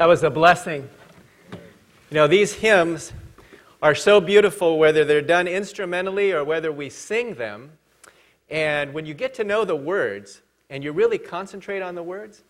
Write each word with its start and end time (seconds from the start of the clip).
That 0.00 0.08
was 0.08 0.22
a 0.22 0.30
blessing. 0.30 0.88
You 1.52 2.14
know, 2.14 2.26
these 2.26 2.54
hymns 2.54 3.12
are 3.82 3.94
so 3.94 4.18
beautiful 4.18 4.78
whether 4.78 5.04
they're 5.04 5.20
done 5.20 5.46
instrumentally 5.46 6.32
or 6.32 6.42
whether 6.42 6.72
we 6.72 6.88
sing 6.88 7.34
them. 7.34 7.72
And 8.48 8.94
when 8.94 9.04
you 9.04 9.12
get 9.12 9.34
to 9.34 9.44
know 9.44 9.66
the 9.66 9.76
words 9.76 10.40
and 10.70 10.82
you 10.82 10.92
really 10.92 11.18
concentrate 11.18 11.82
on 11.82 11.96
the 11.96 12.02
words, 12.02 12.44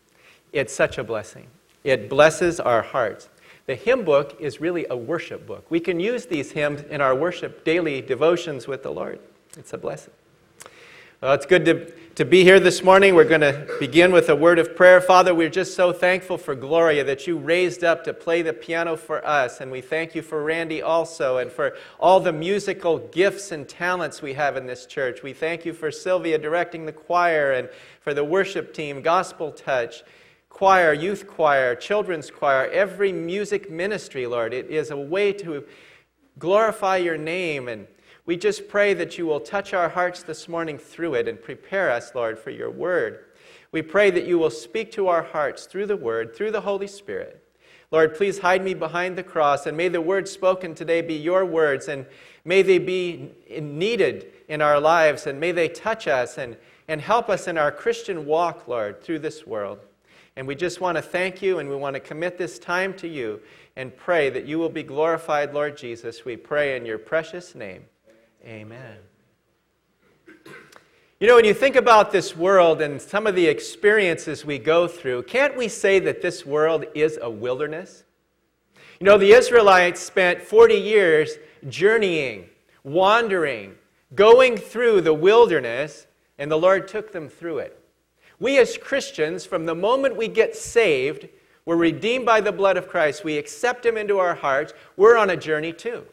it's 0.52 0.72
such 0.72 0.96
a 0.96 1.02
blessing. 1.02 1.48
It 1.82 2.08
blesses 2.08 2.60
our 2.60 2.82
hearts. 2.82 3.28
The 3.66 3.74
hymn 3.74 4.04
book 4.04 4.36
is 4.38 4.60
really 4.60 4.86
a 4.88 4.96
worship 4.96 5.44
book. 5.44 5.68
We 5.70 5.80
can 5.80 5.98
use 5.98 6.26
these 6.26 6.52
hymns 6.52 6.82
in 6.82 7.00
our 7.00 7.16
worship 7.16 7.64
daily 7.64 8.00
devotions 8.00 8.68
with 8.68 8.84
the 8.84 8.92
Lord. 8.92 9.18
It's 9.58 9.72
a 9.72 9.78
blessing. 9.78 10.14
Well, 11.20 11.34
it's 11.34 11.46
good 11.46 11.64
to, 11.64 11.92
to 12.16 12.24
be 12.24 12.42
here 12.42 12.58
this 12.58 12.82
morning. 12.82 13.14
We're 13.14 13.24
going 13.24 13.40
to 13.40 13.66
begin 13.78 14.10
with 14.12 14.28
a 14.28 14.36
word 14.36 14.58
of 14.58 14.74
prayer. 14.74 15.00
Father, 15.00 15.34
we're 15.34 15.48
just 15.48 15.74
so 15.74 15.92
thankful 15.92 16.38
for 16.38 16.54
Gloria 16.54 17.04
that 17.04 17.26
you 17.26 17.38
raised 17.38 17.84
up 17.84 18.04
to 18.04 18.12
play 18.12 18.42
the 18.42 18.52
piano 18.52 18.96
for 18.96 19.24
us. 19.26 19.60
And 19.60 19.70
we 19.70 19.80
thank 19.80 20.14
you 20.14 20.22
for 20.22 20.42
Randy 20.42 20.82
also 20.82 21.38
and 21.38 21.52
for 21.52 21.76
all 21.98 22.18
the 22.18 22.32
musical 22.32 22.98
gifts 22.98 23.52
and 23.52 23.68
talents 23.68 24.22
we 24.22 24.34
have 24.34 24.56
in 24.56 24.66
this 24.66 24.86
church. 24.86 25.22
We 25.22 25.32
thank 25.32 25.64
you 25.64 25.72
for 25.72 25.90
Sylvia 25.90 26.36
directing 26.38 26.84
the 26.84 26.92
choir 26.92 27.52
and 27.52 27.68
for 28.00 28.12
the 28.12 28.24
worship 28.24 28.74
team, 28.74 29.02
Gospel 29.02 29.52
Touch 29.52 30.02
choir, 30.48 30.92
youth 30.92 31.26
choir, 31.28 31.76
children's 31.76 32.30
choir, 32.30 32.68
every 32.70 33.12
music 33.12 33.70
ministry, 33.70 34.26
Lord. 34.26 34.52
It 34.52 34.66
is 34.66 34.90
a 34.90 34.96
way 34.96 35.32
to 35.34 35.64
glorify 36.38 36.96
your 36.96 37.16
name. 37.16 37.68
And 37.68 37.86
we 38.30 38.36
just 38.36 38.68
pray 38.68 38.94
that 38.94 39.18
you 39.18 39.26
will 39.26 39.40
touch 39.40 39.74
our 39.74 39.88
hearts 39.88 40.22
this 40.22 40.46
morning 40.46 40.78
through 40.78 41.14
it 41.14 41.26
and 41.26 41.42
prepare 41.42 41.90
us, 41.90 42.14
Lord, 42.14 42.38
for 42.38 42.50
your 42.50 42.70
word. 42.70 43.24
We 43.72 43.82
pray 43.82 44.12
that 44.12 44.24
you 44.24 44.38
will 44.38 44.52
speak 44.52 44.92
to 44.92 45.08
our 45.08 45.24
hearts 45.24 45.66
through 45.66 45.86
the 45.86 45.96
word, 45.96 46.36
through 46.36 46.52
the 46.52 46.60
Holy 46.60 46.86
Spirit. 46.86 47.42
Lord, 47.90 48.14
please 48.14 48.38
hide 48.38 48.62
me 48.62 48.72
behind 48.72 49.18
the 49.18 49.24
cross, 49.24 49.66
and 49.66 49.76
may 49.76 49.88
the 49.88 50.00
words 50.00 50.30
spoken 50.30 50.76
today 50.76 51.00
be 51.00 51.14
your 51.14 51.44
words, 51.44 51.88
and 51.88 52.06
may 52.44 52.62
they 52.62 52.78
be 52.78 53.32
needed 53.60 54.30
in 54.46 54.62
our 54.62 54.78
lives, 54.78 55.26
and 55.26 55.40
may 55.40 55.50
they 55.50 55.68
touch 55.68 56.06
us 56.06 56.38
and, 56.38 56.56
and 56.86 57.00
help 57.00 57.28
us 57.30 57.48
in 57.48 57.58
our 57.58 57.72
Christian 57.72 58.26
walk, 58.26 58.68
Lord, 58.68 59.02
through 59.02 59.18
this 59.18 59.44
world. 59.44 59.80
And 60.36 60.46
we 60.46 60.54
just 60.54 60.80
want 60.80 60.94
to 60.94 61.02
thank 61.02 61.42
you 61.42 61.58
and 61.58 61.68
we 61.68 61.74
want 61.74 61.94
to 61.94 62.00
commit 62.00 62.38
this 62.38 62.60
time 62.60 62.94
to 62.98 63.08
you 63.08 63.40
and 63.74 63.96
pray 63.96 64.30
that 64.30 64.46
you 64.46 64.60
will 64.60 64.68
be 64.68 64.84
glorified, 64.84 65.52
Lord 65.52 65.76
Jesus. 65.76 66.24
We 66.24 66.36
pray 66.36 66.76
in 66.76 66.86
your 66.86 66.98
precious 66.98 67.56
name. 67.56 67.86
Amen. 68.44 68.96
You 71.20 71.26
know, 71.26 71.36
when 71.36 71.44
you 71.44 71.52
think 71.52 71.76
about 71.76 72.12
this 72.12 72.34
world 72.34 72.80
and 72.80 73.00
some 73.00 73.26
of 73.26 73.34
the 73.34 73.46
experiences 73.46 74.44
we 74.44 74.58
go 74.58 74.88
through, 74.88 75.24
can't 75.24 75.54
we 75.54 75.68
say 75.68 75.98
that 75.98 76.22
this 76.22 76.46
world 76.46 76.86
is 76.94 77.18
a 77.20 77.28
wilderness? 77.28 78.04
You 78.98 79.04
know, 79.04 79.18
the 79.18 79.32
Israelites 79.32 80.00
spent 80.00 80.40
40 80.40 80.74
years 80.74 81.36
journeying, 81.68 82.48
wandering, 82.84 83.74
going 84.14 84.56
through 84.56 85.02
the 85.02 85.12
wilderness, 85.12 86.06
and 86.38 86.50
the 86.50 86.56
Lord 86.56 86.88
took 86.88 87.12
them 87.12 87.28
through 87.28 87.58
it. 87.58 87.78
We 88.38 88.58
as 88.58 88.78
Christians, 88.78 89.44
from 89.44 89.66
the 89.66 89.74
moment 89.74 90.16
we 90.16 90.28
get 90.28 90.56
saved, 90.56 91.28
we're 91.66 91.76
redeemed 91.76 92.24
by 92.24 92.40
the 92.40 92.52
blood 92.52 92.78
of 92.78 92.88
Christ, 92.88 93.24
we 93.24 93.36
accept 93.36 93.84
Him 93.84 93.98
into 93.98 94.18
our 94.18 94.34
hearts, 94.34 94.72
we're 94.96 95.18
on 95.18 95.28
a 95.28 95.36
journey 95.36 95.74
too. 95.74 96.06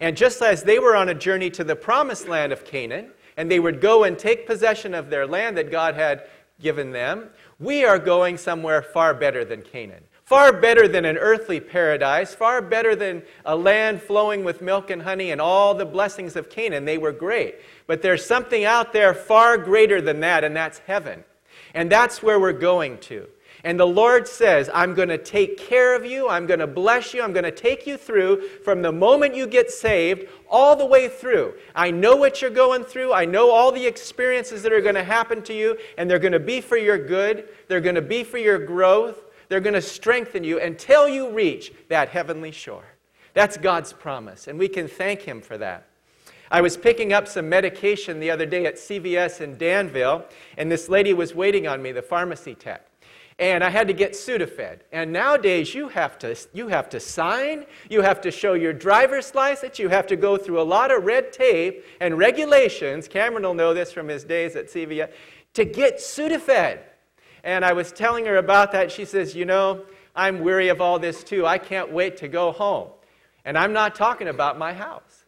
And 0.00 0.16
just 0.16 0.42
as 0.42 0.62
they 0.62 0.78
were 0.78 0.96
on 0.96 1.08
a 1.08 1.14
journey 1.14 1.50
to 1.50 1.64
the 1.64 1.76
promised 1.76 2.28
land 2.28 2.52
of 2.52 2.64
Canaan, 2.64 3.10
and 3.36 3.50
they 3.50 3.60
would 3.60 3.80
go 3.80 4.04
and 4.04 4.18
take 4.18 4.46
possession 4.46 4.94
of 4.94 5.10
their 5.10 5.26
land 5.26 5.56
that 5.56 5.70
God 5.70 5.94
had 5.94 6.24
given 6.60 6.92
them, 6.92 7.30
we 7.58 7.84
are 7.84 7.98
going 7.98 8.36
somewhere 8.38 8.82
far 8.82 9.14
better 9.14 9.44
than 9.44 9.62
Canaan. 9.62 10.04
Far 10.24 10.52
better 10.52 10.88
than 10.88 11.04
an 11.04 11.16
earthly 11.18 11.60
paradise, 11.60 12.34
far 12.34 12.60
better 12.60 12.96
than 12.96 13.22
a 13.44 13.54
land 13.54 14.02
flowing 14.02 14.42
with 14.42 14.60
milk 14.60 14.90
and 14.90 15.02
honey 15.02 15.30
and 15.30 15.40
all 15.40 15.72
the 15.72 15.86
blessings 15.86 16.34
of 16.34 16.50
Canaan. 16.50 16.84
They 16.84 16.98
were 16.98 17.12
great. 17.12 17.56
But 17.86 18.02
there's 18.02 18.26
something 18.26 18.64
out 18.64 18.92
there 18.92 19.14
far 19.14 19.56
greater 19.56 20.00
than 20.00 20.20
that, 20.20 20.42
and 20.42 20.56
that's 20.56 20.78
heaven. 20.80 21.22
And 21.74 21.92
that's 21.92 22.24
where 22.24 22.40
we're 22.40 22.52
going 22.52 22.98
to. 23.02 23.28
And 23.66 23.80
the 23.80 23.84
Lord 23.84 24.28
says, 24.28 24.70
I'm 24.72 24.94
going 24.94 25.08
to 25.08 25.18
take 25.18 25.58
care 25.58 25.96
of 25.96 26.06
you. 26.06 26.28
I'm 26.28 26.46
going 26.46 26.60
to 26.60 26.68
bless 26.68 27.12
you. 27.12 27.20
I'm 27.20 27.32
going 27.32 27.42
to 27.42 27.50
take 27.50 27.84
you 27.84 27.96
through 27.96 28.48
from 28.62 28.80
the 28.80 28.92
moment 28.92 29.34
you 29.34 29.44
get 29.44 29.72
saved 29.72 30.28
all 30.48 30.76
the 30.76 30.86
way 30.86 31.08
through. 31.08 31.54
I 31.74 31.90
know 31.90 32.14
what 32.14 32.40
you're 32.40 32.48
going 32.48 32.84
through. 32.84 33.12
I 33.12 33.24
know 33.24 33.50
all 33.50 33.72
the 33.72 33.84
experiences 33.84 34.62
that 34.62 34.72
are 34.72 34.80
going 34.80 34.94
to 34.94 35.02
happen 35.02 35.42
to 35.42 35.52
you, 35.52 35.76
and 35.98 36.08
they're 36.08 36.20
going 36.20 36.30
to 36.30 36.38
be 36.38 36.60
for 36.60 36.76
your 36.76 36.96
good. 36.96 37.48
They're 37.66 37.80
going 37.80 37.96
to 37.96 38.02
be 38.02 38.22
for 38.22 38.38
your 38.38 38.64
growth. 38.64 39.18
They're 39.48 39.58
going 39.58 39.74
to 39.74 39.82
strengthen 39.82 40.44
you 40.44 40.60
until 40.60 41.08
you 41.08 41.30
reach 41.30 41.72
that 41.88 42.10
heavenly 42.10 42.52
shore. 42.52 42.84
That's 43.34 43.56
God's 43.56 43.92
promise, 43.92 44.46
and 44.46 44.60
we 44.60 44.68
can 44.68 44.86
thank 44.86 45.22
Him 45.22 45.40
for 45.40 45.58
that. 45.58 45.88
I 46.52 46.60
was 46.60 46.76
picking 46.76 47.12
up 47.12 47.26
some 47.26 47.48
medication 47.48 48.20
the 48.20 48.30
other 48.30 48.46
day 48.46 48.66
at 48.66 48.76
CVS 48.76 49.40
in 49.40 49.58
Danville, 49.58 50.24
and 50.56 50.70
this 50.70 50.88
lady 50.88 51.12
was 51.12 51.34
waiting 51.34 51.66
on 51.66 51.82
me, 51.82 51.90
the 51.90 52.00
pharmacy 52.00 52.54
tech. 52.54 52.86
And 53.38 53.62
I 53.62 53.68
had 53.68 53.86
to 53.88 53.92
get 53.92 54.12
Sudafed. 54.12 54.80
And 54.92 55.12
nowadays, 55.12 55.74
you 55.74 55.88
have, 55.88 56.18
to, 56.20 56.34
you 56.54 56.68
have 56.68 56.88
to 56.88 57.00
sign, 57.00 57.66
you 57.90 58.00
have 58.00 58.20
to 58.22 58.30
show 58.30 58.54
your 58.54 58.72
driver's 58.72 59.34
license, 59.34 59.78
you 59.78 59.90
have 59.90 60.06
to 60.06 60.16
go 60.16 60.38
through 60.38 60.60
a 60.60 60.64
lot 60.64 60.90
of 60.90 61.04
red 61.04 61.34
tape 61.34 61.84
and 62.00 62.16
regulations. 62.16 63.08
Cameron 63.08 63.42
will 63.42 63.54
know 63.54 63.74
this 63.74 63.92
from 63.92 64.08
his 64.08 64.24
days 64.24 64.56
at 64.56 64.68
CVS 64.68 65.12
to 65.52 65.64
get 65.66 65.98
Sudafed. 65.98 66.78
And 67.44 67.64
I 67.64 67.74
was 67.74 67.92
telling 67.92 68.24
her 68.24 68.38
about 68.38 68.72
that. 68.72 68.90
She 68.90 69.04
says, 69.04 69.34
You 69.34 69.44
know, 69.44 69.84
I'm 70.14 70.40
weary 70.40 70.68
of 70.68 70.80
all 70.80 70.98
this 70.98 71.22
too. 71.22 71.46
I 71.46 71.58
can't 71.58 71.92
wait 71.92 72.16
to 72.18 72.28
go 72.28 72.52
home. 72.52 72.88
And 73.44 73.56
I'm 73.56 73.72
not 73.72 73.94
talking 73.94 74.28
about 74.28 74.58
my 74.58 74.72
house. 74.72 75.26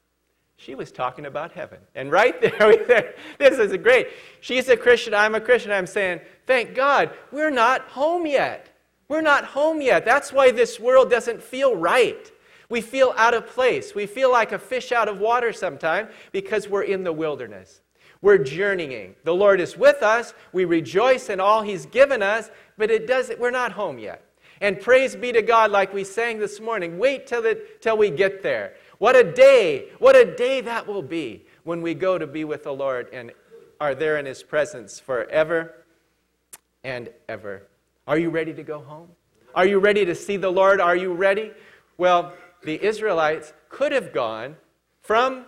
She 0.56 0.74
was 0.74 0.90
talking 0.90 1.26
about 1.26 1.52
heaven. 1.52 1.78
And 1.94 2.10
right 2.10 2.40
there, 2.58 3.14
this 3.38 3.58
is 3.58 3.76
great. 3.76 4.08
She's 4.40 4.68
a 4.68 4.76
Christian, 4.76 5.14
I'm 5.14 5.36
a 5.36 5.40
Christian. 5.40 5.70
I'm 5.70 5.86
saying, 5.86 6.20
thank 6.48 6.74
God, 6.74 7.10
we're 7.30 7.50
not 7.50 7.82
home 7.82 8.26
yet. 8.26 8.74
We're 9.08 9.20
not 9.20 9.44
home 9.44 9.80
yet. 9.80 10.04
That's 10.04 10.32
why 10.32 10.50
this 10.50 10.80
world 10.80 11.08
doesn't 11.08 11.42
feel 11.42 11.76
right. 11.76 12.30
We 12.68 12.80
feel 12.80 13.14
out 13.16 13.34
of 13.34 13.46
place. 13.46 13.94
We 13.94 14.06
feel 14.06 14.32
like 14.32 14.52
a 14.52 14.58
fish 14.58 14.90
out 14.90 15.08
of 15.08 15.20
water 15.20 15.52
sometimes 15.52 16.10
because 16.32 16.68
we're 16.68 16.82
in 16.82 17.04
the 17.04 17.12
wilderness. 17.12 17.80
We're 18.20 18.38
journeying. 18.38 19.14
The 19.24 19.34
Lord 19.34 19.60
is 19.60 19.76
with 19.76 20.02
us. 20.02 20.34
We 20.52 20.64
rejoice 20.64 21.30
in 21.30 21.38
all 21.38 21.62
He's 21.62 21.86
given 21.86 22.22
us, 22.22 22.50
but 22.76 22.90
it 22.90 23.06
does 23.06 23.30
we're 23.38 23.50
not 23.50 23.72
home 23.72 23.98
yet. 23.98 24.24
And 24.60 24.80
praise 24.80 25.14
be 25.14 25.32
to 25.32 25.40
God, 25.40 25.70
like 25.70 25.94
we 25.94 26.02
sang 26.02 26.38
this 26.38 26.60
morning. 26.60 26.98
Wait 26.98 27.26
till, 27.28 27.46
it, 27.46 27.80
till 27.80 27.96
we 27.96 28.10
get 28.10 28.42
there. 28.42 28.74
What 28.98 29.14
a 29.14 29.22
day, 29.22 29.90
what 30.00 30.16
a 30.16 30.24
day 30.24 30.60
that 30.62 30.86
will 30.86 31.02
be 31.02 31.46
when 31.62 31.80
we 31.80 31.94
go 31.94 32.18
to 32.18 32.26
be 32.26 32.44
with 32.44 32.64
the 32.64 32.72
Lord 32.72 33.08
and 33.12 33.30
are 33.80 33.94
there 33.94 34.18
in 34.18 34.26
His 34.26 34.42
presence 34.42 34.98
forever 34.98 35.74
and 36.88 37.10
ever. 37.28 37.64
Are 38.06 38.18
you 38.18 38.30
ready 38.30 38.54
to 38.54 38.62
go 38.62 38.80
home? 38.80 39.08
Are 39.54 39.66
you 39.66 39.78
ready 39.78 40.06
to 40.06 40.14
see 40.14 40.38
the 40.38 40.50
Lord? 40.50 40.80
Are 40.80 40.96
you 40.96 41.12
ready? 41.12 41.52
Well, 41.98 42.32
the 42.62 42.82
Israelites 42.82 43.52
could 43.68 43.92
have 43.92 44.12
gone 44.14 44.56
from 45.02 45.44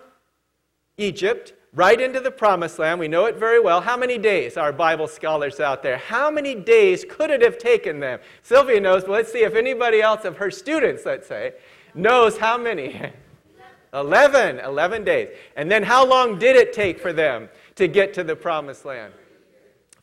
Egypt 0.99 1.55
right 1.73 1.99
into 1.99 2.21
the 2.21 2.31
promised 2.31 2.79
land. 2.79 3.01
We 3.01 3.09
know 3.09 3.25
it 3.25 3.37
very 3.37 3.59
well. 3.59 3.81
How 3.81 3.97
many 3.97 4.19
days 4.19 4.59
our 4.59 4.73
Bible 4.73 5.09
scholars 5.09 5.61
out 5.61 5.83
there? 5.83 5.97
How 5.97 6.31
many 6.31 6.55
days 6.55 7.07
could 7.09 7.31
it 7.31 7.41
have 7.41 7.57
taken 7.57 8.01
them? 8.01 8.21
Sylvia 8.43 8.79
knows, 8.79 9.05
but 9.05 9.13
let's 9.13 9.33
see 9.33 9.43
if 9.43 9.55
anybody 9.55 10.03
else 10.03 10.27
of 10.27 10.37
her 10.37 10.51
students, 10.51 11.07
let's 11.07 11.27
say, 11.27 11.55
knows 11.95 12.37
how 12.37 12.59
many. 12.59 13.01
11, 13.95 14.61
11 14.61 15.05
days. 15.05 15.31
And 15.57 15.71
then 15.71 15.83
how 15.83 16.07
long 16.07 16.39
did 16.39 16.55
it 16.55 16.73
take 16.73 17.01
for 17.01 17.13
them 17.13 17.49
to 17.75 17.89
get 17.89 18.15
to 18.15 18.23
the 18.23 18.37
promised 18.37 18.85
land? 18.85 19.13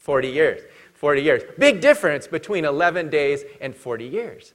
40 0.07 0.29
years. 0.29 0.61
40 0.97 1.21
years. 1.21 1.43
Big 1.59 1.79
difference 1.79 2.25
between 2.27 2.65
11 2.65 3.09
days 3.09 3.43
and 3.61 3.75
40 3.75 4.05
years. 4.05 4.53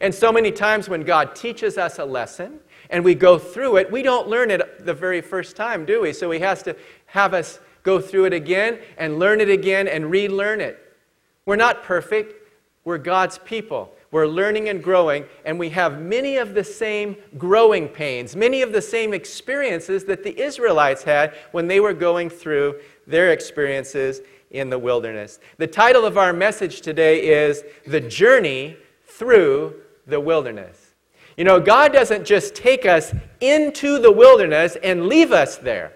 And 0.00 0.14
so 0.14 0.32
many 0.32 0.50
times 0.50 0.88
when 0.88 1.02
God 1.02 1.34
teaches 1.34 1.78
us 1.78 1.98
a 1.98 2.04
lesson 2.04 2.58
and 2.90 3.04
we 3.04 3.14
go 3.14 3.38
through 3.38 3.76
it, 3.76 3.90
we 3.90 4.02
don't 4.02 4.28
learn 4.28 4.50
it 4.50 4.84
the 4.84 4.92
very 4.92 5.20
first 5.20 5.56
time, 5.56 5.86
do 5.86 6.02
we? 6.02 6.12
So 6.12 6.30
He 6.30 6.40
has 6.40 6.62
to 6.64 6.76
have 7.06 7.32
us 7.32 7.60
go 7.84 8.00
through 8.00 8.24
it 8.26 8.32
again 8.32 8.80
and 8.98 9.18
learn 9.18 9.40
it 9.40 9.48
again 9.48 9.86
and 9.86 10.10
relearn 10.10 10.60
it. 10.60 10.96
We're 11.46 11.56
not 11.56 11.84
perfect, 11.84 12.34
we're 12.84 12.98
God's 12.98 13.38
people. 13.38 13.92
We're 14.12 14.26
learning 14.26 14.68
and 14.68 14.82
growing, 14.82 15.24
and 15.44 15.58
we 15.58 15.68
have 15.70 16.00
many 16.00 16.36
of 16.36 16.54
the 16.54 16.62
same 16.62 17.16
growing 17.36 17.88
pains, 17.88 18.36
many 18.36 18.62
of 18.62 18.72
the 18.72 18.80
same 18.80 19.12
experiences 19.12 20.04
that 20.04 20.22
the 20.22 20.40
Israelites 20.40 21.02
had 21.02 21.36
when 21.50 21.66
they 21.66 21.80
were 21.80 21.92
going 21.92 22.30
through 22.30 22.80
their 23.06 23.32
experiences 23.32 24.20
in 24.50 24.70
the 24.70 24.78
wilderness. 24.78 25.38
The 25.58 25.66
title 25.66 26.04
of 26.04 26.16
our 26.18 26.32
message 26.32 26.80
today 26.80 27.26
is 27.26 27.64
The 27.86 28.00
Journey 28.00 28.76
Through 29.04 29.80
the 30.06 30.20
Wilderness. 30.20 30.94
You 31.36 31.44
know, 31.44 31.60
God 31.60 31.92
doesn't 31.92 32.24
just 32.24 32.54
take 32.54 32.86
us 32.86 33.14
into 33.40 33.98
the 33.98 34.12
wilderness 34.12 34.76
and 34.82 35.06
leave 35.06 35.32
us 35.32 35.56
there. 35.56 35.92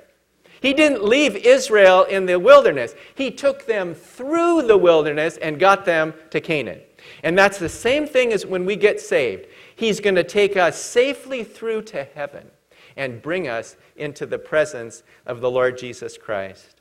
He 0.61 0.75
didn't 0.75 1.03
leave 1.03 1.37
Israel 1.37 2.05
in 2.05 2.27
the 2.27 2.39
wilderness. 2.39 2.95
He 3.15 3.31
took 3.31 3.67
them 3.67 3.95
through 3.95 4.63
the 4.63 4.77
wilderness 4.77 5.39
and 5.39 5.59
got 5.59 5.87
them 5.87 6.13
to 6.31 6.41
Canaan. 6.41 6.81
And 7.23 7.39
that's 7.39 7.59
the 7.59 7.69
same 7.69 8.07
thing 8.07 8.33
as 8.33 8.45
when 8.45 8.67
we 8.67 8.77
get 8.77 9.01
saved. 9.01 9.47
He's 9.75 10.01
going 10.01 10.17
to 10.17 10.25
take 10.25 10.59
us 10.59 10.79
safely 10.79 11.45
through 11.45 11.83
to 11.85 12.05
heaven 12.05 12.51
and 12.97 13.23
bring 13.23 13.49
us 13.49 13.77
into 13.97 14.27
the 14.27 14.39
presence 14.39 15.03
of 15.25 15.41
the 15.41 15.51
Lord 15.51 15.79
Jesus 15.79 16.19
Christ. 16.19 16.80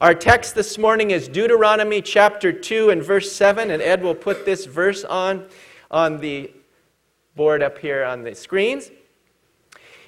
Our 0.00 0.14
text 0.14 0.54
this 0.54 0.78
morning 0.78 1.10
is 1.10 1.28
Deuteronomy 1.28 2.00
chapter 2.00 2.54
2 2.54 2.88
and 2.88 3.02
verse 3.02 3.30
7, 3.30 3.70
and 3.70 3.82
Ed 3.82 4.02
will 4.02 4.14
put 4.14 4.46
this 4.46 4.64
verse 4.64 5.04
on, 5.04 5.44
on 5.90 6.16
the 6.16 6.50
board 7.36 7.62
up 7.62 7.76
here 7.76 8.02
on 8.04 8.22
the 8.22 8.34
screens. 8.34 8.90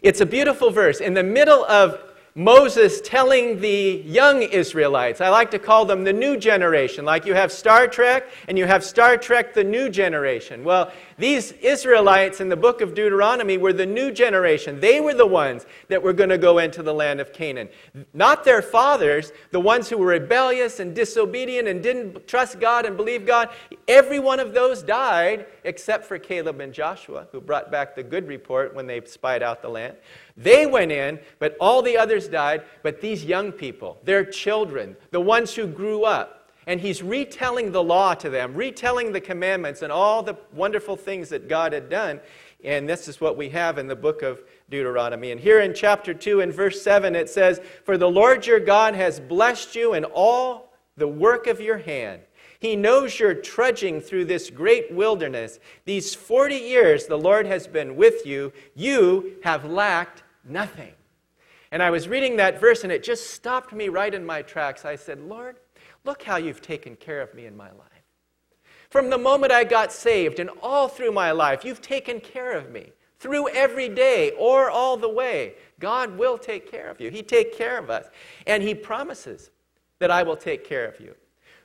It's 0.00 0.22
a 0.22 0.24
beautiful 0.24 0.70
verse. 0.70 1.02
In 1.02 1.12
the 1.12 1.22
middle 1.22 1.66
of 1.66 2.11
Moses 2.34 3.02
telling 3.02 3.60
the 3.60 4.02
young 4.06 4.42
Israelites. 4.42 5.20
I 5.20 5.28
like 5.28 5.50
to 5.50 5.58
call 5.58 5.84
them 5.84 6.02
the 6.02 6.14
new 6.14 6.38
generation. 6.38 7.04
Like 7.04 7.26
you 7.26 7.34
have 7.34 7.52
Star 7.52 7.86
Trek 7.86 8.26
and 8.48 8.56
you 8.56 8.64
have 8.64 8.82
Star 8.82 9.18
Trek 9.18 9.52
the 9.52 9.62
new 9.64 9.90
generation. 9.90 10.64
Well, 10.64 10.90
these 11.18 11.52
Israelites 11.52 12.40
in 12.40 12.48
the 12.48 12.56
book 12.56 12.80
of 12.80 12.94
Deuteronomy 12.94 13.58
were 13.58 13.74
the 13.74 13.84
new 13.84 14.10
generation. 14.10 14.80
They 14.80 14.98
were 14.98 15.12
the 15.12 15.26
ones 15.26 15.66
that 15.88 16.02
were 16.02 16.14
going 16.14 16.30
to 16.30 16.38
go 16.38 16.56
into 16.56 16.82
the 16.82 16.94
land 16.94 17.20
of 17.20 17.34
Canaan. 17.34 17.68
Not 18.14 18.44
their 18.44 18.62
fathers, 18.62 19.32
the 19.50 19.60
ones 19.60 19.90
who 19.90 19.98
were 19.98 20.06
rebellious 20.06 20.80
and 20.80 20.94
disobedient 20.94 21.68
and 21.68 21.82
didn't 21.82 22.26
trust 22.26 22.58
God 22.58 22.86
and 22.86 22.96
believe 22.96 23.26
God. 23.26 23.50
Every 23.86 24.20
one 24.20 24.40
of 24.40 24.54
those 24.54 24.82
died 24.82 25.46
except 25.64 26.06
for 26.06 26.18
Caleb 26.18 26.60
and 26.60 26.72
Joshua, 26.72 27.28
who 27.30 27.42
brought 27.42 27.70
back 27.70 27.94
the 27.94 28.02
good 28.02 28.26
report 28.26 28.74
when 28.74 28.86
they 28.86 29.02
spied 29.02 29.42
out 29.42 29.60
the 29.60 29.68
land. 29.68 29.96
They 30.36 30.66
went 30.66 30.92
in, 30.92 31.20
but 31.38 31.56
all 31.60 31.82
the 31.82 31.96
others 31.96 32.28
died. 32.28 32.62
But 32.82 33.00
these 33.00 33.24
young 33.24 33.52
people, 33.52 33.98
their 34.04 34.24
children, 34.24 34.96
the 35.10 35.20
ones 35.20 35.54
who 35.54 35.66
grew 35.66 36.04
up, 36.04 36.50
and 36.66 36.80
he's 36.80 37.02
retelling 37.02 37.72
the 37.72 37.82
law 37.82 38.14
to 38.14 38.30
them, 38.30 38.54
retelling 38.54 39.12
the 39.12 39.20
commandments 39.20 39.82
and 39.82 39.90
all 39.90 40.22
the 40.22 40.36
wonderful 40.52 40.96
things 40.96 41.28
that 41.30 41.48
God 41.48 41.72
had 41.72 41.90
done. 41.90 42.20
And 42.64 42.88
this 42.88 43.08
is 43.08 43.20
what 43.20 43.36
we 43.36 43.48
have 43.48 43.78
in 43.78 43.88
the 43.88 43.96
book 43.96 44.22
of 44.22 44.40
Deuteronomy. 44.70 45.32
And 45.32 45.40
here 45.40 45.60
in 45.60 45.74
chapter 45.74 46.14
2 46.14 46.40
and 46.40 46.54
verse 46.54 46.80
7, 46.80 47.16
it 47.16 47.28
says, 47.28 47.60
For 47.84 47.98
the 47.98 48.08
Lord 48.08 48.46
your 48.46 48.60
God 48.60 48.94
has 48.94 49.18
blessed 49.18 49.74
you 49.74 49.94
in 49.94 50.04
all 50.04 50.72
the 50.96 51.08
work 51.08 51.48
of 51.48 51.60
your 51.60 51.78
hand. 51.78 52.22
He 52.62 52.76
knows 52.76 53.18
you're 53.18 53.34
trudging 53.34 54.00
through 54.00 54.26
this 54.26 54.48
great 54.48 54.92
wilderness. 54.92 55.58
These 55.84 56.14
40 56.14 56.54
years 56.54 57.06
the 57.06 57.18
Lord 57.18 57.44
has 57.44 57.66
been 57.66 57.96
with 57.96 58.24
you. 58.24 58.52
You 58.76 59.38
have 59.42 59.64
lacked 59.64 60.22
nothing. 60.44 60.92
And 61.72 61.82
I 61.82 61.90
was 61.90 62.06
reading 62.06 62.36
that 62.36 62.60
verse 62.60 62.84
and 62.84 62.92
it 62.92 63.02
just 63.02 63.30
stopped 63.30 63.72
me 63.72 63.88
right 63.88 64.14
in 64.14 64.24
my 64.24 64.42
tracks. 64.42 64.84
I 64.84 64.94
said, 64.94 65.18
Lord, 65.18 65.56
look 66.04 66.22
how 66.22 66.36
you've 66.36 66.62
taken 66.62 66.94
care 66.94 67.20
of 67.20 67.34
me 67.34 67.46
in 67.46 67.56
my 67.56 67.72
life. 67.72 67.88
From 68.90 69.10
the 69.10 69.18
moment 69.18 69.50
I 69.50 69.64
got 69.64 69.90
saved 69.90 70.38
and 70.38 70.48
all 70.62 70.86
through 70.86 71.10
my 71.10 71.32
life, 71.32 71.64
you've 71.64 71.82
taken 71.82 72.20
care 72.20 72.52
of 72.52 72.70
me. 72.70 72.92
Through 73.18 73.48
every 73.48 73.88
day 73.88 74.30
or 74.38 74.70
all 74.70 74.96
the 74.96 75.08
way, 75.08 75.54
God 75.80 76.16
will 76.16 76.38
take 76.38 76.70
care 76.70 76.88
of 76.88 77.00
you. 77.00 77.10
He 77.10 77.24
take 77.24 77.58
care 77.58 77.76
of 77.76 77.90
us. 77.90 78.06
And 78.46 78.62
He 78.62 78.72
promises 78.72 79.50
that 79.98 80.12
I 80.12 80.22
will 80.22 80.36
take 80.36 80.64
care 80.64 80.86
of 80.86 81.00
you 81.00 81.16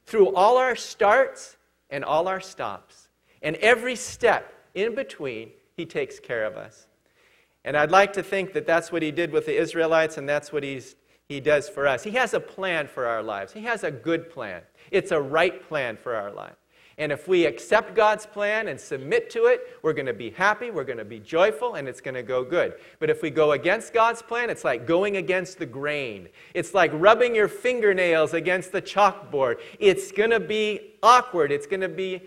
through 0.08 0.34
all 0.34 0.58
our 0.58 0.76
starts 0.76 1.58
and 1.90 2.04
all 2.04 2.28
our 2.28 2.40
stops. 2.40 3.10
And 3.42 3.56
every 3.58 3.96
step 3.96 4.52
in 4.74 4.96
between, 4.96 5.52
He 5.76 5.86
takes 5.86 6.20
care 6.20 6.46
of 6.46 6.56
us. 6.56 6.88
And 7.64 7.78
I'd 7.78 7.92
like 7.92 8.14
to 8.14 8.24
think 8.24 8.54
that 8.54 8.66
that's 8.66 8.92
what 8.92 9.04
He 9.04 9.12
did 9.12 9.32
with 9.32 9.46
the 9.46 9.56
Israelites, 9.56 10.18
and 10.18 10.28
that's 10.28 10.52
what 10.52 10.64
he's, 10.64 10.96
He 11.28 11.40
does 11.40 11.70
for 11.70 11.86
us. 11.86 12.04
He 12.04 12.12
has 12.12 12.34
a 12.34 12.40
plan 12.40 12.88
for 12.88 13.06
our 13.06 13.22
lives, 13.22 13.54
He 13.54 13.62
has 13.62 13.84
a 13.84 13.92
good 13.92 14.30
plan. 14.30 14.64
It's 14.90 15.12
a 15.12 15.22
right 15.22 15.62
plan 15.68 15.98
for 15.98 16.16
our 16.16 16.32
life. 16.32 16.56
And 17.00 17.12
if 17.12 17.28
we 17.28 17.46
accept 17.46 17.94
God's 17.94 18.26
plan 18.26 18.70
and 18.70 18.80
submit 18.80 19.30
to 19.32 19.46
it, 19.46 19.78
we're 19.84 19.94
going 19.94 20.08
to 20.08 20.14
be 20.14 20.32
happy, 20.32 20.72
we're 20.72 20.84
going 20.84 20.98
to 20.98 21.06
be 21.06 21.20
joyful, 21.20 21.76
and 21.76 21.88
it's 21.88 22.02
going 22.02 22.16
to 22.16 22.24
go 22.24 22.44
good. 22.44 22.74
But 23.00 23.12
if 23.12 23.22
we 23.22 23.30
go 23.30 23.52
against 23.52 23.94
God's 23.94 24.24
plan, 24.24 24.50
it's 24.50 24.64
like 24.64 24.88
going 24.88 25.18
against 25.18 25.60
the 25.60 25.66
grain. 25.68 26.28
It's 26.56 26.74
like 26.74 26.92
rubbing 26.96 27.36
your 27.36 27.48
fingernails 27.48 28.34
against 28.34 28.72
the 28.72 28.82
chalkboard. 28.82 29.58
It's 29.80 30.12
going 30.12 30.32
to 30.32 30.40
be 30.40 30.96
awkward, 31.04 31.52
it's 31.52 31.68
going 31.68 31.82
to 31.82 31.90
be 31.90 32.24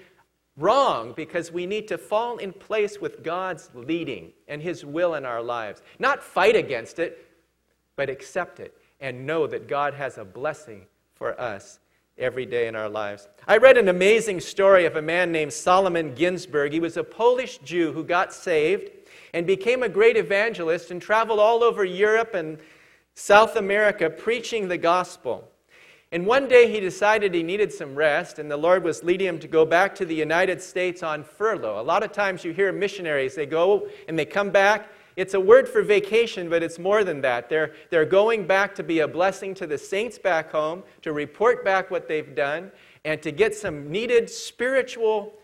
wrong 0.57 1.15
because 1.17 1.51
we 1.51 1.67
need 1.67 1.89
to 1.89 1.99
fall 1.99 2.37
in 2.37 2.53
place 2.53 3.01
with 3.01 3.25
God's 3.25 3.71
leading 3.75 4.31
and 4.47 4.63
His 4.63 4.85
will 4.85 5.17
in 5.17 5.25
our 5.25 5.43
lives. 5.43 5.83
Not 5.99 6.23
fight 6.23 6.55
against 6.55 7.01
it, 7.01 7.27
but 7.97 8.09
accept 8.09 8.61
it 8.61 8.77
and 9.01 9.27
know 9.27 9.49
that 9.49 9.67
God 9.67 9.95
has 9.95 10.17
a 10.17 10.25
blessing 10.25 10.87
for 11.15 11.39
us 11.41 11.81
every 12.21 12.47
day 12.47 12.69
in 12.69 12.77
our 12.77 12.89
lives. 12.89 13.29
I 13.49 13.57
read 13.57 13.77
an 13.77 13.89
amazing 13.89 14.41
story 14.41 14.85
of 14.85 14.97
a 14.97 15.03
man 15.03 15.33
named 15.33 15.53
Solomon 15.53 16.15
Ginsburg. 16.15 16.73
He 16.73 16.81
was 16.81 16.97
a 16.97 17.05
Polish 17.05 17.59
Jew 17.59 17.93
who 17.93 18.05
got 18.05 18.33
saved 18.33 18.91
and 19.33 19.47
became 19.47 19.83
a 19.83 19.89
great 19.89 20.17
evangelist 20.17 20.91
and 20.91 21.01
traveled 21.01 21.41
all 21.41 21.65
over 21.65 21.85
Europe 21.85 22.35
and 22.35 22.59
South 23.15 23.57
America 23.57 24.09
preaching 24.11 24.69
the 24.69 24.79
gospel. 24.79 25.49
And 26.13 26.27
one 26.27 26.49
day 26.49 26.71
he 26.71 26.81
decided 26.81 27.33
he 27.33 27.43
needed 27.43 27.73
some 27.73 27.95
rest, 27.95 28.41
and 28.41 28.51
the 28.51 28.57
Lord 28.57 28.83
was 28.83 29.05
leading 29.05 29.29
him 29.29 29.39
to 29.39 29.49
go 29.49 29.65
back 29.65 29.95
to 29.97 30.05
the 30.05 30.15
United 30.15 30.61
States 30.61 31.05
on 31.05 31.23
furlough. 31.23 31.81
A 31.81 31.83
lot 31.83 32.03
of 32.03 32.11
times 32.11 32.45
you 32.45 32.53
hear 32.53 32.73
missionaries, 32.73 33.37
they 33.37 33.47
go 33.47 33.89
and 34.09 34.19
they 34.19 34.25
come 34.25 34.51
back 34.51 34.91
it's 35.21 35.35
a 35.35 35.41
word 35.41 35.69
for 35.69 35.83
vacation, 35.83 36.49
but 36.49 36.63
it's 36.63 36.79
more 36.79 37.05
than 37.05 37.21
that. 37.21 37.51
They're, 37.51 37.75
they're 37.91 38.07
going 38.07 38.47
back 38.47 38.75
to 38.77 38.83
be 38.83 39.01
a 39.01 39.07
blessing 39.09 39.53
to 39.57 39.67
the 39.67 39.77
saints 39.77 40.19
back 40.19 40.51
home, 40.51 40.83
to 41.03 41.13
report 41.13 41.63
back 41.63 41.91
what 41.91 42.09
they've 42.09 42.35
done, 42.35 42.73
and 43.05 43.21
to 43.21 43.31
get 43.31 43.55
some 43.55 43.91
needed 43.91 44.31
spiritual 44.31 45.35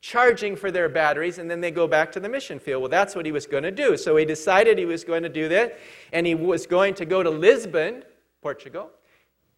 charging 0.00 0.54
for 0.54 0.70
their 0.70 0.88
batteries, 0.88 1.38
and 1.38 1.50
then 1.50 1.60
they 1.60 1.72
go 1.72 1.88
back 1.88 2.12
to 2.12 2.20
the 2.20 2.28
mission 2.28 2.60
field. 2.60 2.82
Well, 2.82 2.90
that's 2.90 3.16
what 3.16 3.26
he 3.26 3.32
was 3.32 3.44
going 3.44 3.64
to 3.64 3.72
do. 3.72 3.96
So 3.96 4.16
he 4.16 4.24
decided 4.24 4.78
he 4.78 4.84
was 4.84 5.02
going 5.02 5.24
to 5.24 5.28
do 5.28 5.48
that, 5.48 5.80
and 6.12 6.24
he 6.24 6.36
was 6.36 6.64
going 6.64 6.94
to 6.94 7.04
go 7.04 7.24
to 7.24 7.30
Lisbon, 7.30 8.04
Portugal, 8.40 8.90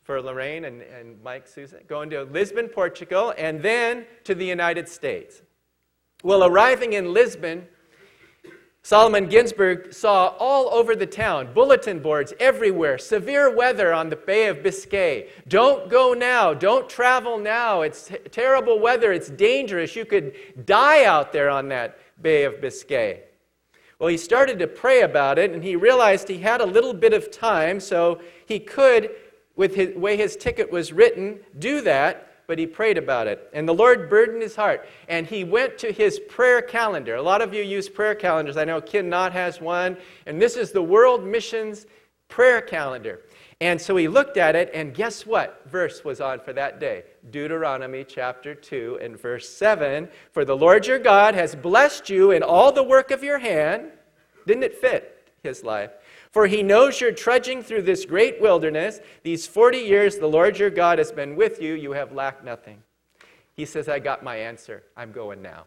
for 0.05 0.23
Lorraine 0.23 0.65
and, 0.65 0.81
and 0.81 1.23
Mike 1.23 1.47
Susan, 1.47 1.81
going 1.87 2.09
to 2.11 2.23
Lisbon, 2.23 2.69
Portugal, 2.69 3.35
and 3.37 3.61
then 3.61 4.07
to 4.25 4.35
the 4.35 4.47
United 4.47 4.89
States. 4.89 5.43
Well, 6.23 6.45
arriving 6.45 6.95
in 6.95 7.13
Lisbon, 7.13 7.67
Solomon 8.87 9.27
Ginsburg 9.27 9.93
saw 9.93 10.29
all 10.39 10.73
over 10.73 10.95
the 10.95 11.09
town 11.09 11.53
bulletin 11.53 11.99
boards 11.99 12.33
everywhere, 12.39 12.99
severe 12.99 13.53
weather 13.53 13.93
on 13.93 14.11
the 14.11 14.15
Bay 14.15 14.47
of 14.47 14.63
Biscay. 14.63 15.27
Don't 15.49 15.91
go 15.91 16.15
now, 16.15 16.55
don't 16.55 16.89
travel 16.89 17.37
now. 17.37 17.83
It's 17.83 18.13
terrible 18.31 18.79
weather, 18.79 19.13
it's 19.13 19.29
dangerous. 19.29 19.97
You 19.97 20.05
could 20.05 20.37
die 20.67 21.05
out 21.05 21.33
there 21.33 21.51
on 21.51 21.67
that 21.71 21.99
Bay 22.23 22.45
of 22.45 22.61
Biscay. 22.61 23.25
Well, 23.99 24.09
he 24.09 24.17
started 24.17 24.61
to 24.61 24.69
pray 24.69 25.01
about 25.01 25.41
it 25.41 25.51
and 25.51 25.65
he 25.65 25.75
realized 25.75 26.29
he 26.29 26.39
had 26.39 26.61
a 26.61 26.65
little 26.65 26.95
bit 26.95 27.13
of 27.13 27.33
time, 27.33 27.81
so 27.81 28.21
he 28.47 28.61
could, 28.61 29.11
with 29.57 29.75
the 29.75 29.95
way 29.95 30.17
his 30.17 30.37
ticket 30.37 30.71
was 30.71 30.93
written, 30.93 31.41
do 31.59 31.81
that 31.81 32.36
but 32.47 32.59
he 32.59 32.67
prayed 32.67 32.99
about 32.99 33.27
it. 33.27 33.49
And 33.53 33.69
the 33.69 33.75
Lord 33.75 34.09
burdened 34.09 34.43
his 34.43 34.57
heart. 34.57 34.89
And 35.09 35.27
he 35.27 35.45
went 35.45 35.79
to 35.79 35.93
his 35.93 36.19
prayer 36.19 36.63
calendar. 36.63 37.17
A 37.17 37.23
lot 37.23 37.43
of 37.43 37.53
you 37.53 37.63
use 37.63 37.89
prayer 37.89 38.15
calendars. 38.15 38.57
I 38.57 38.65
know 38.65 38.81
Ken 38.81 39.09
Knott 39.09 39.33
has 39.33 39.61
one. 39.61 39.97
And 40.27 40.41
this 40.41 40.57
is 40.57 40.73
the 40.73 40.83
World 40.83 41.25
Missions 41.25 41.87
prayer 42.29 42.61
calendar. 42.61 43.21
And 43.61 43.81
so 43.81 43.97
he 43.97 44.07
looked 44.07 44.37
at 44.37 44.55
it, 44.55 44.71
and 44.75 44.93
guess 44.93 45.25
what 45.25 45.63
verse 45.67 46.05
was 46.05 46.21
on 46.21 46.41
for 46.41 46.53
that 46.53 46.79
day? 46.79 47.05
Deuteronomy 47.31 48.05
chapter 48.05 48.55
2 48.55 48.99
and 49.01 49.19
verse 49.19 49.49
7. 49.49 50.09
For 50.33 50.45
the 50.45 50.57
Lord 50.57 50.87
your 50.87 50.99
God 50.99 51.35
has 51.35 51.55
blessed 51.55 52.11
you 52.11 52.33
in 52.33 52.43
all 52.43 52.71
the 52.71 52.83
work 52.83 53.11
of 53.11 53.25
your 53.25 53.39
hand. 53.39 53.93
Didn't 54.47 54.65
it 54.65 54.79
fit 54.79 55.33
his 55.43 55.65
life? 55.65 55.91
For 56.37 56.47
he 56.47 56.63
knows 56.63 57.01
you're 57.01 57.13
trudging 57.13 57.63
through 57.63 57.81
this 57.81 58.05
great 58.05 58.43
wilderness. 58.43 59.01
These 59.23 59.47
40 59.47 59.79
years 59.79 60.19
the 60.19 60.27
Lord 60.27 60.59
your 60.59 60.69
God 60.69 60.99
has 60.99 61.11
been 61.11 61.35
with 61.35 61.63
you. 61.63 61.73
You 61.73 61.93
have 61.93 62.13
lacked 62.13 62.45
nothing. 62.45 62.83
He 63.55 63.65
says, 63.65 63.89
I 63.89 64.01
got 64.01 64.23
my 64.23 64.37
answer. 64.37 64.83
I'm 64.99 65.13
going 65.13 65.41
now. 65.41 65.65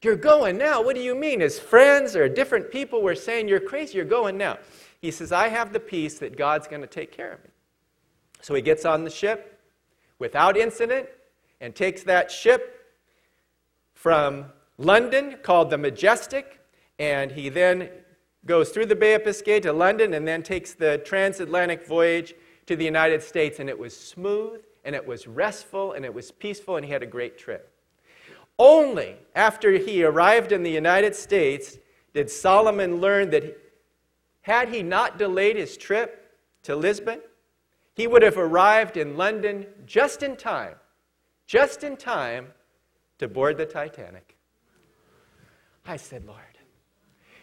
You're 0.00 0.16
going 0.16 0.56
now? 0.56 0.80
What 0.82 0.96
do 0.96 1.02
you 1.02 1.14
mean? 1.14 1.40
His 1.40 1.58
friends 1.58 2.16
or 2.16 2.26
different 2.26 2.70
people 2.70 3.02
were 3.02 3.14
saying, 3.14 3.48
You're 3.48 3.60
crazy. 3.60 3.98
You're 3.98 4.06
going 4.06 4.38
now. 4.38 4.56
He 5.02 5.10
says, 5.10 5.30
I 5.30 5.48
have 5.48 5.74
the 5.74 5.80
peace 5.80 6.18
that 6.20 6.38
God's 6.38 6.66
going 6.66 6.80
to 6.80 6.88
take 6.88 7.12
care 7.14 7.30
of 7.30 7.44
me. 7.44 7.50
So 8.40 8.54
he 8.54 8.62
gets 8.62 8.86
on 8.86 9.04
the 9.04 9.10
ship 9.10 9.60
without 10.18 10.56
incident 10.56 11.06
and 11.60 11.74
takes 11.74 12.02
that 12.04 12.30
ship 12.30 12.94
from 13.92 14.46
London, 14.78 15.36
called 15.42 15.68
the 15.68 15.76
Majestic, 15.76 16.60
and 16.98 17.30
he 17.30 17.50
then 17.50 17.90
goes 18.44 18.70
through 18.70 18.86
the 18.86 18.96
Bay 18.96 19.14
of 19.14 19.24
Biscay 19.24 19.60
to 19.60 19.72
London 19.72 20.14
and 20.14 20.26
then 20.26 20.42
takes 20.42 20.74
the 20.74 20.98
transatlantic 20.98 21.86
voyage 21.86 22.34
to 22.66 22.76
the 22.76 22.84
United 22.84 23.22
States. 23.22 23.60
And 23.60 23.68
it 23.68 23.78
was 23.78 23.96
smooth 23.96 24.62
and 24.84 24.94
it 24.94 25.06
was 25.06 25.26
restful 25.26 25.92
and 25.92 26.04
it 26.04 26.12
was 26.12 26.30
peaceful 26.30 26.76
and 26.76 26.84
he 26.84 26.92
had 26.92 27.02
a 27.02 27.06
great 27.06 27.38
trip. 27.38 27.72
Only 28.58 29.16
after 29.34 29.72
he 29.72 30.04
arrived 30.04 30.52
in 30.52 30.62
the 30.62 30.70
United 30.70 31.14
States 31.14 31.78
did 32.14 32.30
Solomon 32.30 33.00
learn 33.00 33.30
that 33.30 33.58
had 34.42 34.68
he 34.68 34.82
not 34.82 35.18
delayed 35.18 35.56
his 35.56 35.76
trip 35.76 36.36
to 36.64 36.76
Lisbon, 36.76 37.20
he 37.94 38.06
would 38.06 38.22
have 38.22 38.38
arrived 38.38 38.96
in 38.96 39.16
London 39.16 39.66
just 39.86 40.22
in 40.22 40.36
time, 40.36 40.74
just 41.46 41.84
in 41.84 41.96
time 41.96 42.48
to 43.18 43.28
board 43.28 43.56
the 43.56 43.66
Titanic. 43.66 44.36
I 45.86 45.96
said, 45.96 46.24
Lord, 46.24 46.51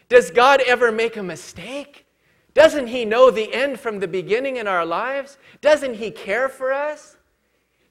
does 0.09 0.31
God 0.31 0.61
ever 0.65 0.91
make 0.91 1.15
a 1.15 1.23
mistake? 1.23 2.05
Doesn't 2.53 2.87
He 2.87 3.05
know 3.05 3.31
the 3.31 3.53
end 3.53 3.79
from 3.79 3.99
the 3.99 4.07
beginning 4.07 4.57
in 4.57 4.67
our 4.67 4.85
lives? 4.85 5.37
Doesn't 5.61 5.93
He 5.93 6.11
care 6.11 6.49
for 6.49 6.73
us? 6.73 7.15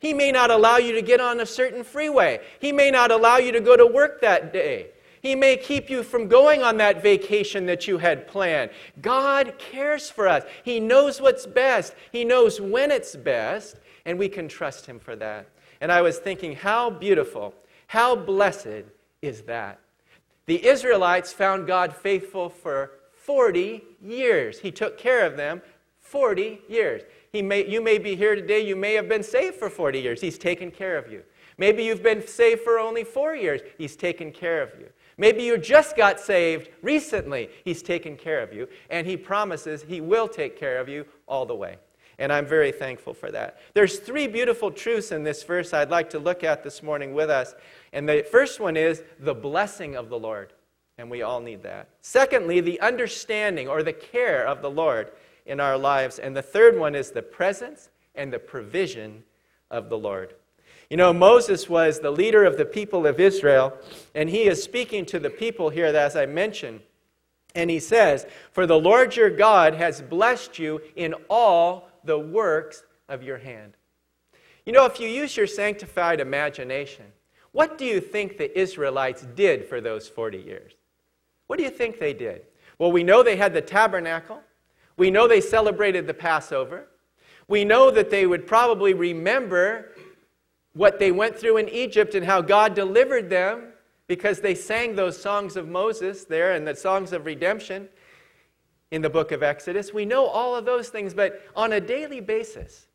He 0.01 0.13
may 0.13 0.31
not 0.31 0.51
allow 0.51 0.77
you 0.77 0.93
to 0.93 1.03
get 1.03 1.21
on 1.21 1.41
a 1.41 1.47
certain 1.47 1.83
freeway. 1.83 2.41
He 2.61 2.73
may 2.73 2.91
not 2.91 3.11
allow 3.11 3.39
you 3.39 3.53
to 3.53 3.61
go 3.61 3.77
to 3.77 3.87
work 3.87 4.21
that 4.21 4.53
day. 4.53 4.91
He 5.21 5.35
may 5.35 5.57
keep 5.57 5.91
you 5.91 6.03
from 6.03 6.29
going 6.29 6.63
on 6.63 6.77
that 6.77 7.03
vacation 7.03 7.67
that 7.67 7.89
you 7.89 7.99
had 7.99 8.29
planned. 8.29 8.71
God 9.01 9.55
cares 9.59 10.09
for 10.11 10.29
us. 10.29 10.45
He 10.63 10.79
knows 10.79 11.21
what's 11.21 11.47
best. 11.47 11.95
He 12.13 12.25
knows 12.25 12.61
when 12.61 12.93
it's 12.93 13.17
best, 13.17 13.77
and 14.05 14.19
we 14.19 14.29
can 14.29 14.49
trust 14.49 14.87
Him 14.87 15.01
for 15.01 15.17
that. 15.17 15.49
And 15.81 15.91
I 15.91 16.03
was 16.03 16.19
thinking, 16.19 16.55
how 16.55 16.91
beautiful, 16.91 17.55
how 17.89 18.15
blessed 18.15 18.85
is 19.23 19.43
that? 19.43 19.81
The 20.49 20.67
Israelites 20.67 21.31
found 21.31 21.67
God 21.67 21.95
faithful 21.95 22.49
for 22.49 22.93
40 23.13 23.85
years. 24.01 24.59
He 24.59 24.71
took 24.71 24.97
care 24.97 25.27
of 25.27 25.37
them 25.37 25.61
40 26.01 26.63
years. 26.71 27.03
He 27.31 27.43
may, 27.43 27.69
you 27.69 27.83
may 27.83 27.99
be 27.99 28.17
here 28.17 28.35
today, 28.35 28.67
you 28.67 28.75
may 28.75 28.95
have 28.95 29.11
been 29.11 29.23
saved 29.23 29.57
for 29.57 29.69
40 29.69 30.01
years. 30.01 30.23
He's 30.23 30.39
taken 30.39 30.71
care 30.71 30.97
of 30.97 31.13
you. 31.13 31.23
Maybe 31.59 31.85
you've 31.85 32.03
been 32.03 32.27
saved 32.27 32.63
for 32.63 32.79
only 32.79 33.05
four 33.05 33.37
years. 33.37 33.61
He's 33.77 33.95
taken 33.95 34.33
care 34.33 34.63
of 34.63 34.71
you. 34.81 34.89
Maybe 35.19 35.43
you 35.43 35.59
just 35.59 35.99
got 35.99 36.19
saved 36.19 36.71
recently. 36.81 37.51
He's 37.63 37.83
taken 37.83 38.17
care 38.17 38.41
of 38.41 38.55
you. 38.55 38.69
And 38.89 39.07
He 39.07 39.19
promises 39.19 39.83
He 39.83 40.01
will 40.01 40.29
take 40.29 40.59
care 40.59 40.81
of 40.81 40.89
you 40.89 41.05
all 41.27 41.45
the 41.45 41.55
way. 41.55 41.77
And 42.19 42.33
I'm 42.33 42.47
very 42.47 42.73
thankful 42.73 43.15
for 43.15 43.31
that. 43.31 43.59
There's 43.75 43.99
three 44.01 44.27
beautiful 44.27 44.71
truths 44.71 45.13
in 45.13 45.23
this 45.23 45.45
verse 45.45 45.73
I'd 45.73 45.91
like 45.91 46.11
to 46.11 46.19
look 46.19 46.43
at 46.43 46.65
this 46.65 46.83
morning 46.83 47.15
with 47.15 47.31
us. 47.31 47.55
And 47.93 48.09
the 48.09 48.27
first 48.29 48.59
one 48.59 48.77
is 48.77 49.03
the 49.21 49.35
blessing 49.35 49.95
of 49.95 50.09
the 50.09 50.19
Lord. 50.19 50.53
And 50.99 51.11
we 51.11 51.23
all 51.23 51.41
need 51.41 51.63
that. 51.63 51.89
Secondly, 52.01 52.61
the 52.61 52.81
understanding 52.81 53.69
or 53.69 53.85
the 53.85 53.93
care 53.93 54.47
of 54.47 54.63
the 54.63 54.71
Lord 54.71 55.13
in 55.47 55.61
our 55.61 55.79
lives. 55.79 56.19
And 56.19 56.37
the 56.37 56.43
third 56.43 56.77
one 56.77 56.97
is 56.97 57.13
the 57.13 57.23
presence 57.23 57.89
and 58.17 58.33
the 58.33 58.39
provision 58.41 59.23
of 59.71 59.89
the 59.89 59.99
Lord. 59.99 60.35
You 60.91 60.97
know, 60.97 61.13
Moses 61.13 61.69
was 61.69 62.01
the 62.01 62.11
leader 62.11 62.45
of 62.45 62.57
the 62.57 62.65
people 62.65 63.07
of 63.07 63.21
Israel, 63.21 63.77
and 64.15 64.29
he 64.29 64.45
is 64.45 64.63
speaking 64.63 65.05
to 65.07 65.19
the 65.19 65.31
people 65.31 65.69
here, 65.69 65.87
as 65.87 66.17
I 66.17 66.27
mentioned. 66.27 66.81
And 67.55 67.71
he 67.71 67.79
says, 67.79 68.27
For 68.53 68.67
the 68.67 68.79
Lord 68.79 69.15
your 69.15 69.31
God 69.31 69.75
has 69.75 70.01
blessed 70.01 70.59
you 70.59 70.81
in 70.97 71.15
all 71.29 71.88
the 72.05 72.19
works 72.19 72.83
of 73.09 73.23
your 73.23 73.39
hand. 73.39 73.75
You 74.67 74.73
know, 74.73 74.85
if 74.85 75.01
you 75.01 75.09
use 75.09 75.37
your 75.37 75.47
sanctified 75.47 76.21
imagination, 76.21 77.07
what 77.53 77.79
do 77.79 77.85
you 77.85 78.01
think 78.01 78.37
the 78.37 78.59
Israelites 78.59 79.27
did 79.35 79.65
for 79.65 79.81
those 79.81 80.09
40 80.09 80.39
years? 80.39 80.73
What 81.47 81.59
do 81.59 81.65
you 81.65 81.71
think 81.71 81.99
they 81.99 82.13
did? 82.13 82.43
Well, 82.79 82.93
we 82.93 83.03
know 83.03 83.23
they 83.23 83.37
had 83.37 83.55
the 83.55 83.63
tabernacle. 83.63 84.41
We 84.97 85.11
know 85.11 85.27
they 85.27 85.41
celebrated 85.41 86.07
the 86.07 86.15
Passover. 86.15 86.89
We 87.49 87.65
know 87.65 87.91
that 87.91 88.11
they 88.11 88.27
would 88.27 88.47
probably 88.47 88.93
remember 88.93 89.93
what 90.75 90.99
they 90.99 91.11
went 91.11 91.39
through 91.39 91.57
in 91.57 91.69
Egypt 91.69 92.15
and 92.15 92.25
how 92.25 92.43
God 92.43 92.75
delivered 92.75 93.31
them 93.31 93.73
because 94.07 94.41
they 94.41 94.55
sang 94.55 94.95
those 94.95 95.21
songs 95.21 95.57
of 95.57 95.67
Moses 95.69 96.25
there 96.25 96.53
and 96.53 96.67
the 96.67 96.77
songs 96.77 97.13
of 97.13 97.27
redemption 97.27 97.89
in 98.91 99.03
the 99.03 99.11
book 99.11 99.33
of 99.33 99.43
Exodus. 99.43 99.93
We 99.93 100.05
know 100.05 100.27
all 100.27 100.55
of 100.55 100.65
those 100.65 100.89
things, 100.89 101.15
but 101.15 101.43
on 101.55 101.73
a 101.73 101.81
daily 101.81 102.21
basis, 102.21 102.87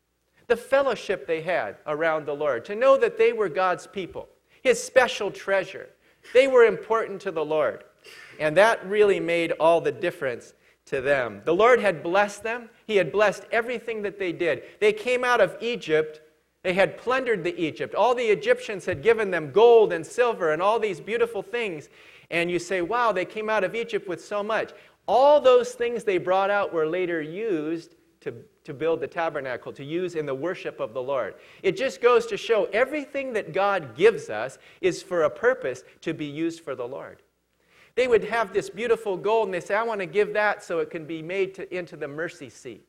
the 0.46 0.56
fellowship 0.56 1.26
they 1.26 1.40
had 1.40 1.76
around 1.86 2.26
the 2.26 2.34
Lord, 2.34 2.64
to 2.66 2.74
know 2.74 2.96
that 2.98 3.18
they 3.18 3.32
were 3.32 3.48
God's 3.48 3.86
people, 3.86 4.28
His 4.62 4.82
special 4.82 5.30
treasure, 5.30 5.88
they 6.32 6.46
were 6.46 6.64
important 6.64 7.20
to 7.22 7.30
the 7.30 7.44
Lord. 7.44 7.84
And 8.40 8.56
that 8.56 8.84
really 8.86 9.20
made 9.20 9.52
all 9.52 9.80
the 9.80 9.92
difference 9.92 10.54
to 10.86 11.00
them. 11.00 11.40
The 11.44 11.54
Lord 11.54 11.80
had 11.80 12.02
blessed 12.02 12.42
them, 12.42 12.68
He 12.86 12.96
had 12.96 13.12
blessed 13.12 13.44
everything 13.52 14.02
that 14.02 14.18
they 14.18 14.32
did. 14.32 14.62
They 14.80 14.92
came 14.92 15.24
out 15.24 15.40
of 15.40 15.56
Egypt 15.60 16.20
they 16.64 16.72
had 16.72 16.96
plundered 16.96 17.44
the 17.44 17.56
Egypt. 17.62 17.94
All 17.94 18.14
the 18.14 18.24
Egyptians 18.24 18.86
had 18.86 19.02
given 19.02 19.30
them 19.30 19.52
gold 19.52 19.92
and 19.92 20.04
silver 20.04 20.50
and 20.50 20.62
all 20.62 20.80
these 20.80 20.98
beautiful 20.98 21.42
things. 21.42 21.90
And 22.30 22.50
you 22.50 22.58
say, 22.58 22.80
wow, 22.80 23.12
they 23.12 23.26
came 23.26 23.50
out 23.50 23.64
of 23.64 23.74
Egypt 23.74 24.08
with 24.08 24.24
so 24.24 24.42
much. 24.42 24.72
All 25.06 25.40
those 25.40 25.72
things 25.72 26.04
they 26.04 26.18
brought 26.18 26.50
out 26.50 26.72
were 26.72 26.86
later 26.86 27.20
used 27.20 27.96
to, 28.20 28.34
to 28.64 28.72
build 28.72 29.00
the 29.00 29.06
tabernacle, 29.06 29.72
to 29.74 29.84
use 29.84 30.14
in 30.14 30.24
the 30.24 30.34
worship 30.34 30.80
of 30.80 30.94
the 30.94 31.02
Lord. 31.02 31.34
It 31.62 31.76
just 31.76 32.00
goes 32.00 32.26
to 32.26 32.36
show 32.36 32.64
everything 32.72 33.34
that 33.34 33.52
God 33.52 33.94
gives 33.94 34.30
us 34.30 34.58
is 34.80 35.02
for 35.02 35.24
a 35.24 35.30
purpose 35.30 35.82
to 36.00 36.14
be 36.14 36.24
used 36.24 36.60
for 36.60 36.74
the 36.74 36.88
Lord. 36.88 37.22
They 37.96 38.08
would 38.08 38.24
have 38.24 38.52
this 38.52 38.70
beautiful 38.70 39.16
gold 39.16 39.48
and 39.48 39.54
they 39.54 39.60
say, 39.60 39.74
I 39.74 39.82
want 39.82 40.00
to 40.00 40.06
give 40.06 40.32
that 40.32 40.64
so 40.64 40.78
it 40.78 40.90
can 40.90 41.04
be 41.04 41.22
made 41.22 41.54
to, 41.54 41.76
into 41.76 41.96
the 41.96 42.08
mercy 42.08 42.48
seat. 42.48 42.88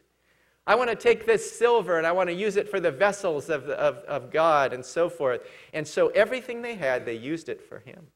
I 0.68 0.74
want 0.74 0.90
to 0.90 0.96
take 0.96 1.28
this 1.28 1.58
silver 1.58 2.00
and 2.00 2.08
I 2.08 2.12
want 2.12 2.30
to 2.30 2.34
use 2.34 2.56
it 2.56 2.70
for 2.70 2.80
the 2.80 2.90
vessels 2.90 3.50
of, 3.50 3.70
of, 3.70 3.98
of 4.06 4.32
God 4.32 4.74
and 4.74 4.84
so 4.84 5.10
forth. 5.10 5.42
And 5.74 5.88
so 5.88 6.08
everything 6.10 6.62
they 6.62 6.76
had, 6.76 7.06
they 7.06 7.16
used 7.16 7.50
it 7.50 7.62
for 7.62 7.80
Him. 7.80 8.08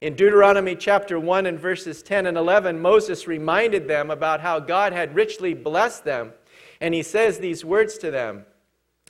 In 0.00 0.14
Deuteronomy 0.14 0.76
chapter 0.76 1.18
1 1.18 1.46
and 1.46 1.58
verses 1.58 2.02
10 2.02 2.26
and 2.26 2.36
11, 2.36 2.80
Moses 2.80 3.26
reminded 3.26 3.88
them 3.88 4.10
about 4.10 4.40
how 4.40 4.60
God 4.60 4.92
had 4.92 5.14
richly 5.14 5.54
blessed 5.54 6.04
them. 6.04 6.32
And 6.80 6.92
he 6.92 7.02
says 7.02 7.38
these 7.38 7.64
words 7.64 7.96
to 7.98 8.10
them 8.10 8.44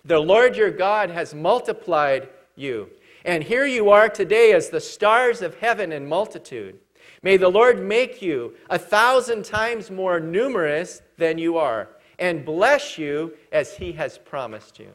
The 0.05 0.21
Lord 0.21 0.57
your 0.57 0.71
God 0.71 1.11
has 1.11 1.35
multiplied 1.35 2.29
you. 2.55 2.89
And 3.25 3.43
here 3.43 3.67
you 3.67 3.91
are 3.91 4.09
today 4.09 4.53
as 4.53 4.71
the 4.71 4.81
stars 4.81 5.43
of 5.43 5.57
heaven 5.57 5.91
in 5.91 6.09
multitude. 6.09 6.79
May 7.23 7.37
the 7.37 7.49
Lord 7.49 7.83
make 7.83 8.23
you 8.23 8.55
a 8.71 8.79
thousand 8.79 9.45
times 9.45 9.91
more 9.91 10.21
numerous 10.21 11.03
than 11.17 11.39
you 11.39 11.57
are 11.57 11.89
and 12.21 12.45
bless 12.45 12.97
you 12.97 13.35
as 13.51 13.77
he 13.77 13.93
has 13.93 14.19
promised 14.19 14.79
you. 14.79 14.93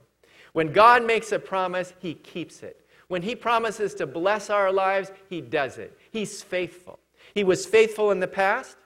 When 0.54 0.72
God 0.72 1.06
makes 1.06 1.34
a 1.34 1.40
promise, 1.40 1.94
he 2.00 2.14
keeps 2.14 2.64
it. 2.64 2.81
When 3.12 3.24
he 3.24 3.36
promises 3.36 3.94
to 3.96 4.08
bless 4.08 4.50
our 4.50 4.72
lives, 4.72 5.12
he 5.30 5.42
does 5.42 5.78
it. 5.78 5.98
He's 6.12 6.42
faithful. 6.42 6.98
He 7.36 7.44
was 7.44 7.66
faithful 7.66 8.12
in 8.12 8.22
the 8.22 8.28
past, 8.28 8.78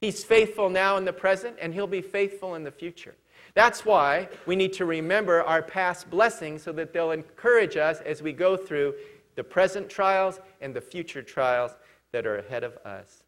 he's 0.00 0.24
faithful 0.24 0.70
now 0.70 0.96
in 0.96 1.04
the 1.04 1.12
present, 1.12 1.56
and 1.60 1.74
he'll 1.74 1.86
be 1.86 2.00
faithful 2.00 2.54
in 2.54 2.64
the 2.64 2.70
future. 2.70 3.14
That's 3.52 3.84
why 3.84 4.30
we 4.46 4.56
need 4.56 4.72
to 4.72 4.86
remember 4.86 5.42
our 5.42 5.60
past 5.60 6.08
blessings 6.08 6.62
so 6.62 6.72
that 6.72 6.94
they'll 6.94 7.10
encourage 7.10 7.76
us 7.76 8.00
as 8.06 8.22
we 8.22 8.32
go 8.32 8.56
through 8.56 8.94
the 9.34 9.44
present 9.44 9.90
trials 9.90 10.40
and 10.62 10.72
the 10.72 10.80
future 10.80 11.22
trials 11.22 11.72
that 12.12 12.26
are 12.26 12.38
ahead 12.38 12.64
of 12.64 12.74
us. 12.86 13.22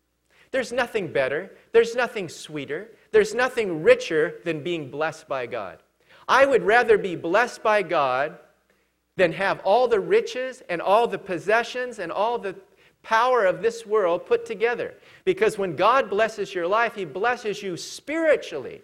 There's 0.52 0.72
nothing 0.72 1.12
better, 1.12 1.54
there's 1.72 1.94
nothing 1.94 2.30
sweeter, 2.30 2.92
there's 3.12 3.34
nothing 3.34 3.82
richer 3.82 4.36
than 4.46 4.62
being 4.62 4.90
blessed 4.90 5.28
by 5.28 5.44
God. 5.44 5.82
I 6.26 6.46
would 6.46 6.62
rather 6.62 6.96
be 6.96 7.14
blessed 7.14 7.62
by 7.62 7.82
God 7.82 8.38
than 9.20 9.32
have 9.32 9.60
all 9.64 9.86
the 9.86 10.00
riches 10.00 10.62
and 10.70 10.80
all 10.80 11.06
the 11.06 11.18
possessions 11.18 11.98
and 11.98 12.10
all 12.10 12.38
the 12.38 12.56
power 13.02 13.44
of 13.44 13.60
this 13.60 13.84
world 13.84 14.24
put 14.24 14.46
together. 14.46 14.94
Because 15.26 15.58
when 15.58 15.76
God 15.76 16.08
blesses 16.08 16.54
your 16.54 16.66
life, 16.66 16.94
He 16.94 17.04
blesses 17.04 17.62
you 17.62 17.76
spiritually 17.76 18.80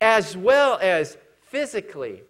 as 0.00 0.36
well 0.36 0.76
as 0.82 1.18
physically 1.40 2.24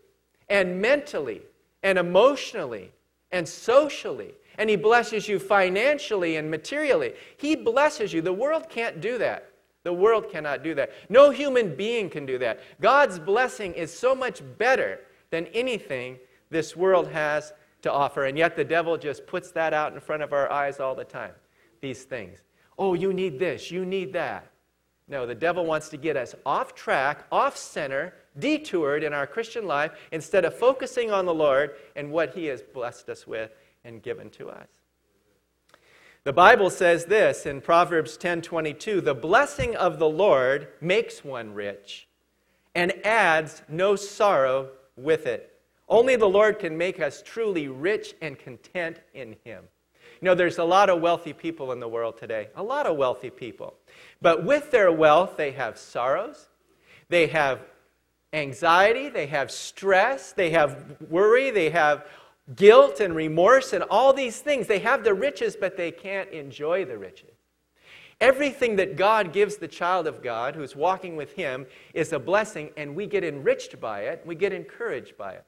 and 0.51 0.79
mentally 0.79 1.41
and 1.83 1.97
emotionally 1.97 2.93
and 3.33 3.49
socially. 3.49 4.35
And 4.59 4.69
He 4.69 4.77
blesses 4.77 5.27
you 5.27 5.39
financially 5.39 6.37
and 6.37 6.51
materially. 6.51 7.15
He 7.39 7.57
blesses 7.57 8.13
you. 8.13 8.21
The 8.21 8.35
world 8.35 8.69
can't 8.69 9.01
do 9.01 9.17
that. 9.17 9.51
The 9.83 9.95
world 9.95 10.31
cannot 10.31 10.63
do 10.63 10.75
that. 10.75 10.91
No 11.09 11.31
human 11.31 11.75
being 11.75 12.11
can 12.11 12.27
do 12.27 12.37
that. 12.41 12.61
God's 12.83 13.19
blessing 13.19 13.73
is 13.73 13.99
so 13.99 14.15
much 14.15 14.43
better 14.59 15.01
than 15.31 15.47
anything 15.55 16.19
this 16.51 16.77
world 16.77 17.09
has 17.09 17.53
to 17.83 17.93
offer. 17.93 18.25
And 18.25 18.37
yet 18.37 18.57
the 18.57 18.65
devil 18.65 18.97
just 18.97 19.27
puts 19.27 19.51
that 19.53 19.73
out 19.73 19.93
in 19.93 20.01
front 20.01 20.23
of 20.23 20.33
our 20.33 20.51
eyes 20.51 20.81
all 20.81 20.95
the 20.95 21.05
time. 21.05 21.33
These 21.81 22.05
things. 22.05 22.41
Oh, 22.79 22.95
you 22.95 23.13
need 23.13 23.39
this, 23.39 23.71
you 23.71 23.85
need 23.85 24.13
that. 24.13 24.51
No, 25.09 25.25
the 25.25 25.35
devil 25.35 25.65
wants 25.65 25.89
to 25.91 25.97
get 25.97 26.17
us 26.17 26.35
off 26.45 26.75
track, 26.75 27.27
off 27.31 27.57
center, 27.57 28.13
detoured 28.39 29.05
in 29.05 29.13
our 29.13 29.27
Christian 29.27 29.67
life 29.67 29.93
instead 30.11 30.45
of 30.45 30.59
focusing 30.59 31.13
on 31.13 31.27
the 31.27 31.35
Lord 31.35 31.77
and 31.95 32.11
what 32.11 32.35
he 32.35 32.47
has 32.47 32.61
blessed 32.63 33.09
us 33.09 33.27
with 33.27 33.53
and 33.85 34.03
given 34.03 34.31
to 34.31 34.51
us. 34.51 34.67
The 36.25 36.33
Bible 36.33 36.71
says 36.71 37.05
this 37.05 37.47
in 37.47 37.61
Proverbs 37.61 38.17
10:22, 38.17 39.01
"The 39.01 39.15
blessing 39.15 39.77
of 39.77 40.01
the 40.01 40.09
Lord 40.09 40.73
makes 40.81 41.25
one 41.25 41.55
rich 41.55 42.09
and 42.75 42.93
adds 43.07 43.63
no 43.69 43.95
sorrow 43.95 44.71
with 44.97 45.25
it." 45.25 45.56
Only 45.89 46.17
the 46.17 46.29
Lord 46.29 46.59
can 46.59 46.77
make 46.77 47.01
us 47.01 47.23
truly 47.23 47.69
rich 47.69 48.15
and 48.21 48.39
content 48.39 49.01
in 49.15 49.37
him. 49.45 49.65
You 50.21 50.27
know, 50.27 50.35
there's 50.35 50.59
a 50.59 50.65
lot 50.65 50.89
of 50.89 51.01
wealthy 51.01 51.33
people 51.33 51.73
in 51.73 51.81
the 51.81 51.89
world 51.89 52.19
today, 52.19 52.49
a 52.57 52.63
lot 52.63 52.87
of 52.87 52.97
wealthy 52.97 53.31
people. 53.31 53.75
But 54.21 54.45
with 54.45 54.71
their 54.71 54.91
wealth, 54.91 55.37
they 55.37 55.53
have 55.53 55.79
sorrows, 55.79 56.49
they 57.09 57.27
have 57.29 57.61
anxiety, 58.33 59.09
they 59.09 59.27
have 59.27 59.51
stress, 59.51 60.33
they 60.33 60.51
have 60.51 60.97
worry, 61.09 61.51
they 61.51 61.71
have 61.71 62.07
guilt 62.55 63.01
and 63.01 63.15
remorse 63.15 63.73
and 63.73 63.85
all 63.85 64.13
these 64.13 64.41
things. 64.41 64.67
They 64.67 64.79
have 64.81 65.05
the 65.05 65.15
riches, 65.15 65.57
but 65.59 65.77
they 65.77 65.91
can't 65.91 66.31
enjoy 66.31 66.85
the 66.85 66.99
riches. 66.99 67.35
Everything 68.21 68.77
that 68.77 68.97
God 68.97 69.33
gives 69.33 69.57
the 69.57 69.69
child 69.69 70.07
of 70.07 70.23
God 70.23 70.55
who's 70.55 70.75
walking 70.75 71.17
with 71.17 71.33
Him 71.35 71.67
is 71.93 72.13
a 72.13 72.19
blessing, 72.19 72.71
and 72.77 72.97
we 72.97 73.07
get 73.07 73.25
enriched 73.25 73.79
by 73.79 74.03
it, 74.03 74.23
we 74.25 74.35
get 74.35 74.53
encouraged 74.53 75.19
by 75.19 75.33
it. 75.33 75.45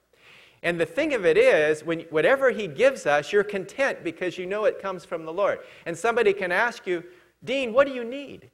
And 0.62 0.80
the 0.80 0.86
thing 0.86 1.14
of 1.14 1.24
it 1.24 1.36
is, 1.36 1.84
when, 1.84 2.00
whatever 2.10 2.50
He 2.50 2.66
gives 2.66 3.06
us, 3.06 3.32
you're 3.32 3.44
content 3.44 4.02
because 4.02 4.38
you 4.38 4.46
know 4.46 4.64
it 4.64 4.82
comes 4.82 5.04
from 5.04 5.24
the 5.24 5.32
Lord. 5.32 5.60
And 5.86 5.96
somebody 5.96 6.32
can 6.32 6.50
ask 6.50 6.86
you, 6.86 7.04
Dean, 7.44 7.72
what 7.72 7.86
do 7.86 7.92
you 7.92 8.04
need? 8.04 8.50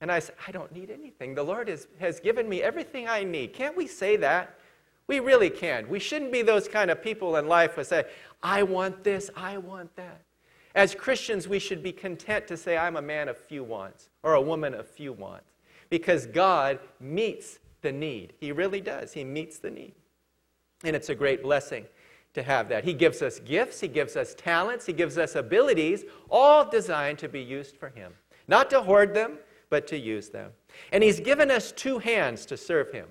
And 0.00 0.10
I 0.10 0.18
say, 0.18 0.34
I 0.46 0.50
don't 0.50 0.72
need 0.72 0.90
anything. 0.90 1.34
The 1.34 1.42
Lord 1.42 1.68
is, 1.68 1.86
has 2.00 2.20
given 2.20 2.48
me 2.48 2.62
everything 2.62 3.08
I 3.08 3.22
need. 3.22 3.52
Can't 3.52 3.76
we 3.76 3.86
say 3.86 4.16
that? 4.16 4.58
We 5.06 5.20
really 5.20 5.50
can. 5.50 5.88
We 5.88 5.98
shouldn't 5.98 6.32
be 6.32 6.42
those 6.42 6.66
kind 6.66 6.90
of 6.90 7.02
people 7.02 7.36
in 7.36 7.46
life 7.46 7.74
who 7.74 7.84
say, 7.84 8.04
I 8.42 8.62
want 8.62 9.04
this, 9.04 9.30
I 9.36 9.58
want 9.58 9.94
that. 9.96 10.22
As 10.74 10.94
Christians, 10.94 11.46
we 11.46 11.58
should 11.58 11.82
be 11.82 11.92
content 11.92 12.48
to 12.48 12.56
say, 12.56 12.76
I'm 12.76 12.96
a 12.96 13.02
man 13.02 13.28
of 13.28 13.38
few 13.38 13.62
wants 13.62 14.08
or 14.22 14.34
a 14.34 14.40
woman 14.40 14.74
of 14.74 14.88
few 14.88 15.12
wants 15.12 15.52
because 15.88 16.26
God 16.26 16.80
meets 16.98 17.60
the 17.82 17.92
need. 17.92 18.32
He 18.40 18.50
really 18.50 18.80
does. 18.80 19.12
He 19.12 19.22
meets 19.22 19.58
the 19.58 19.70
need. 19.70 19.94
And 20.84 20.94
it's 20.94 21.08
a 21.08 21.14
great 21.14 21.42
blessing 21.42 21.86
to 22.34 22.42
have 22.42 22.68
that. 22.68 22.84
He 22.84 22.92
gives 22.92 23.22
us 23.22 23.40
gifts, 23.40 23.80
He 23.80 23.88
gives 23.88 24.16
us 24.16 24.34
talents, 24.36 24.86
He 24.86 24.92
gives 24.92 25.18
us 25.18 25.34
abilities, 25.34 26.04
all 26.30 26.68
designed 26.68 27.18
to 27.20 27.28
be 27.28 27.40
used 27.40 27.76
for 27.76 27.88
Him. 27.88 28.12
Not 28.46 28.70
to 28.70 28.82
hoard 28.82 29.14
them, 29.14 29.38
but 29.70 29.86
to 29.88 29.98
use 29.98 30.28
them. 30.28 30.50
And 30.92 31.02
He's 31.02 31.20
given 31.20 31.50
us 31.50 31.72
two 31.72 31.98
hands 31.98 32.44
to 32.46 32.56
serve 32.56 32.92
Him. 32.92 33.08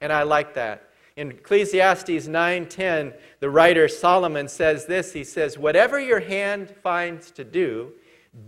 And 0.00 0.12
I 0.12 0.24
like 0.24 0.54
that. 0.54 0.90
In 1.16 1.30
Ecclesiastes 1.30 2.28
9:10, 2.28 3.14
the 3.40 3.48
writer 3.48 3.88
Solomon 3.88 4.48
says 4.48 4.84
this. 4.84 5.14
He 5.14 5.24
says, 5.24 5.56
"Whatever 5.56 5.98
your 5.98 6.20
hand 6.20 6.74
finds 6.82 7.30
to 7.32 7.44
do, 7.44 7.94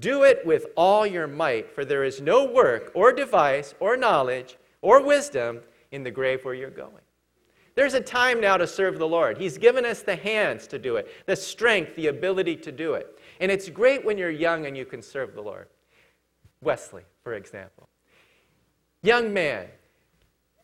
do 0.00 0.22
it 0.24 0.44
with 0.44 0.66
all 0.76 1.06
your 1.06 1.26
might, 1.26 1.70
for 1.70 1.86
there 1.86 2.04
is 2.04 2.20
no 2.20 2.44
work 2.44 2.90
or 2.92 3.10
device 3.12 3.74
or 3.80 3.96
knowledge 3.96 4.58
or 4.82 5.00
wisdom 5.00 5.62
in 5.90 6.02
the 6.02 6.10
grave 6.10 6.44
where 6.44 6.52
you're 6.52 6.68
going." 6.68 7.02
There's 7.78 7.94
a 7.94 8.00
time 8.00 8.40
now 8.40 8.56
to 8.56 8.66
serve 8.66 8.98
the 8.98 9.06
Lord. 9.06 9.38
He's 9.38 9.56
given 9.56 9.86
us 9.86 10.02
the 10.02 10.16
hands 10.16 10.66
to 10.66 10.80
do 10.80 10.96
it, 10.96 11.06
the 11.26 11.36
strength, 11.36 11.94
the 11.94 12.08
ability 12.08 12.56
to 12.56 12.72
do 12.72 12.94
it. 12.94 13.20
And 13.38 13.52
it's 13.52 13.70
great 13.70 14.04
when 14.04 14.18
you're 14.18 14.32
young 14.32 14.66
and 14.66 14.76
you 14.76 14.84
can 14.84 15.00
serve 15.00 15.32
the 15.36 15.42
Lord. 15.42 15.68
Wesley, 16.60 17.04
for 17.22 17.34
example. 17.34 17.88
Young 19.04 19.32
man, 19.32 19.68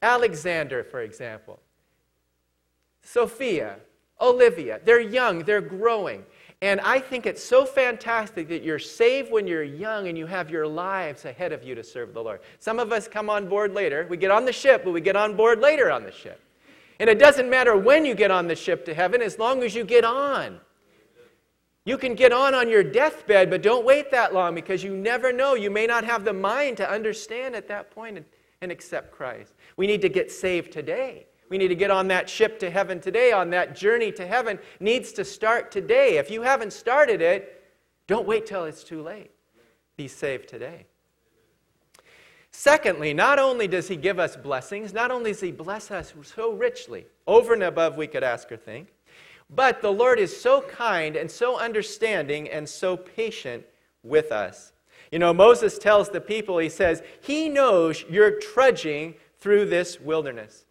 Alexander, 0.03 0.83
for 0.83 1.03
example. 1.03 1.61
Sophia, 3.01 3.77
Olivia. 4.21 4.81
They're 4.85 4.99
young, 4.99 5.45
they're 5.45 5.61
growing. 5.61 6.25
And 6.63 6.81
I 6.81 6.99
think 6.99 7.27
it's 7.27 7.45
so 7.45 7.65
fantastic 7.65 8.49
that 8.49 8.65
you're 8.65 8.81
saved 8.81 9.31
when 9.31 9.47
you're 9.47 9.63
young 9.63 10.09
and 10.09 10.19
you 10.19 10.27
have 10.27 10.51
your 10.51 10.67
lives 10.67 11.27
ahead 11.27 11.53
of 11.53 11.63
you 11.63 11.77
to 11.77 11.85
serve 11.85 12.13
the 12.13 12.25
Lord. 12.25 12.41
Some 12.59 12.81
of 12.81 12.91
us 12.91 13.07
come 13.07 13.31
on 13.31 13.49
board 13.49 13.73
later. 13.73 14.05
We 14.11 14.17
get 14.17 14.33
on 14.33 14.45
the 14.45 14.53
ship, 14.53 14.83
but 14.83 14.91
we 14.91 15.01
get 15.01 15.15
on 15.15 15.37
board 15.37 15.61
later 15.61 15.93
on 15.93 16.03
the 16.03 16.11
ship. 16.11 16.41
And 17.01 17.11
it 17.11 17.19
doesn't 17.19 17.51
matter 17.51 17.77
when 17.77 18.05
you 18.05 18.15
get 18.15 18.31
on 18.31 18.47
the 18.47 18.55
ship 18.55 18.85
to 18.87 18.95
heaven 18.95 19.21
as 19.21 19.39
long 19.39 19.63
as 19.63 19.75
you 19.75 19.85
get 19.85 20.05
on. 20.05 20.61
You 21.85 21.99
can 21.99 22.15
get 22.15 22.33
on 22.33 22.55
on 22.55 22.71
your 22.71 22.83
deathbed, 22.83 23.51
but 23.51 23.63
don't 23.63 23.85
wait 23.85 24.11
that 24.11 24.33
long 24.33 24.55
because 24.55 24.83
you 24.83 24.97
never 24.97 25.33
know. 25.33 25.55
You 25.55 25.71
may 25.71 25.87
not 25.87 26.05
have 26.05 26.25
the 26.25 26.33
mind 26.33 26.79
to 26.79 26.89
understand 26.91 27.55
at 27.55 27.69
that 27.69 27.91
point 27.91 28.17
and, 28.17 28.27
and 28.63 28.73
accept 28.73 29.13
Christ. 29.13 29.55
We 29.77 29.87
need 29.87 30.01
to 30.01 30.09
get 30.09 30.31
saved 30.31 30.73
today. 30.73 31.27
We 31.51 31.59
need 31.59 31.69
to 31.69 31.75
get 31.75 31.91
on 31.91 32.09
that 32.09 32.31
ship 32.31 32.59
to 32.61 32.71
heaven 32.71 33.01
today, 33.01 33.33
on 33.33 33.51
that 33.51 33.77
journey 33.77 34.11
to 34.13 34.27
heaven 34.27 34.59
needs 34.81 35.13
to 35.13 35.25
start 35.25 35.71
today. 35.71 36.17
If 36.17 36.31
you 36.31 36.41
haven't 36.41 36.73
started 36.73 37.21
it, 37.21 37.63
don't 38.07 38.27
wait 38.27 38.47
till 38.47 38.65
it's 38.65 38.83
too 38.83 39.03
late. 39.03 39.31
Be 39.97 40.09
saved 40.09 40.49
today. 40.49 40.87
Secondly, 42.57 43.13
not 43.13 43.41
only 43.41 43.67
does 43.67 43.89
he 43.89 43.97
give 43.97 44.21
us 44.21 44.37
blessings, 44.37 44.95
not 44.95 45.11
only 45.11 45.33
does 45.33 45.41
he 45.41 45.51
bless 45.51 45.91
us 45.91 46.15
so 46.23 46.53
richly, 46.53 47.05
over 47.27 47.53
and 47.53 47.65
above 47.65 47.97
we 47.97 48.07
could 48.07 48.23
ask 48.23 48.51
or 48.53 48.57
think, 48.57 48.95
but 49.51 49.83
the 49.83 49.91
Lord 49.91 50.21
is 50.21 50.41
so 50.41 50.61
kind 50.61 51.17
and 51.17 51.29
so 51.29 51.59
understanding 51.59 52.49
and 52.49 52.67
so 52.67 52.97
patient 52.97 53.67
with 54.05 54.31
us. 54.31 54.73
You 55.11 55.19
know, 55.19 55.35
Moses 55.35 55.79
tells 55.79 56.11
the 56.11 56.21
people, 56.21 56.59
he 56.59 56.69
says, 56.69 57.03
He 57.21 57.49
knows 57.49 58.05
you're 58.09 58.39
trudging 58.39 59.15
through 59.41 59.67
this 59.67 60.01
wilderness. 60.01 60.65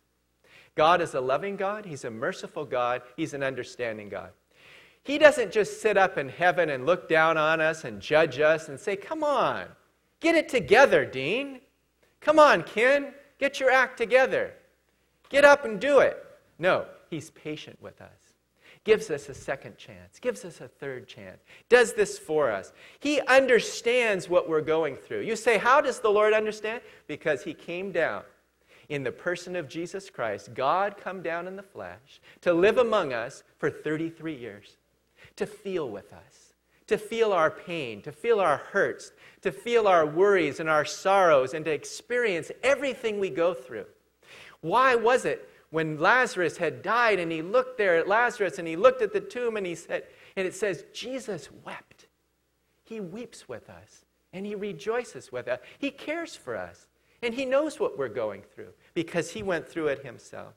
God 0.75 1.01
is 1.01 1.13
a 1.15 1.21
loving 1.21 1.57
God, 1.57 1.85
He's 1.85 2.05
a 2.05 2.09
merciful 2.09 2.63
God, 2.63 3.01
He's 3.17 3.33
an 3.33 3.43
understanding 3.43 4.07
God. 4.07 4.29
He 5.03 5.17
doesn't 5.17 5.51
just 5.51 5.81
sit 5.81 5.97
up 5.97 6.17
in 6.17 6.29
heaven 6.29 6.69
and 6.69 6.85
look 6.85 7.09
down 7.09 7.35
on 7.35 7.59
us 7.59 7.83
and 7.83 7.99
judge 7.99 8.39
us 8.39 8.69
and 8.69 8.79
say, 8.79 8.95
Come 8.95 9.21
on, 9.21 9.65
get 10.21 10.35
it 10.35 10.47
together, 10.47 11.05
Dean. 11.05 11.59
Come 12.23 12.39
on, 12.39 12.63
Ken, 12.63 13.13
get 13.39 13.59
your 13.59 13.69
act 13.69 13.97
together. 13.97 14.53
Get 15.29 15.45
up 15.45 15.65
and 15.65 15.79
do 15.79 15.99
it. 15.99 16.23
No, 16.59 16.85
He's 17.09 17.29
patient 17.31 17.81
with 17.81 18.01
us 18.01 18.33
gives 18.83 19.09
us 19.09 19.29
a 19.29 19.33
second 19.33 19.77
chance, 19.77 20.19
gives 20.19 20.43
us 20.43 20.61
a 20.61 20.67
third 20.67 21.07
chance, 21.07 21.41
does 21.69 21.93
this 21.93 22.19
for 22.19 22.51
us. 22.51 22.73
He 22.99 23.21
understands 23.21 24.27
what 24.27 24.49
we're 24.49 24.61
going 24.61 24.95
through. 24.95 25.21
You 25.21 25.35
say, 25.35 25.57
How 25.57 25.81
does 25.81 25.99
the 25.99 26.09
Lord 26.09 26.33
understand? 26.33 26.81
Because 27.07 27.43
He 27.43 27.53
came 27.53 27.91
down 27.91 28.23
in 28.89 29.03
the 29.03 29.11
person 29.11 29.55
of 29.55 29.69
Jesus 29.69 30.09
Christ, 30.09 30.53
God 30.53 30.97
come 30.97 31.21
down 31.21 31.47
in 31.47 31.55
the 31.55 31.63
flesh, 31.63 32.21
to 32.41 32.53
live 32.53 32.77
among 32.77 33.13
us 33.13 33.43
for 33.57 33.69
33 33.69 34.35
years, 34.35 34.77
to 35.37 35.45
feel 35.45 35.89
with 35.89 36.11
us, 36.11 36.42
to 36.87 36.97
feel 36.97 37.31
our 37.31 37.49
pain, 37.49 38.01
to 38.01 38.11
feel 38.11 38.39
our 38.39 38.57
hurts, 38.57 39.11
to 39.41 39.51
feel 39.51 39.87
our 39.87 40.05
worries 40.05 40.59
and 40.59 40.69
our 40.69 40.85
sorrows, 40.85 41.53
and 41.53 41.65
to 41.65 41.71
experience 41.71 42.51
everything 42.63 43.19
we 43.19 43.29
go 43.29 43.53
through. 43.53 43.85
Why 44.61 44.95
was 44.95 45.25
it 45.25 45.49
when 45.69 45.99
Lazarus 45.99 46.57
had 46.57 46.81
died 46.81 47.19
and 47.19 47.31
he 47.31 47.41
looked 47.41 47.77
there 47.77 47.95
at 47.97 48.07
Lazarus 48.07 48.59
and 48.59 48.67
he 48.67 48.75
looked 48.75 49.01
at 49.01 49.11
the 49.11 49.19
tomb 49.19 49.57
and 49.57 49.65
he 49.65 49.75
said, 49.75 50.03
and 50.35 50.47
it 50.47 50.53
says, 50.53 50.85
Jesus 50.93 51.49
wept. 51.65 52.07
He 52.83 52.99
weeps 52.99 53.49
with 53.49 53.69
us 53.69 54.05
and 54.31 54.45
he 54.45 54.55
rejoices 54.55 55.31
with 55.31 55.47
us. 55.47 55.59
He 55.79 55.91
cares 55.91 56.35
for 56.35 56.55
us. 56.55 56.87
And 57.21 57.33
he 57.33 57.45
knows 57.45 57.79
what 57.79 57.97
we're 57.97 58.09
going 58.09 58.41
through 58.41 58.73
because 58.93 59.31
he 59.31 59.43
went 59.43 59.67
through 59.67 59.87
it 59.87 60.05
himself. 60.05 60.53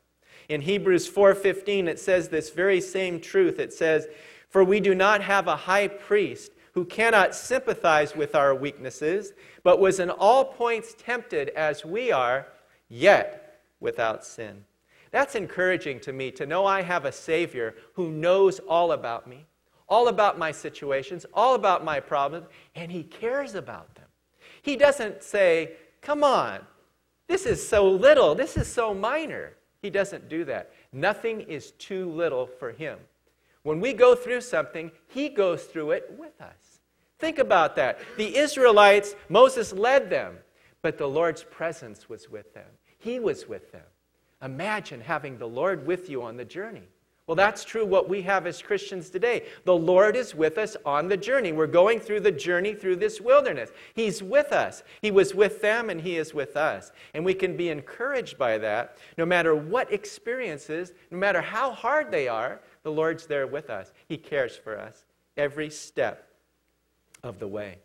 In 0.49 0.61
Hebrews 0.61 1.09
4:15 1.09 1.89
it 1.89 1.99
says 1.99 2.29
this 2.29 2.51
very 2.51 2.81
same 2.81 3.21
truth. 3.21 3.59
It 3.59 3.73
says, 3.73 4.09
"For 4.49 4.65
we 4.65 4.81
do 4.81 4.95
not 4.95 5.23
have 5.23 5.49
a 5.49 5.57
high 5.57 5.89
priest 5.89 6.53
who 6.73 6.85
cannot 6.85 7.35
sympathize 7.35 8.15
with 8.15 8.35
our 8.35 8.55
weaknesses, 8.55 9.33
but 9.63 9.81
was 9.81 9.99
in 9.99 10.11
all 10.11 10.45
points 10.45 10.95
tempted 10.99 11.49
as 11.51 11.85
we 11.85 12.13
are, 12.13 12.47
yet 12.89 13.61
without 13.81 14.25
sin." 14.25 14.65
That's 15.11 15.35
encouraging 15.35 16.01
to 16.01 16.13
me 16.13 16.31
to 16.33 16.47
know 16.47 16.67
I 16.67 16.83
have 16.83 17.05
a 17.05 17.13
Savior 17.13 17.75
who 17.95 18.11
knows 18.11 18.59
all 18.61 18.93
about 18.93 19.27
me, 19.27 19.47
all 19.89 20.09
about 20.09 20.39
my 20.39 20.53
situations, 20.53 21.25
all 21.33 21.55
about 21.55 21.85
my 21.85 22.01
problems, 22.01 22.49
and 22.75 22.93
He 22.93 23.03
cares 23.03 23.55
about 23.55 23.95
them. 23.95 24.07
He 24.63 24.77
doesn't 24.77 25.23
say, 25.23 25.77
Come 26.03 26.23
on. 26.23 26.61
This 27.27 27.47
is 27.47 27.67
so 27.67 27.89
little. 27.89 28.35
This 28.35 28.57
is 28.57 28.73
so 28.73 28.95
minor. 28.95 29.55
He 29.83 29.91
doesn't 29.91 30.29
do 30.29 30.45
that. 30.45 30.73
Nothing 30.93 31.41
is 31.41 31.73
too 31.73 32.11
little 32.11 32.47
for 32.47 32.71
him. 32.71 32.99
When 33.67 33.81
we 33.81 33.95
go 33.95 34.15
through 34.15 34.43
something, 34.43 34.93
he 35.09 35.29
goes 35.29 35.65
through 35.65 35.91
it 35.91 36.15
with 36.17 36.41
us. 36.41 36.79
Think 37.19 37.41
about 37.41 37.75
that. 37.75 37.99
The 38.17 38.37
Israelites, 38.37 39.17
Moses 39.29 39.73
led 39.73 40.09
them, 40.09 40.37
but 40.83 40.99
the 40.99 41.09
Lord's 41.09 41.43
presence 41.43 42.09
was 42.09 42.31
with 42.31 42.55
them. 42.55 42.69
He 42.99 43.19
was 43.19 43.49
with 43.49 43.73
them. 43.73 43.83
Imagine 44.41 45.01
having 45.01 45.37
the 45.37 45.49
Lord 45.49 45.85
with 45.85 46.09
you 46.09 46.23
on 46.23 46.37
the 46.37 46.45
journey. 46.45 46.87
Well, 47.27 47.35
that's 47.35 47.65
true 47.65 47.85
what 47.85 48.09
we 48.09 48.23
have 48.23 48.47
as 48.47 48.63
Christians 48.63 49.11
today. 49.11 49.47
The 49.65 49.75
Lord 49.75 50.15
is 50.15 50.33
with 50.33 50.59
us 50.59 50.77
on 50.85 51.09
the 51.09 51.17
journey. 51.17 51.51
We're 51.51 51.67
going 51.67 51.99
through 51.99 52.21
the 52.21 52.31
journey 52.31 52.73
through 52.73 52.97
this 52.97 53.21
wilderness. 53.21 53.71
He's 53.95 54.23
with 54.23 54.53
us. 54.53 54.85
He 55.03 55.11
was 55.11 55.35
with 55.35 55.61
them 55.61 55.91
and 55.91 56.01
He 56.01 56.19
is 56.19 56.33
with 56.33 56.57
us. 56.57 56.93
And 57.15 57.25
we 57.25 57.35
can 57.35 57.57
be 57.57 57.71
encouraged 57.71 58.39
by 58.39 58.59
that. 58.59 58.99
No 59.19 59.27
matter 59.27 59.57
what 59.57 59.93
experiences, 59.93 60.93
no 61.11 61.19
matter 61.19 61.41
how 61.41 61.73
hard 61.73 62.13
they 62.13 62.29
are, 62.29 62.61
the 62.87 62.93
Lord's 62.93 63.27
there 63.27 63.49
with 63.49 63.69
us. 63.69 63.93
He 64.09 64.17
cares 64.17 64.57
for 64.57 64.79
us 64.79 65.07
every 65.37 65.71
step 65.71 66.29
of 67.25 67.41
the 67.41 67.49
way. 67.49 67.79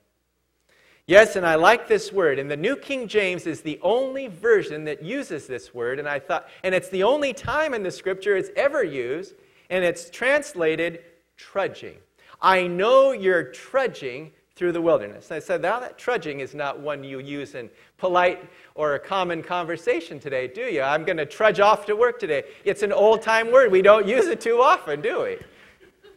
Yes, 1.08 1.36
and 1.36 1.44
I 1.44 1.56
like 1.56 1.88
this 1.88 2.14
word. 2.14 2.38
And 2.38 2.52
the 2.52 2.56
New 2.56 2.76
King 2.76 3.08
James 3.08 3.48
is 3.48 3.62
the 3.62 3.80
only 3.82 4.28
version 4.28 4.84
that 4.84 5.02
uses 5.02 5.48
this 5.48 5.74
word. 5.74 5.98
And 5.98 6.08
I 6.08 6.20
thought, 6.20 6.48
and 6.64 6.76
it's 6.76 6.90
the 6.90 7.02
only 7.02 7.34
time 7.34 7.74
in 7.74 7.82
the 7.82 7.90
scripture 7.90 8.38
it's 8.38 8.52
ever 8.56 8.84
used, 8.84 9.34
and 9.72 9.84
it's 9.84 10.12
translated 10.12 11.00
trudging. 11.36 11.98
I 12.40 12.68
know 12.68 13.12
you're 13.12 13.46
trudging 13.46 14.32
through 14.54 14.74
the 14.74 14.82
wilderness. 14.82 15.32
I 15.32 15.40
said, 15.40 15.64
now 15.64 15.80
that 15.80 15.98
trudging 15.98 16.42
is 16.42 16.54
not 16.54 16.80
one 16.80 17.04
you 17.04 17.18
use 17.18 17.56
in 17.56 17.72
polite 18.02 18.50
or 18.74 18.96
a 18.96 19.00
common 19.00 19.44
conversation 19.44 20.20
today, 20.20 20.48
do 20.48 20.62
you? 20.62 20.82
I'm 20.82 21.06
going 21.06 21.18
to 21.18 21.26
trudge 21.26 21.60
off 21.60 21.86
to 21.86 21.96
work 21.96 22.20
today. 22.20 22.44
It's 22.66 22.82
an 22.82 22.92
old 22.92 23.22
time 23.22 23.52
word. 23.52 23.72
We 23.72 23.84
don't 23.84 24.08
use 24.08 24.26
it 24.26 24.42
too 24.42 24.60
often, 24.60 25.02
do 25.02 25.22
we? 25.22 25.38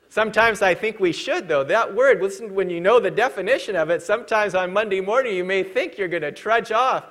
Sometimes 0.08 0.62
I 0.62 0.74
think 0.74 0.98
we 0.98 1.12
should, 1.12 1.46
though. 1.46 1.62
That 1.62 1.94
word, 1.94 2.22
listen, 2.22 2.54
when 2.54 2.70
you 2.70 2.80
know 2.80 3.00
the 3.00 3.10
definition 3.10 3.76
of 3.76 3.90
it, 3.90 4.00
sometimes 4.00 4.54
on 4.54 4.72
Monday 4.72 5.00
morning 5.00 5.36
you 5.36 5.44
may 5.44 5.62
think 5.62 5.98
you're 5.98 6.08
going 6.08 6.22
to 6.22 6.32
trudge 6.32 6.72
off 6.72 7.04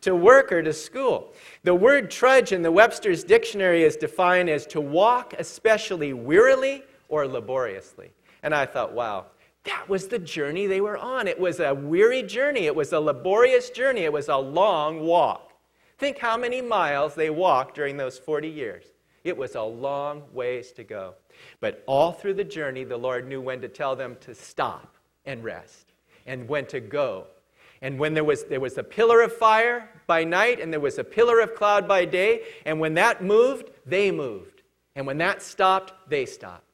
to 0.00 0.16
work 0.16 0.50
or 0.50 0.62
to 0.62 0.72
school. 0.72 1.32
The 1.62 1.74
word 1.74 2.10
trudge 2.10 2.50
in 2.50 2.62
the 2.62 2.72
Webster's 2.72 3.22
dictionary 3.22 3.84
is 3.84 3.94
defined 3.96 4.50
as 4.50 4.66
to 4.68 4.80
walk, 4.80 5.34
especially 5.38 6.14
wearily 6.14 6.82
or 7.08 7.28
laboriously. 7.28 8.10
And 8.42 8.52
I 8.52 8.66
thought, 8.66 8.92
wow, 8.92 9.26
that 9.66 9.88
was 9.88 10.08
the 10.08 10.18
journey 10.18 10.66
they 10.66 10.80
were 10.80 10.96
on. 10.96 11.28
It 11.28 11.38
was 11.38 11.60
a 11.60 11.74
weary 11.74 12.22
journey, 12.22 12.66
it 12.66 12.74
was 12.74 12.92
a 12.92 13.00
laborious 13.00 13.70
journey, 13.70 14.02
it 14.02 14.12
was 14.12 14.28
a 14.28 14.36
long 14.36 15.00
walk. 15.00 15.52
Think 15.98 16.18
how 16.18 16.36
many 16.36 16.60
miles 16.60 17.14
they 17.14 17.30
walked 17.30 17.74
during 17.74 17.96
those 17.96 18.18
40 18.18 18.48
years. 18.48 18.84
It 19.24 19.36
was 19.36 19.54
a 19.54 19.62
long 19.62 20.22
ways 20.32 20.72
to 20.72 20.84
go. 20.84 21.14
But 21.60 21.82
all 21.86 22.12
through 22.12 22.34
the 22.34 22.44
journey, 22.44 22.84
the 22.84 22.96
Lord 22.96 23.26
knew 23.26 23.40
when 23.40 23.60
to 23.62 23.68
tell 23.68 23.96
them 23.96 24.16
to 24.20 24.34
stop 24.34 24.96
and 25.24 25.42
rest 25.42 25.92
and 26.26 26.48
when 26.48 26.66
to 26.66 26.80
go. 26.80 27.26
And 27.82 27.98
when 27.98 28.14
there 28.14 28.24
was, 28.24 28.44
there 28.44 28.60
was 28.60 28.78
a 28.78 28.82
pillar 28.82 29.22
of 29.22 29.32
fire 29.32 29.88
by 30.06 30.24
night 30.24 30.60
and 30.60 30.72
there 30.72 30.80
was 30.80 30.98
a 30.98 31.04
pillar 31.04 31.40
of 31.40 31.54
cloud 31.54 31.88
by 31.88 32.04
day, 32.04 32.42
and 32.64 32.80
when 32.80 32.94
that 32.94 33.22
moved, 33.22 33.70
they 33.84 34.10
moved. 34.10 34.62
And 34.94 35.06
when 35.06 35.18
that 35.18 35.42
stopped, 35.42 36.08
they 36.08 36.24
stopped. 36.24 36.65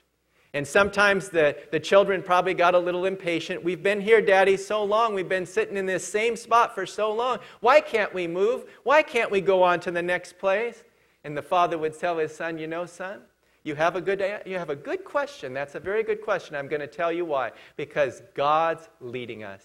And 0.55 0.67
sometimes 0.67 1.31
the, 1.31 1.57
the 1.71 1.81
children 1.81 2.23
probably 2.23 2.53
got 2.53 2.75
a 2.75 2.79
little 2.79 3.07
impatient. 3.07 3.65
We've 3.65 3.83
been 3.83 4.01
here, 4.01 4.21
Daddy, 4.21 4.59
so 4.59 4.85
long. 4.85 5.15
We've 5.15 5.29
been 5.29 5.47
sitting 5.47 5.79
in 5.79 5.87
this 5.87 6.07
same 6.07 6.37
spot 6.37 6.75
for 6.75 6.85
so 6.85 7.13
long. 7.13 7.39
Why 7.61 7.81
can't 7.81 8.13
we 8.13 8.27
move? 8.27 8.65
Why 8.83 9.03
can't 9.03 9.31
we 9.31 9.41
go 9.41 9.63
on 9.63 9.81
to 9.81 9.91
the 9.91 10.03
next 10.03 10.39
place? 10.39 10.85
And 11.25 11.37
the 11.37 11.43
father 11.43 11.79
would 11.79 11.99
tell 11.99 12.19
his 12.19 12.35
son, 12.35 12.59
You 12.59 12.67
know, 12.67 12.85
son, 12.85 13.23
you 13.65 13.75
have 13.77 13.97
a 13.97 14.01
good, 14.01 14.23
you 14.45 14.59
have 14.59 14.69
a 14.69 14.77
good 14.77 15.05
question. 15.05 15.55
That's 15.55 15.75
a 15.75 15.81
very 15.81 16.03
good 16.03 16.21
question. 16.21 16.55
I'm 16.55 16.69
going 16.69 16.81
to 16.81 16.87
tell 16.87 17.13
you 17.13 17.25
why. 17.25 17.53
Because 17.77 18.23
God's 18.35 18.89
leading 19.01 19.45
us. 19.45 19.63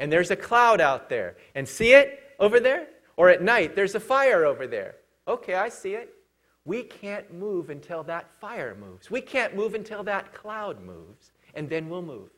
And 0.00 0.10
there's 0.10 0.30
a 0.30 0.36
cloud 0.36 0.80
out 0.80 1.08
there. 1.08 1.36
And 1.54 1.68
see 1.68 1.92
it 1.92 2.34
over 2.40 2.58
there? 2.58 2.88
Or 3.16 3.28
at 3.28 3.42
night, 3.42 3.76
there's 3.76 3.94
a 3.94 4.00
fire 4.00 4.44
over 4.44 4.66
there. 4.66 4.96
Okay, 5.28 5.54
I 5.54 5.68
see 5.68 5.94
it. 5.94 6.13
We 6.64 6.82
can't 6.82 7.32
move 7.32 7.70
until 7.70 8.02
that 8.04 8.32
fire 8.40 8.76
moves. 8.78 9.10
We 9.10 9.20
can't 9.20 9.54
move 9.54 9.74
until 9.74 10.02
that 10.04 10.32
cloud 10.32 10.82
moves, 10.82 11.32
and 11.54 11.68
then 11.68 11.88
we'll 11.88 12.02
move. 12.02 12.30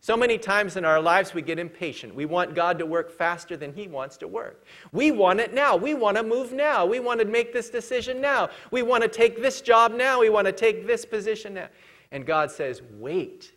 So 0.00 0.16
many 0.16 0.38
times 0.38 0.76
in 0.76 0.84
our 0.84 1.00
lives, 1.00 1.34
we 1.34 1.42
get 1.42 1.58
impatient. 1.58 2.14
We 2.14 2.26
want 2.26 2.54
God 2.54 2.78
to 2.78 2.86
work 2.86 3.10
faster 3.10 3.56
than 3.56 3.74
He 3.74 3.88
wants 3.88 4.16
to 4.18 4.28
work. 4.28 4.64
We 4.92 5.10
want 5.10 5.40
it 5.40 5.52
now. 5.52 5.74
We 5.74 5.94
want 5.94 6.16
to 6.16 6.22
move 6.22 6.52
now. 6.52 6.86
We 6.86 7.00
want 7.00 7.18
to 7.20 7.26
make 7.26 7.52
this 7.52 7.70
decision 7.70 8.20
now. 8.20 8.50
We 8.70 8.82
want 8.82 9.02
to 9.02 9.08
take 9.08 9.42
this 9.42 9.60
job 9.60 9.92
now. 9.92 10.20
We 10.20 10.30
want 10.30 10.46
to 10.46 10.52
take 10.52 10.86
this 10.86 11.04
position 11.04 11.54
now. 11.54 11.68
And 12.12 12.24
God 12.24 12.50
says, 12.50 12.82
wait, 12.92 13.52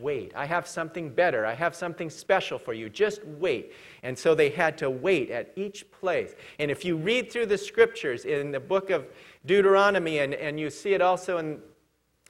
wait. 0.00 0.32
I 0.34 0.46
have 0.46 0.66
something 0.66 1.10
better. 1.10 1.44
I 1.46 1.54
have 1.54 1.74
something 1.74 2.10
special 2.10 2.58
for 2.58 2.72
you. 2.72 2.88
Just 2.88 3.24
wait. 3.24 3.72
And 4.02 4.18
so 4.18 4.34
they 4.34 4.50
had 4.50 4.78
to 4.78 4.90
wait 4.90 5.30
at 5.30 5.52
each 5.56 5.90
place. 5.90 6.34
And 6.58 6.70
if 6.70 6.84
you 6.84 6.96
read 6.96 7.30
through 7.30 7.46
the 7.46 7.58
scriptures 7.58 8.24
in 8.24 8.50
the 8.50 8.60
book 8.60 8.90
of 8.90 9.06
Deuteronomy, 9.46 10.18
and, 10.18 10.34
and 10.34 10.58
you 10.58 10.70
see 10.70 10.94
it 10.94 11.00
also 11.00 11.38
in 11.38 11.60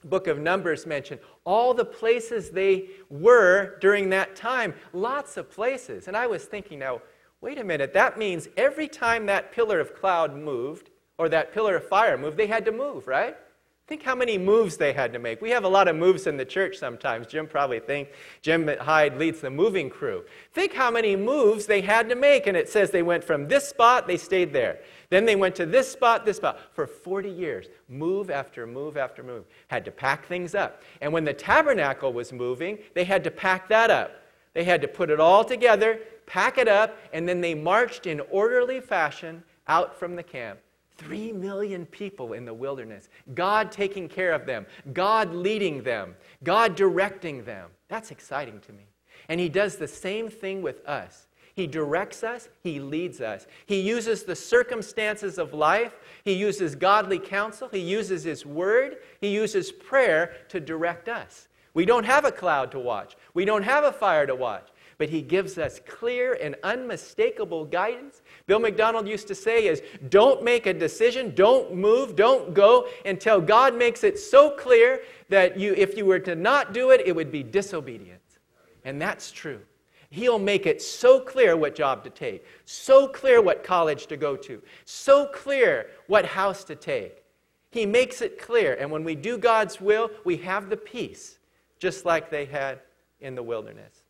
book 0.03 0.27
of 0.27 0.39
Numbers 0.39 0.85
mentioned, 0.85 1.19
all 1.45 1.73
the 1.73 1.85
places 1.85 2.49
they 2.49 2.89
were 3.09 3.77
during 3.79 4.09
that 4.09 4.35
time, 4.35 4.73
lots 4.91 5.37
of 5.37 5.49
places. 5.49 6.07
And 6.07 6.17
I 6.17 6.27
was 6.27 6.45
thinking, 6.45 6.79
now, 6.79 7.01
wait 7.41 7.57
a 7.57 7.63
minute, 7.63 7.93
that 7.93 8.17
means 8.17 8.47
every 8.57 8.87
time 8.87 9.25
that 9.27 9.51
pillar 9.51 9.79
of 9.79 9.95
cloud 9.95 10.35
moved, 10.35 10.89
or 11.17 11.29
that 11.29 11.53
pillar 11.53 11.75
of 11.75 11.87
fire 11.87 12.17
moved, 12.17 12.37
they 12.37 12.47
had 12.47 12.65
to 12.65 12.71
move, 12.71 13.07
right? 13.07 13.37
Think 13.85 14.01
how 14.01 14.15
many 14.15 14.37
moves 14.37 14.77
they 14.77 14.93
had 14.93 15.11
to 15.11 15.19
make. 15.19 15.41
We 15.41 15.49
have 15.49 15.65
a 15.65 15.69
lot 15.69 15.89
of 15.89 15.97
moves 15.97 16.25
in 16.25 16.37
the 16.37 16.45
church 16.45 16.77
sometimes. 16.77 17.27
Jim 17.27 17.45
probably 17.45 17.81
thinks 17.81 18.11
Jim 18.41 18.65
Hyde 18.79 19.17
leads 19.17 19.41
the 19.41 19.49
moving 19.49 19.89
crew. 19.89 20.23
Think 20.53 20.71
how 20.73 20.89
many 20.89 21.17
moves 21.17 21.65
they 21.65 21.81
had 21.81 22.07
to 22.07 22.15
make. 22.15 22.47
And 22.47 22.55
it 22.55 22.69
says 22.69 22.91
they 22.91 23.03
went 23.03 23.25
from 23.25 23.49
this 23.49 23.67
spot, 23.67 24.07
they 24.07 24.15
stayed 24.15 24.53
there. 24.53 24.79
Then 25.09 25.25
they 25.25 25.35
went 25.35 25.53
to 25.55 25.65
this 25.65 25.91
spot, 25.91 26.25
this 26.25 26.37
spot. 26.37 26.61
For 26.71 26.87
40 26.87 27.29
years, 27.29 27.67
move 27.89 28.29
after 28.29 28.65
move 28.65 28.95
after 28.95 29.21
move. 29.21 29.43
Had 29.67 29.83
to 29.83 29.91
pack 29.91 30.27
things 30.27 30.55
up. 30.55 30.81
And 31.01 31.11
when 31.11 31.25
the 31.25 31.33
tabernacle 31.33 32.13
was 32.13 32.31
moving, 32.31 32.77
they 32.93 33.03
had 33.03 33.21
to 33.25 33.31
pack 33.31 33.67
that 33.67 33.91
up. 33.91 34.11
They 34.53 34.63
had 34.63 34.81
to 34.83 34.87
put 34.87 35.09
it 35.09 35.19
all 35.19 35.43
together, 35.43 35.99
pack 36.25 36.57
it 36.57 36.69
up, 36.69 36.97
and 37.11 37.27
then 37.27 37.41
they 37.41 37.53
marched 37.53 38.07
in 38.07 38.21
orderly 38.31 38.79
fashion 38.79 39.43
out 39.67 39.99
from 39.99 40.15
the 40.15 40.23
camp. 40.23 40.59
Three 40.97 41.31
million 41.31 41.85
people 41.85 42.33
in 42.33 42.45
the 42.45 42.53
wilderness. 42.53 43.09
God 43.33 43.71
taking 43.71 44.07
care 44.07 44.31
of 44.31 44.45
them, 44.45 44.65
God 44.93 45.33
leading 45.33 45.83
them, 45.83 46.15
God 46.43 46.75
directing 46.75 47.43
them. 47.43 47.69
That's 47.87 48.11
exciting 48.11 48.59
to 48.61 48.73
me. 48.73 48.83
And 49.29 49.39
He 49.39 49.49
does 49.49 49.77
the 49.77 49.87
same 49.87 50.29
thing 50.29 50.61
with 50.61 50.85
us. 50.87 51.27
He 51.55 51.67
directs 51.67 52.23
us, 52.23 52.49
He 52.61 52.79
leads 52.79 53.21
us. 53.21 53.47
He 53.65 53.79
uses 53.79 54.23
the 54.23 54.35
circumstances 54.35 55.37
of 55.37 55.53
life, 55.53 55.93
He 56.23 56.33
uses 56.33 56.75
godly 56.75 57.19
counsel, 57.19 57.69
He 57.69 57.79
uses 57.79 58.23
His 58.23 58.45
word, 58.45 58.97
He 59.21 59.29
uses 59.29 59.71
prayer 59.71 60.35
to 60.49 60.59
direct 60.59 61.09
us. 61.09 61.47
We 61.73 61.85
don't 61.85 62.05
have 62.05 62.25
a 62.25 62.31
cloud 62.31 62.71
to 62.71 62.79
watch, 62.79 63.15
we 63.33 63.45
don't 63.45 63.63
have 63.63 63.83
a 63.83 63.91
fire 63.91 64.27
to 64.27 64.35
watch 64.35 64.69
but 64.97 65.09
he 65.09 65.21
gives 65.21 65.57
us 65.57 65.81
clear 65.85 66.37
and 66.41 66.55
unmistakable 66.63 67.65
guidance. 67.65 68.21
Bill 68.45 68.59
McDonald 68.59 69.07
used 69.07 69.27
to 69.29 69.35
say 69.35 69.67
is 69.67 69.81
don't 70.09 70.43
make 70.43 70.65
a 70.65 70.73
decision, 70.73 71.33
don't 71.33 71.73
move, 71.73 72.15
don't 72.15 72.53
go 72.53 72.87
until 73.05 73.39
God 73.39 73.75
makes 73.75 74.03
it 74.03 74.19
so 74.19 74.51
clear 74.51 75.01
that 75.29 75.57
you 75.57 75.73
if 75.75 75.95
you 75.97 76.05
were 76.05 76.19
to 76.19 76.35
not 76.35 76.73
do 76.73 76.91
it, 76.91 77.01
it 77.05 77.15
would 77.15 77.31
be 77.31 77.41
disobedience. 77.41 78.39
And 78.83 79.01
that's 79.01 79.31
true. 79.31 79.61
He'll 80.09 80.39
make 80.39 80.67
it 80.67 80.81
so 80.81 81.19
clear 81.19 81.57
what 81.57 81.73
job 81.73 82.03
to 82.03 82.09
take, 82.09 82.45
so 82.65 83.07
clear 83.07 83.41
what 83.41 83.63
college 83.63 84.05
to 84.07 84.17
go 84.17 84.35
to, 84.35 84.61
so 84.85 85.25
clear 85.25 85.89
what 86.07 86.25
house 86.25 86.63
to 86.65 86.75
take. 86.75 87.23
He 87.71 87.87
makes 87.87 88.21
it 88.21 88.39
clear. 88.39 88.75
And 88.75 88.91
when 88.91 89.03
we 89.03 89.15
do 89.15 89.39
God's 89.39 89.81
will, 89.81 90.11
we 90.23 90.37
have 90.37 90.69
the 90.69 90.77
peace, 90.77 91.39
just 91.79 92.05
like 92.05 92.29
they 92.29 92.45
had 92.45 92.81
in 93.21 93.33
the 93.33 93.41
wilderness. 93.41 94.02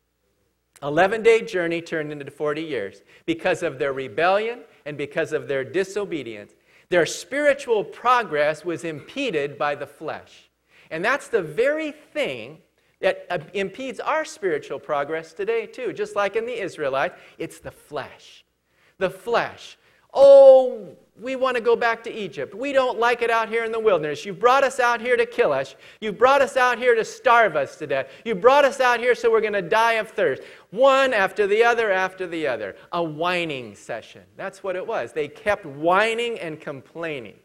11 0.83 1.23
day 1.23 1.41
journey 1.41 1.81
turned 1.81 2.11
into 2.11 2.29
40 2.29 2.61
years 2.61 3.01
because 3.25 3.63
of 3.63 3.79
their 3.79 3.93
rebellion 3.93 4.59
and 4.85 4.97
because 4.97 5.31
of 5.31 5.47
their 5.47 5.63
disobedience. 5.63 6.53
Their 6.89 7.05
spiritual 7.05 7.83
progress 7.83 8.65
was 8.65 8.83
impeded 8.83 9.57
by 9.57 9.75
the 9.75 9.87
flesh. 9.87 10.49
And 10.91 11.03
that's 11.03 11.27
the 11.27 11.41
very 11.41 11.91
thing 11.91 12.59
that 12.99 13.25
uh, 13.29 13.39
impedes 13.53 13.99
our 13.99 14.23
spiritual 14.25 14.79
progress 14.79 15.33
today, 15.33 15.65
too. 15.65 15.91
Just 15.93 16.15
like 16.15 16.35
in 16.35 16.45
the 16.45 16.61
Israelites, 16.61 17.17
it's 17.37 17.59
the 17.59 17.71
flesh. 17.71 18.45
The 18.97 19.09
flesh. 19.09 19.77
Oh, 20.13 20.95
we 21.19 21.35
want 21.35 21.55
to 21.55 21.61
go 21.61 21.75
back 21.75 22.03
to 22.03 22.11
Egypt. 22.11 22.53
We 22.53 22.73
don't 22.73 22.99
like 22.99 23.21
it 23.21 23.29
out 23.29 23.47
here 23.47 23.63
in 23.63 23.71
the 23.71 23.79
wilderness. 23.79 24.25
You 24.25 24.33
brought 24.33 24.63
us 24.63 24.79
out 24.79 24.99
here 24.99 25.15
to 25.15 25.25
kill 25.25 25.53
us. 25.53 25.75
You 26.01 26.11
brought 26.11 26.41
us 26.41 26.57
out 26.57 26.77
here 26.77 26.95
to 26.95 27.05
starve 27.05 27.55
us 27.55 27.77
to 27.77 27.87
death. 27.87 28.09
You 28.25 28.35
brought 28.35 28.65
us 28.65 28.79
out 28.79 28.99
here 28.99 29.15
so 29.15 29.31
we're 29.31 29.41
going 29.41 29.53
to 29.53 29.61
die 29.61 29.93
of 29.93 30.09
thirst. 30.09 30.41
One 30.71 31.13
after 31.13 31.47
the 31.47 31.63
other 31.63 31.91
after 31.91 32.27
the 32.27 32.47
other. 32.47 32.75
A 32.91 33.01
whining 33.01 33.75
session. 33.75 34.23
That's 34.35 34.63
what 34.63 34.75
it 34.75 34.85
was. 34.85 35.13
They 35.13 35.27
kept 35.27 35.65
whining 35.65 36.39
and 36.39 36.59
complaining. 36.59 37.35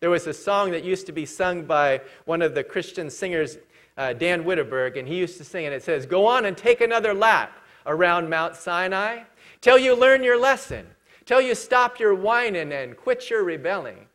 There 0.00 0.10
was 0.10 0.26
a 0.26 0.34
song 0.34 0.70
that 0.70 0.84
used 0.84 1.06
to 1.06 1.12
be 1.12 1.26
sung 1.26 1.64
by 1.64 2.00
one 2.24 2.40
of 2.40 2.54
the 2.54 2.64
Christian 2.64 3.10
singers, 3.10 3.58
uh, 3.96 4.12
Dan 4.12 4.44
Witterberg, 4.44 4.98
and 4.98 5.06
he 5.08 5.16
used 5.16 5.38
to 5.38 5.44
sing, 5.44 5.66
and 5.66 5.74
it 5.74 5.82
says, 5.82 6.06
Go 6.06 6.24
on 6.24 6.44
and 6.44 6.56
take 6.56 6.80
another 6.80 7.12
lap 7.12 7.58
around 7.84 8.30
Mount 8.30 8.54
Sinai 8.54 9.22
till 9.60 9.76
you 9.76 9.94
learn 9.94 10.22
your 10.22 10.38
lesson 10.38 10.86
till 11.28 11.42
you 11.42 11.54
stop 11.54 12.00
your 12.00 12.14
whining 12.14 12.72
and 12.72 12.96
quit 12.96 13.28
your 13.28 13.44
rebelling. 13.44 14.06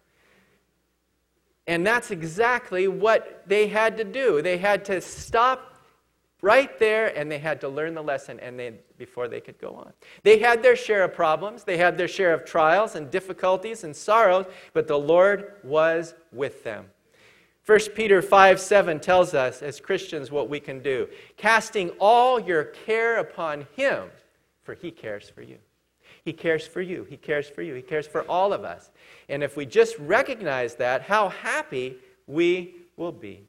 And 1.67 1.85
that's 1.85 2.09
exactly 2.09 2.87
what 2.87 3.43
they 3.45 3.67
had 3.67 3.97
to 3.97 4.03
do. 4.03 4.41
They 4.41 4.57
had 4.57 4.83
to 4.85 4.99
stop 4.99 5.75
right 6.41 6.79
there 6.79 7.15
and 7.15 7.31
they 7.31 7.37
had 7.37 7.61
to 7.61 7.69
learn 7.69 7.93
the 7.93 8.01
lesson 8.01 8.39
and 8.39 8.59
they, 8.59 8.73
before 8.97 9.27
they 9.27 9.39
could 9.39 9.59
go 9.59 9.75
on. 9.75 9.93
They 10.23 10.39
had 10.39 10.63
their 10.63 10.75
share 10.75 11.03
of 11.03 11.13
problems, 11.13 11.63
they 11.63 11.77
had 11.77 11.99
their 11.99 12.07
share 12.07 12.33
of 12.33 12.45
trials 12.45 12.95
and 12.95 13.11
difficulties 13.11 13.83
and 13.83 13.95
sorrows, 13.95 14.47
but 14.73 14.87
the 14.87 14.97
Lord 14.97 15.53
was 15.63 16.15
with 16.31 16.63
them. 16.63 16.87
1 17.67 17.79
Peter 17.93 18.23
5 18.23 18.59
7 18.59 18.99
tells 18.99 19.35
us 19.35 19.61
as 19.61 19.79
Christians 19.79 20.31
what 20.31 20.49
we 20.49 20.59
can 20.59 20.81
do 20.81 21.07
casting 21.37 21.91
all 21.99 22.39
your 22.39 22.63
care 22.63 23.19
upon 23.19 23.67
Him, 23.75 24.09
for 24.63 24.73
He 24.73 24.89
cares 24.89 25.29
for 25.29 25.43
you. 25.43 25.59
He 26.23 26.33
cares 26.33 26.65
for 26.65 26.81
you. 26.81 27.05
He 27.09 27.17
cares 27.17 27.49
for 27.49 27.61
you. 27.61 27.73
He 27.73 27.81
cares 27.81 28.07
for 28.07 28.21
all 28.23 28.53
of 28.53 28.63
us. 28.63 28.91
And 29.29 29.43
if 29.43 29.57
we 29.57 29.65
just 29.65 29.97
recognize 29.99 30.75
that, 30.75 31.01
how 31.01 31.29
happy 31.29 31.97
we 32.27 32.75
will 32.95 33.11
be. 33.11 33.43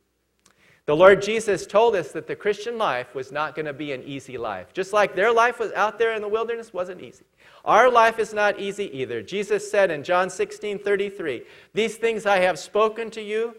The 0.87 0.95
Lord 0.95 1.23
Jesus 1.23 1.67
told 1.67 1.97
us 1.97 2.13
that 2.13 2.27
the 2.27 2.37
Christian 2.37 2.77
life 2.77 3.15
was 3.15 3.33
not 3.33 3.55
going 3.55 3.65
to 3.65 3.73
be 3.73 3.93
an 3.93 4.03
easy 4.03 4.37
life. 4.37 4.75
Just 4.75 4.93
like 4.93 5.15
their 5.15 5.33
life 5.33 5.59
was 5.59 5.73
out 5.73 5.99
there 5.99 6.13
in 6.13 6.21
the 6.21 6.29
wilderness 6.29 6.75
wasn't 6.75 7.01
easy. 7.01 7.25
Our 7.65 7.91
life 7.91 8.19
is 8.19 8.35
not 8.35 8.61
easy 8.61 8.95
either. 8.99 9.23
Jesus 9.23 9.71
said 9.71 9.91
in 9.91 10.05
John 10.05 10.29
16 10.29 10.81
33, 10.81 11.43
These 11.73 11.97
things 11.97 12.27
I 12.27 12.39
have 12.39 12.59
spoken 12.59 13.11
to 13.13 13.23
you, 13.23 13.57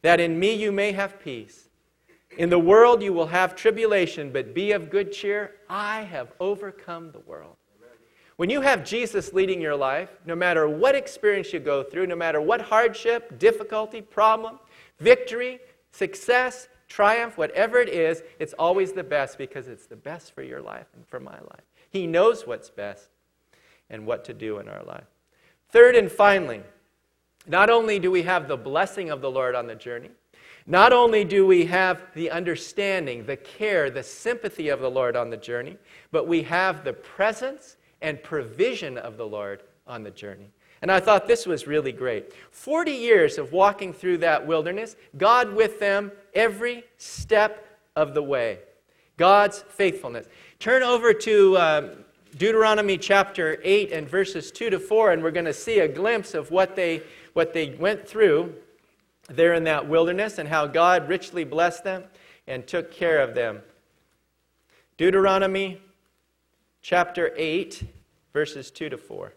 that 0.00 0.18
in 0.18 0.38
me 0.38 0.54
you 0.54 0.72
may 0.72 0.92
have 0.92 1.20
peace. 1.20 1.68
In 2.38 2.48
the 2.48 2.58
world 2.58 3.02
you 3.02 3.12
will 3.12 3.26
have 3.26 3.54
tribulation, 3.54 4.32
but 4.32 4.54
be 4.54 4.72
of 4.72 4.88
good 4.88 5.12
cheer. 5.12 5.56
I 5.68 6.02
have 6.02 6.32
overcome 6.40 7.10
the 7.10 7.20
world. 7.20 7.55
When 8.36 8.50
you 8.50 8.60
have 8.60 8.84
Jesus 8.84 9.32
leading 9.32 9.60
your 9.60 9.76
life, 9.76 10.10
no 10.26 10.34
matter 10.34 10.68
what 10.68 10.94
experience 10.94 11.52
you 11.52 11.60
go 11.60 11.82
through, 11.82 12.06
no 12.06 12.16
matter 12.16 12.40
what 12.40 12.60
hardship, 12.60 13.38
difficulty, 13.38 14.02
problem, 14.02 14.58
victory, 15.00 15.58
success, 15.90 16.68
triumph, 16.88 17.38
whatever 17.38 17.78
it 17.78 17.88
is, 17.88 18.22
it's 18.38 18.52
always 18.58 18.92
the 18.92 19.02
best 19.02 19.38
because 19.38 19.68
it's 19.68 19.86
the 19.86 19.96
best 19.96 20.34
for 20.34 20.42
your 20.42 20.60
life 20.60 20.86
and 20.94 21.06
for 21.06 21.18
my 21.18 21.32
life. 21.32 21.64
He 21.88 22.06
knows 22.06 22.46
what's 22.46 22.68
best 22.68 23.08
and 23.88 24.06
what 24.06 24.24
to 24.26 24.34
do 24.34 24.58
in 24.58 24.68
our 24.68 24.82
life. 24.84 25.06
Third 25.70 25.96
and 25.96 26.12
finally, 26.12 26.62
not 27.46 27.70
only 27.70 27.98
do 27.98 28.10
we 28.10 28.22
have 28.22 28.48
the 28.48 28.56
blessing 28.56 29.10
of 29.10 29.22
the 29.22 29.30
Lord 29.30 29.54
on 29.54 29.66
the 29.66 29.74
journey, 29.74 30.10
not 30.66 30.92
only 30.92 31.24
do 31.24 31.46
we 31.46 31.64
have 31.66 32.02
the 32.14 32.30
understanding, 32.30 33.24
the 33.24 33.36
care, 33.36 33.88
the 33.88 34.02
sympathy 34.02 34.68
of 34.68 34.80
the 34.80 34.90
Lord 34.90 35.16
on 35.16 35.30
the 35.30 35.36
journey, 35.36 35.78
but 36.10 36.26
we 36.26 36.42
have 36.42 36.84
the 36.84 36.92
presence 36.92 37.76
and 38.06 38.22
provision 38.22 38.96
of 38.96 39.16
the 39.16 39.26
Lord 39.26 39.64
on 39.84 40.04
the 40.04 40.12
journey. 40.12 40.52
And 40.80 40.92
I 40.92 41.00
thought 41.00 41.26
this 41.26 41.44
was 41.44 41.66
really 41.66 41.90
great. 41.90 42.32
40 42.52 42.92
years 42.92 43.36
of 43.36 43.52
walking 43.52 43.92
through 43.92 44.18
that 44.18 44.46
wilderness, 44.46 44.94
God 45.16 45.52
with 45.52 45.80
them 45.80 46.12
every 46.32 46.84
step 46.98 47.80
of 47.96 48.14
the 48.14 48.22
way. 48.22 48.60
God's 49.16 49.64
faithfulness. 49.68 50.28
Turn 50.60 50.84
over 50.84 51.12
to 51.12 51.58
um, 51.58 51.90
Deuteronomy 52.36 52.96
chapter 52.96 53.58
8 53.64 53.90
and 53.90 54.08
verses 54.08 54.52
2 54.52 54.70
to 54.70 54.78
4, 54.78 55.10
and 55.10 55.20
we're 55.20 55.32
going 55.32 55.44
to 55.44 55.52
see 55.52 55.80
a 55.80 55.88
glimpse 55.88 56.32
of 56.32 56.52
what 56.52 56.76
they, 56.76 57.02
what 57.32 57.52
they 57.52 57.70
went 57.70 58.06
through 58.06 58.54
there 59.28 59.54
in 59.54 59.64
that 59.64 59.88
wilderness 59.88 60.38
and 60.38 60.48
how 60.48 60.68
God 60.68 61.08
richly 61.08 61.42
blessed 61.42 61.82
them 61.82 62.04
and 62.46 62.68
took 62.68 62.92
care 62.92 63.20
of 63.20 63.34
them. 63.34 63.62
Deuteronomy 64.96 65.80
chapter 66.88 67.32
8, 67.36 67.82
verses 68.36 68.70
2 68.70 68.90
to 68.90 68.98
4. 68.98 69.32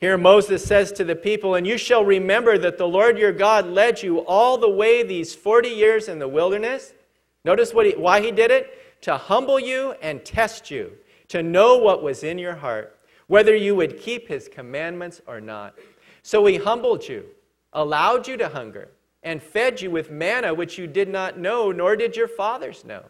Here 0.00 0.16
Moses 0.16 0.64
says 0.64 0.92
to 0.92 1.04
the 1.04 1.14
people, 1.14 1.54
And 1.54 1.66
you 1.66 1.76
shall 1.76 2.02
remember 2.02 2.56
that 2.56 2.78
the 2.78 2.88
Lord 2.88 3.18
your 3.18 3.32
God 3.32 3.66
led 3.66 4.02
you 4.02 4.20
all 4.20 4.56
the 4.56 4.66
way 4.66 5.02
these 5.02 5.34
40 5.34 5.68
years 5.68 6.08
in 6.08 6.18
the 6.18 6.26
wilderness. 6.26 6.94
Notice 7.44 7.74
what 7.74 7.84
he, 7.84 7.92
why 7.92 8.22
he 8.22 8.32
did 8.32 8.50
it? 8.50 9.02
To 9.02 9.18
humble 9.18 9.60
you 9.60 9.92
and 10.00 10.24
test 10.24 10.70
you, 10.70 10.92
to 11.28 11.42
know 11.42 11.76
what 11.76 12.02
was 12.02 12.24
in 12.24 12.38
your 12.38 12.54
heart, 12.54 12.98
whether 13.26 13.54
you 13.54 13.76
would 13.76 14.00
keep 14.00 14.26
his 14.26 14.48
commandments 14.48 15.20
or 15.26 15.38
not. 15.38 15.74
So 16.22 16.46
he 16.46 16.56
humbled 16.56 17.06
you, 17.06 17.26
allowed 17.74 18.26
you 18.26 18.38
to 18.38 18.48
hunger, 18.48 18.88
and 19.24 19.42
fed 19.42 19.80
you 19.80 19.90
with 19.90 20.10
manna 20.10 20.54
which 20.54 20.78
you 20.78 20.86
did 20.86 21.08
not 21.08 21.38
know, 21.38 21.72
nor 21.72 21.96
did 21.96 22.14
your 22.16 22.28
fathers 22.28 22.84
know, 22.84 23.02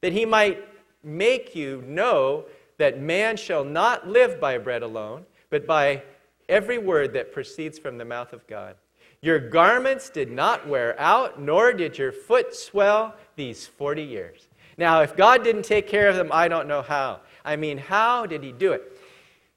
that 0.00 0.12
he 0.12 0.26
might 0.26 0.66
make 1.02 1.54
you 1.54 1.82
know 1.86 2.44
that 2.76 3.00
man 3.00 3.36
shall 3.36 3.64
not 3.64 4.08
live 4.08 4.40
by 4.40 4.58
bread 4.58 4.82
alone, 4.82 5.24
but 5.48 5.66
by 5.66 6.02
every 6.48 6.78
word 6.78 7.12
that 7.14 7.32
proceeds 7.32 7.78
from 7.78 7.96
the 7.96 8.04
mouth 8.04 8.32
of 8.32 8.46
God. 8.46 8.74
Your 9.22 9.38
garments 9.38 10.10
did 10.10 10.30
not 10.30 10.66
wear 10.66 10.98
out, 10.98 11.40
nor 11.40 11.72
did 11.72 11.98
your 11.98 12.10
foot 12.10 12.54
swell 12.54 13.14
these 13.36 13.66
40 13.66 14.02
years. 14.02 14.48
Now, 14.78 15.02
if 15.02 15.14
God 15.14 15.44
didn't 15.44 15.64
take 15.64 15.86
care 15.86 16.08
of 16.08 16.16
them, 16.16 16.30
I 16.32 16.48
don't 16.48 16.66
know 16.66 16.80
how. 16.80 17.20
I 17.44 17.56
mean, 17.56 17.76
how 17.76 18.24
did 18.24 18.42
He 18.42 18.50
do 18.50 18.72
it? 18.72 18.98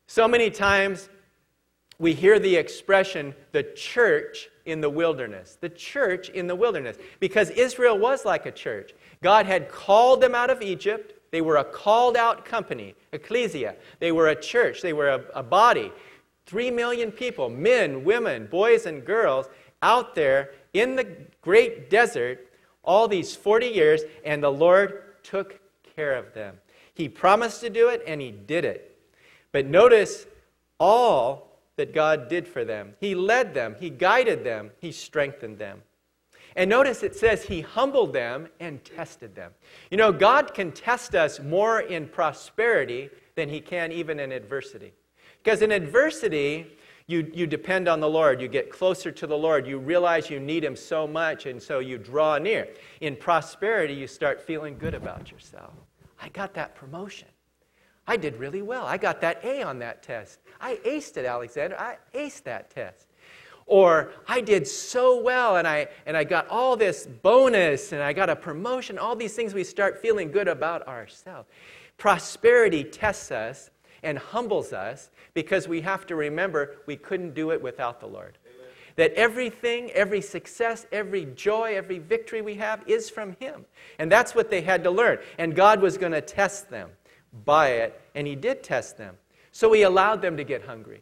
So 0.06 0.28
many 0.28 0.50
times 0.50 1.10
we 1.98 2.14
hear 2.14 2.40
the 2.40 2.58
expression, 2.58 3.34
the 3.54 3.64
church 3.64 4.50
in 4.66 4.82
the 4.82 4.90
wilderness. 4.90 5.58
The 5.60 5.70
church 5.70 6.30
in 6.30 6.48
the 6.48 6.56
wilderness. 6.56 6.98
Because 7.20 7.50
Israel 7.52 7.98
was 7.98 8.26
like 8.26 8.46
a 8.46 8.52
church. 8.52 8.94
God 9.22 9.46
had 9.46 9.70
called 9.70 10.22
them 10.22 10.36
out 10.36 10.50
of 10.50 10.62
Egypt. 10.62 11.14
They 11.32 11.42
were 11.42 11.58
a 11.58 11.64
called 11.64 12.16
out 12.16 12.46
company, 12.46 12.96
ecclesia. 13.12 13.76
They 14.00 14.12
were 14.12 14.30
a 14.30 14.36
church. 14.40 14.82
They 14.82 14.94
were 14.94 15.10
a, 15.10 15.24
a 15.36 15.44
body. 15.44 15.92
Three 16.46 16.70
million 16.70 17.12
people, 17.12 17.50
men, 17.50 18.04
women, 18.04 18.48
boys, 18.48 18.86
and 18.86 19.06
girls, 19.06 19.48
out 19.82 20.16
there 20.16 20.52
in 20.74 20.96
the 20.96 21.08
great 21.42 21.90
desert 21.90 22.48
all 22.84 23.08
these 23.08 23.36
40 23.36 23.68
years, 23.68 24.02
and 24.26 24.44
the 24.44 24.52
Lord 24.52 25.24
took 25.24 25.60
care 25.96 26.16
of 26.16 26.34
them. 26.34 26.58
He 26.94 27.10
promised 27.10 27.62
to 27.62 27.70
do 27.70 27.90
it, 27.90 28.04
and 28.06 28.22
He 28.22 28.32
did 28.32 28.66
it. 28.66 28.98
But 29.52 29.66
notice 29.66 30.26
all 30.80 31.53
that 31.76 31.94
God 31.94 32.30
did 32.30 32.48
for 32.48 32.64
them. 32.64 32.94
He 33.00 33.16
led 33.16 33.54
them, 33.54 33.76
He 33.80 33.90
guided 33.90 34.44
them, 34.44 34.72
He 34.80 34.92
strengthened 34.92 35.58
them. 35.58 35.82
And 36.56 36.70
notice 36.70 37.04
it 37.04 37.16
says 37.16 37.44
He 37.44 37.62
humbled 37.62 38.14
them 38.14 38.48
and 38.60 38.84
tested 38.84 39.36
them. 39.36 39.52
You 39.90 39.98
know, 39.98 40.12
God 40.12 40.54
can 40.54 40.72
test 40.72 41.16
us 41.16 41.40
more 41.40 41.82
in 41.82 42.08
prosperity 42.08 43.10
than 43.36 43.50
He 43.50 43.60
can 43.60 43.92
even 43.92 44.20
in 44.20 44.32
adversity. 44.32 44.94
Because 45.44 45.62
in 45.62 45.72
adversity, 45.72 46.68
you, 47.08 47.30
you 47.34 47.48
depend 47.48 47.88
on 47.88 48.00
the 48.00 48.10
Lord. 48.10 48.40
You 48.40 48.48
get 48.48 48.70
closer 48.70 49.12
to 49.12 49.28
the 49.28 49.38
Lord. 49.38 49.68
You 49.68 49.78
realize 49.78 50.30
you 50.30 50.40
need 50.40 50.64
Him 50.64 50.76
so 50.76 51.06
much, 51.06 51.48
and 51.48 51.62
so 51.62 51.80
you 51.80 51.98
draw 51.98 52.38
near. 52.38 52.68
In 53.02 53.16
prosperity, 53.16 53.94
you 53.94 54.08
start 54.08 54.40
feeling 54.40 54.78
good 54.78 54.94
about 54.94 55.32
yourself. 55.32 55.74
I 56.22 56.30
got 56.30 56.54
that 56.54 56.76
promotion. 56.76 57.28
I 58.08 58.18
did 58.18 58.38
really 58.38 58.62
well. 58.62 58.86
I 58.86 58.98
got 58.98 59.22
that 59.22 59.44
A 59.44 59.64
on 59.64 59.80
that 59.80 60.04
test. 60.04 60.40
I 60.60 60.76
aced 60.86 61.18
it, 61.18 61.26
Alexander. 61.26 61.80
I 61.80 61.98
aced 62.14 62.44
that 62.44 62.70
test. 62.70 63.08
Or 63.66 64.12
I 64.28 64.42
did 64.42 64.68
so 64.68 65.22
well 65.22 65.56
and 65.56 65.68
I, 65.68 65.88
and 66.06 66.18
I 66.18 66.26
got 66.26 66.48
all 66.50 66.76
this 66.76 67.08
bonus 67.08 67.94
and 67.94 68.02
I 68.02 68.12
got 68.12 68.30
a 68.30 68.36
promotion. 68.36 68.98
All 68.98 69.16
these 69.16 69.34
things 69.34 69.54
we 69.54 69.64
start 69.64 70.02
feeling 70.02 70.32
good 70.32 70.50
about 70.50 70.86
ourselves. 70.88 71.48
Prosperity 71.98 72.84
tests 72.84 73.32
us 73.32 73.70
and 74.04 74.18
humbles 74.18 74.74
us 74.74 75.10
because 75.34 75.68
we 75.68 75.80
have 75.82 76.06
to 76.08 76.16
remember 76.16 76.76
we 76.86 76.98
couldn't 76.98 77.34
do 77.34 77.52
it 77.52 77.62
without 77.62 78.02
the 78.02 78.06
Lord. 78.06 78.38
Amen. 78.46 78.68
That 78.98 79.14
everything, 79.14 79.92
every 79.92 80.20
success, 80.20 80.86
every 80.92 81.26
joy, 81.28 81.78
every 81.78 82.00
victory 82.00 82.42
we 82.42 82.56
have 82.56 82.84
is 82.86 83.10
from 83.10 83.38
Him. 83.40 83.66
And 83.98 84.12
that's 84.12 84.36
what 84.36 84.50
they 84.50 84.62
had 84.62 84.84
to 84.84 84.92
learn. 84.92 85.20
And 85.38 85.56
God 85.56 85.82
was 85.82 85.98
going 85.98 86.12
to 86.12 86.22
test 86.22 86.70
them 86.70 86.90
by 87.46 87.70
it, 87.70 88.00
and 88.16 88.28
He 88.28 88.36
did 88.36 88.64
test 88.64 88.98
them. 88.98 89.18
So 89.52 89.72
He 89.74 89.84
allowed 89.84 90.22
them 90.22 90.38
to 90.38 90.44
get 90.44 90.66
hungry 90.66 91.02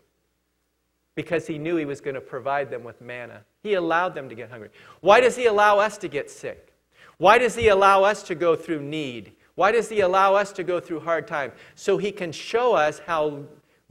because 1.15 1.47
He 1.47 1.57
knew 1.57 1.75
He 1.75 1.85
was 1.85 2.01
going 2.01 2.15
to 2.15 2.21
provide 2.21 2.69
them 2.69 2.83
with 2.83 3.01
manna. 3.01 3.41
He 3.63 3.73
allowed 3.75 4.15
them 4.15 4.29
to 4.29 4.35
get 4.35 4.49
hungry. 4.49 4.69
Why 5.01 5.21
does 5.21 5.35
He 5.35 5.45
allow 5.45 5.79
us 5.79 5.97
to 5.99 6.07
get 6.07 6.29
sick? 6.29 6.73
Why 7.17 7.37
does 7.37 7.55
He 7.55 7.67
allow 7.67 8.03
us 8.03 8.23
to 8.23 8.35
go 8.35 8.55
through 8.55 8.81
need? 8.81 9.33
Why 9.55 9.71
does 9.71 9.89
He 9.89 9.99
allow 9.99 10.35
us 10.35 10.51
to 10.53 10.63
go 10.63 10.79
through 10.79 11.01
hard 11.01 11.27
times? 11.27 11.53
So 11.75 11.97
He 11.97 12.11
can 12.11 12.31
show 12.31 12.73
us 12.73 12.99
how 12.99 13.43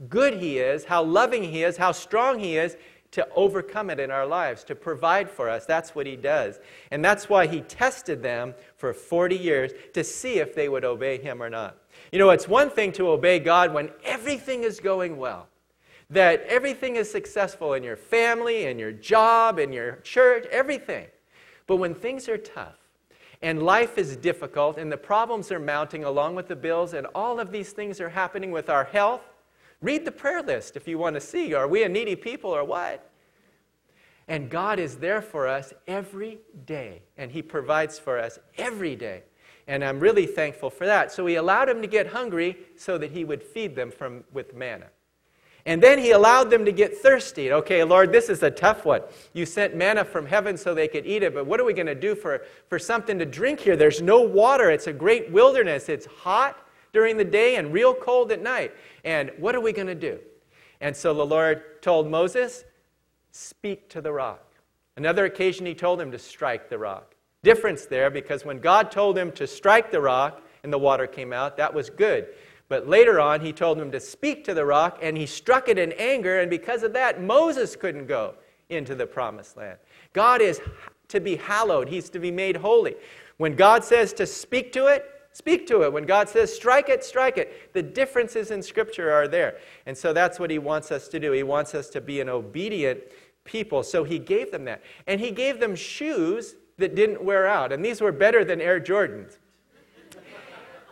good 0.09 0.33
He 0.35 0.57
is, 0.57 0.85
how 0.85 1.03
loving 1.03 1.43
He 1.43 1.63
is, 1.63 1.77
how 1.77 1.91
strong 1.91 2.39
He 2.39 2.57
is 2.57 2.75
to 3.11 3.27
overcome 3.35 3.89
it 3.89 3.99
in 3.99 4.09
our 4.09 4.25
lives, 4.25 4.63
to 4.63 4.75
provide 4.75 5.29
for 5.29 5.49
us. 5.49 5.65
That's 5.65 5.93
what 5.93 6.07
He 6.07 6.15
does. 6.15 6.59
And 6.91 7.03
that's 7.03 7.29
why 7.29 7.47
He 7.47 7.61
tested 7.61 8.23
them 8.23 8.53
for 8.77 8.93
40 8.93 9.37
years 9.37 9.71
to 9.93 10.03
see 10.03 10.39
if 10.39 10.55
they 10.55 10.69
would 10.69 10.85
obey 10.85 11.21
Him 11.21 11.41
or 11.41 11.49
not. 11.49 11.77
You 12.11 12.19
know, 12.19 12.29
it's 12.29 12.47
one 12.47 12.69
thing 12.69 12.91
to 12.93 13.09
obey 13.09 13.39
God 13.39 13.73
when 13.73 13.89
everything 14.03 14.63
is 14.63 14.79
going 14.79 15.17
well, 15.17 15.47
that 16.09 16.43
everything 16.43 16.95
is 16.95 17.09
successful 17.11 17.73
in 17.73 17.83
your 17.83 17.97
family, 17.97 18.65
in 18.65 18.77
your 18.79 18.91
job, 18.91 19.59
in 19.59 19.71
your 19.71 19.97
church, 19.97 20.45
everything. 20.51 21.07
But 21.67 21.77
when 21.77 21.93
things 21.93 22.27
are 22.27 22.37
tough, 22.37 22.75
and 23.41 23.63
life 23.63 23.97
is 23.97 24.15
difficult, 24.17 24.77
and 24.77 24.91
the 24.91 24.97
problems 24.97 25.51
are 25.51 25.59
mounting 25.59 26.03
along 26.03 26.35
with 26.35 26.47
the 26.47 26.55
bills, 26.55 26.93
and 26.93 27.07
all 27.15 27.39
of 27.39 27.51
these 27.51 27.71
things 27.71 27.99
are 27.99 28.09
happening 28.09 28.51
with 28.51 28.69
our 28.69 28.83
health, 28.83 29.21
Read 29.81 30.05
the 30.05 30.11
prayer 30.11 30.43
list 30.43 30.75
if 30.75 30.87
you 30.87 30.97
want 30.97 31.15
to 31.15 31.19
see 31.19 31.53
are 31.53 31.67
we 31.67 31.83
a 31.83 31.89
needy 31.89 32.15
people 32.15 32.51
or 32.51 32.63
what? 32.63 33.09
And 34.27 34.49
God 34.49 34.79
is 34.79 34.97
there 34.97 35.21
for 35.21 35.47
us 35.47 35.73
every 35.87 36.39
day, 36.65 37.01
and 37.17 37.31
He 37.31 37.41
provides 37.41 37.97
for 37.97 38.19
us 38.19 38.39
every 38.57 38.95
day. 38.95 39.23
And 39.71 39.85
I'm 39.85 40.01
really 40.01 40.25
thankful 40.25 40.69
for 40.69 40.85
that. 40.85 41.13
So 41.13 41.25
He 41.25 41.35
allowed 41.35 41.69
them 41.69 41.81
to 41.81 41.87
get 41.87 42.07
hungry 42.07 42.57
so 42.75 42.97
that 42.97 43.11
He 43.11 43.23
would 43.23 43.41
feed 43.41 43.73
them 43.73 43.89
from, 43.89 44.25
with 44.33 44.53
manna. 44.53 44.87
And 45.65 45.81
then 45.81 45.97
He 45.97 46.11
allowed 46.11 46.49
them 46.49 46.65
to 46.65 46.73
get 46.73 46.97
thirsty. 46.97 47.53
Okay, 47.53 47.81
Lord, 47.85 48.11
this 48.11 48.27
is 48.27 48.43
a 48.43 48.51
tough 48.51 48.83
one. 48.83 49.01
You 49.31 49.45
sent 49.45 49.73
manna 49.73 50.03
from 50.03 50.25
heaven 50.25 50.57
so 50.57 50.75
they 50.75 50.89
could 50.89 51.05
eat 51.05 51.23
it, 51.23 51.33
but 51.33 51.45
what 51.45 51.61
are 51.61 51.63
we 51.63 51.71
going 51.71 51.87
to 51.87 51.95
do 51.95 52.15
for, 52.15 52.43
for 52.67 52.77
something 52.77 53.17
to 53.17 53.25
drink 53.25 53.61
here? 53.61 53.77
There's 53.77 54.01
no 54.01 54.19
water. 54.19 54.69
It's 54.69 54.87
a 54.87 54.93
great 54.93 55.31
wilderness. 55.31 55.87
It's 55.87 56.05
hot 56.05 56.67
during 56.91 57.15
the 57.15 57.23
day 57.23 57.55
and 57.55 57.71
real 57.71 57.93
cold 57.93 58.33
at 58.33 58.41
night. 58.41 58.73
And 59.05 59.31
what 59.37 59.55
are 59.55 59.61
we 59.61 59.71
going 59.71 59.87
to 59.87 59.95
do? 59.95 60.19
And 60.81 60.93
so 60.93 61.13
the 61.13 61.25
Lord 61.25 61.81
told 61.81 62.11
Moses, 62.11 62.65
Speak 63.31 63.87
to 63.91 64.01
the 64.01 64.11
rock. 64.11 64.45
Another 64.97 65.23
occasion, 65.23 65.65
he 65.65 65.75
told 65.75 66.01
him 66.01 66.11
to 66.11 66.19
strike 66.19 66.69
the 66.69 66.77
rock. 66.77 67.10
Difference 67.43 67.85
there 67.85 68.09
because 68.09 68.45
when 68.45 68.59
God 68.59 68.91
told 68.91 69.17
him 69.17 69.31
to 69.33 69.47
strike 69.47 69.91
the 69.91 70.01
rock 70.01 70.41
and 70.63 70.71
the 70.71 70.77
water 70.77 71.07
came 71.07 71.33
out, 71.33 71.57
that 71.57 71.73
was 71.73 71.89
good. 71.89 72.27
But 72.69 72.87
later 72.87 73.19
on, 73.19 73.41
he 73.41 73.51
told 73.51 73.77
them 73.79 73.91
to 73.91 73.99
speak 73.99 74.45
to 74.45 74.53
the 74.53 74.63
rock, 74.63 74.99
and 75.01 75.17
he 75.17 75.25
struck 75.25 75.67
it 75.67 75.77
in 75.77 75.91
anger, 75.93 76.39
and 76.39 76.49
because 76.49 76.83
of 76.83 76.93
that, 76.93 77.21
Moses 77.21 77.75
couldn't 77.75 78.05
go 78.05 78.35
into 78.69 78.95
the 78.95 79.05
promised 79.05 79.57
land. 79.57 79.77
God 80.13 80.39
is 80.41 80.61
to 81.09 81.19
be 81.19 81.35
hallowed, 81.35 81.89
he's 81.89 82.09
to 82.11 82.19
be 82.19 82.31
made 82.31 82.55
holy. 82.55 82.95
When 83.35 83.57
God 83.57 83.83
says 83.83 84.13
to 84.13 84.25
speak 84.25 84.71
to 84.71 84.87
it, 84.87 85.03
speak 85.33 85.67
to 85.67 85.81
it. 85.81 85.91
When 85.91 86.05
God 86.05 86.29
says 86.29 86.55
strike 86.55 86.87
it, 86.87 87.03
strike 87.03 87.37
it. 87.37 87.73
The 87.73 87.83
differences 87.83 88.51
in 88.51 88.63
Scripture 88.63 89.11
are 89.11 89.27
there. 89.27 89.57
And 89.85 89.97
so 89.97 90.13
that's 90.13 90.39
what 90.39 90.49
he 90.49 90.59
wants 90.59 90.93
us 90.93 91.09
to 91.09 91.19
do. 91.19 91.33
He 91.33 91.43
wants 91.43 91.75
us 91.75 91.89
to 91.89 91.99
be 91.99 92.21
an 92.21 92.29
obedient 92.29 93.01
people. 93.43 93.83
So 93.83 94.05
he 94.05 94.17
gave 94.17 94.51
them 94.51 94.63
that. 94.65 94.81
And 95.07 95.19
he 95.19 95.31
gave 95.31 95.59
them 95.59 95.75
shoes 95.75 96.55
that 96.77 96.95
didn't 96.95 97.23
wear 97.23 97.47
out. 97.47 97.71
And 97.71 97.83
these 97.83 98.01
were 98.01 98.11
better 98.11 98.43
than 98.43 98.61
Air 98.61 98.79
Jordans. 98.79 99.37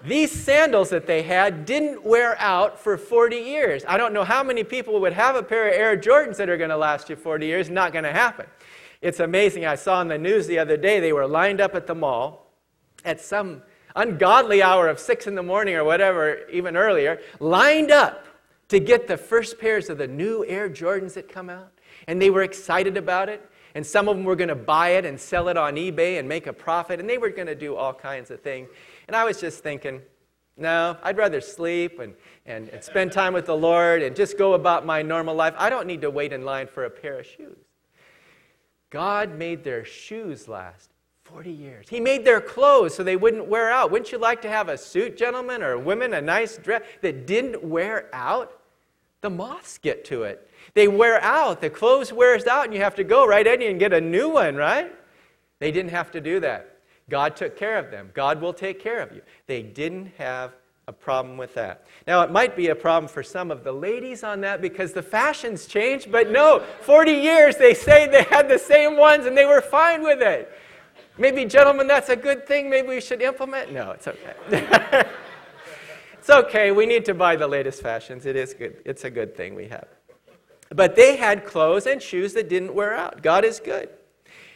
These 0.04 0.32
sandals 0.32 0.90
that 0.92 1.06
they 1.06 1.24
had 1.24 1.66
didn't 1.66 2.06
wear 2.06 2.40
out 2.40 2.80
for 2.80 2.98
40 2.98 3.36
years. 3.36 3.84
I 3.88 3.98
don't 3.98 4.14
know 4.14 4.24
how 4.24 4.44
many 4.44 4.64
people 4.64 5.02
would 5.02 5.12
have 5.14 5.36
a 5.36 5.44
pair 5.44 5.68
of 5.68 5.74
Air 5.74 5.98
Jordans 5.98 6.38
that 6.38 6.50
are 6.50 6.58
going 6.58 6.70
to 6.70 6.78
last 6.78 7.10
you 7.10 7.18
40 7.18 7.46
years. 7.46 7.70
Not 7.70 7.92
going 7.92 8.06
to 8.06 8.14
happen. 8.14 8.46
It's 9.02 9.20
amazing. 9.20 9.66
I 9.66 9.76
saw 9.76 10.02
in 10.02 10.08
the 10.08 10.18
news 10.18 10.48
the 10.48 10.60
other 10.60 10.78
day 10.78 11.00
they 11.00 11.12
were 11.12 11.28
lined 11.28 11.60
up 11.60 11.76
at 11.76 11.86
the 11.86 11.96
mall 11.96 12.54
at 13.04 13.20
some 13.20 13.62
ungodly 13.96 14.62
hour 14.62 14.88
of 14.88 15.00
6 15.00 15.28
in 15.28 15.36
the 15.36 15.44
morning 15.44 15.76
or 15.76 15.84
whatever, 15.84 16.48
even 16.50 16.78
earlier, 16.78 17.20
lined 17.40 17.92
up 17.92 18.26
to 18.70 18.80
get 18.80 19.08
the 19.08 19.18
first 19.18 19.60
pairs 19.60 19.90
of 19.90 19.98
the 19.98 20.08
new 20.08 20.46
Air 20.46 20.70
Jordans 20.70 21.14
that 21.16 21.28
come 21.28 21.50
out. 21.50 21.72
And 22.08 22.22
they 22.22 22.30
were 22.30 22.44
excited 22.44 22.96
about 22.96 23.28
it. 23.28 23.50
And 23.80 23.88
some 23.88 24.10
of 24.10 24.18
them 24.18 24.26
were 24.26 24.36
going 24.36 24.50
to 24.50 24.56
buy 24.56 24.90
it 24.90 25.06
and 25.06 25.18
sell 25.18 25.48
it 25.48 25.56
on 25.56 25.76
eBay 25.76 26.20
and 26.20 26.28
make 26.28 26.48
a 26.48 26.52
profit. 26.52 27.00
And 27.00 27.10
they 27.10 27.18
were 27.18 27.30
going 27.30 27.48
to 27.48 27.56
do 27.56 27.78
all 27.78 27.94
kinds 27.94 28.30
of 28.30 28.42
things. 28.42 28.68
And 29.08 29.16
I 29.16 29.24
was 29.24 29.40
just 29.40 29.64
thinking, 29.64 30.02
no, 30.58 30.98
I'd 31.02 31.16
rather 31.16 31.40
sleep 31.40 31.98
and, 32.00 32.14
and, 32.46 32.68
and 32.68 32.84
spend 32.84 33.14
time 33.14 33.32
with 33.32 33.46
the 33.46 33.56
Lord 33.56 34.02
and 34.02 34.18
just 34.18 34.38
go 34.38 34.54
about 34.54 34.86
my 34.86 35.02
normal 35.02 35.34
life. 35.34 35.54
I 35.58 35.70
don't 35.70 35.88
need 35.88 36.02
to 36.02 36.10
wait 36.10 36.34
in 36.34 36.44
line 36.44 36.68
for 36.68 36.84
a 36.84 36.90
pair 36.90 37.20
of 37.20 37.26
shoes. 37.26 37.56
God 38.90 39.38
made 39.38 39.64
their 39.64 39.86
shoes 39.86 40.50
last 40.50 40.90
40 41.24 41.50
years. 41.50 41.86
He 41.88 42.02
made 42.02 42.26
their 42.26 42.42
clothes 42.42 42.94
so 42.94 43.02
they 43.02 43.16
wouldn't 43.16 43.48
wear 43.48 43.72
out. 43.72 43.92
Wouldn't 43.92 44.12
you 44.12 44.18
like 44.18 44.42
to 44.42 44.50
have 44.50 44.68
a 44.68 44.78
suit, 44.78 45.16
gentlemen, 45.16 45.64
or 45.64 45.78
women, 45.78 46.14
a 46.16 46.22
nice 46.22 46.58
dress 46.58 46.82
that 47.00 47.26
didn't 47.26 47.64
wear 47.64 48.10
out? 48.12 48.60
The 49.22 49.30
moths 49.30 49.78
get 49.78 50.04
to 50.04 50.24
it. 50.24 50.49
They 50.74 50.88
wear 50.88 51.22
out. 51.22 51.62
The 51.62 51.70
clothes 51.70 52.14
wears 52.14 52.46
out, 52.46 52.66
and 52.66 52.74
you 52.74 52.82
have 52.82 52.96
to 52.96 53.04
go 53.04 53.28
right, 53.28 53.46
Eddie, 53.46 53.68
and 53.68 53.80
get 53.80 53.94
a 53.94 54.02
new 54.02 54.30
one, 54.30 54.56
right? 54.56 54.94
They 55.60 55.72
didn't 55.72 55.92
have 55.92 56.12
to 56.12 56.22
do 56.22 56.40
that. 56.40 56.78
God 57.10 57.36
took 57.36 57.58
care 57.58 57.78
of 57.78 57.92
them. 57.92 58.12
God 58.14 58.40
will 58.40 58.54
take 58.54 58.80
care 58.80 59.02
of 59.02 59.12
you. 59.12 59.22
They 59.48 59.62
didn't 59.62 60.12
have 60.18 60.54
a 60.88 60.94
problem 60.94 61.38
with 61.38 61.54
that. 61.54 61.86
Now, 62.08 62.22
it 62.22 62.32
might 62.32 62.56
be 62.56 62.70
a 62.70 62.76
problem 62.76 63.08
for 63.08 63.22
some 63.22 63.52
of 63.52 63.64
the 63.64 63.72
ladies 63.72 64.24
on 64.24 64.42
that 64.42 64.60
because 64.60 64.92
the 64.92 65.04
fashions 65.04 65.68
changed, 65.68 66.12
but 66.12 66.32
no, 66.32 66.64
40 66.82 67.12
years 67.12 67.58
they 67.58 67.76
say 67.76 68.08
they 68.08 68.24
had 68.24 68.50
the 68.50 68.58
same 68.58 68.98
ones 68.98 69.28
and 69.28 69.38
they 69.38 69.46
were 69.46 69.62
fine 69.62 70.02
with 70.02 70.22
it. 70.22 70.52
Maybe, 71.20 71.46
gentlemen, 71.46 71.86
that's 71.86 72.10
a 72.10 72.16
good 72.16 72.48
thing. 72.48 72.70
Maybe 72.70 72.88
we 72.88 73.02
should 73.02 73.22
implement. 73.22 73.72
No, 73.72 73.92
it's 73.92 74.08
okay. 74.08 74.34
it's 76.14 76.30
okay. 76.30 76.72
We 76.72 76.86
need 76.86 77.06
to 77.06 77.14
buy 77.14 77.36
the 77.36 77.48
latest 77.48 77.82
fashions. 77.84 78.26
It 78.26 78.36
is 78.36 78.54
good. 78.54 78.78
It's 78.86 79.04
a 79.04 79.12
good 79.12 79.36
thing 79.36 79.54
we 79.54 79.68
have. 79.68 79.88
But 80.70 80.96
they 80.96 81.16
had 81.16 81.46
clothes 81.46 81.88
and 81.88 82.02
shoes 82.02 82.34
that 82.34 82.50
didn't 82.50 82.74
wear 82.74 82.96
out. 82.96 83.22
God 83.22 83.44
is 83.44 83.60
good. 83.60 83.90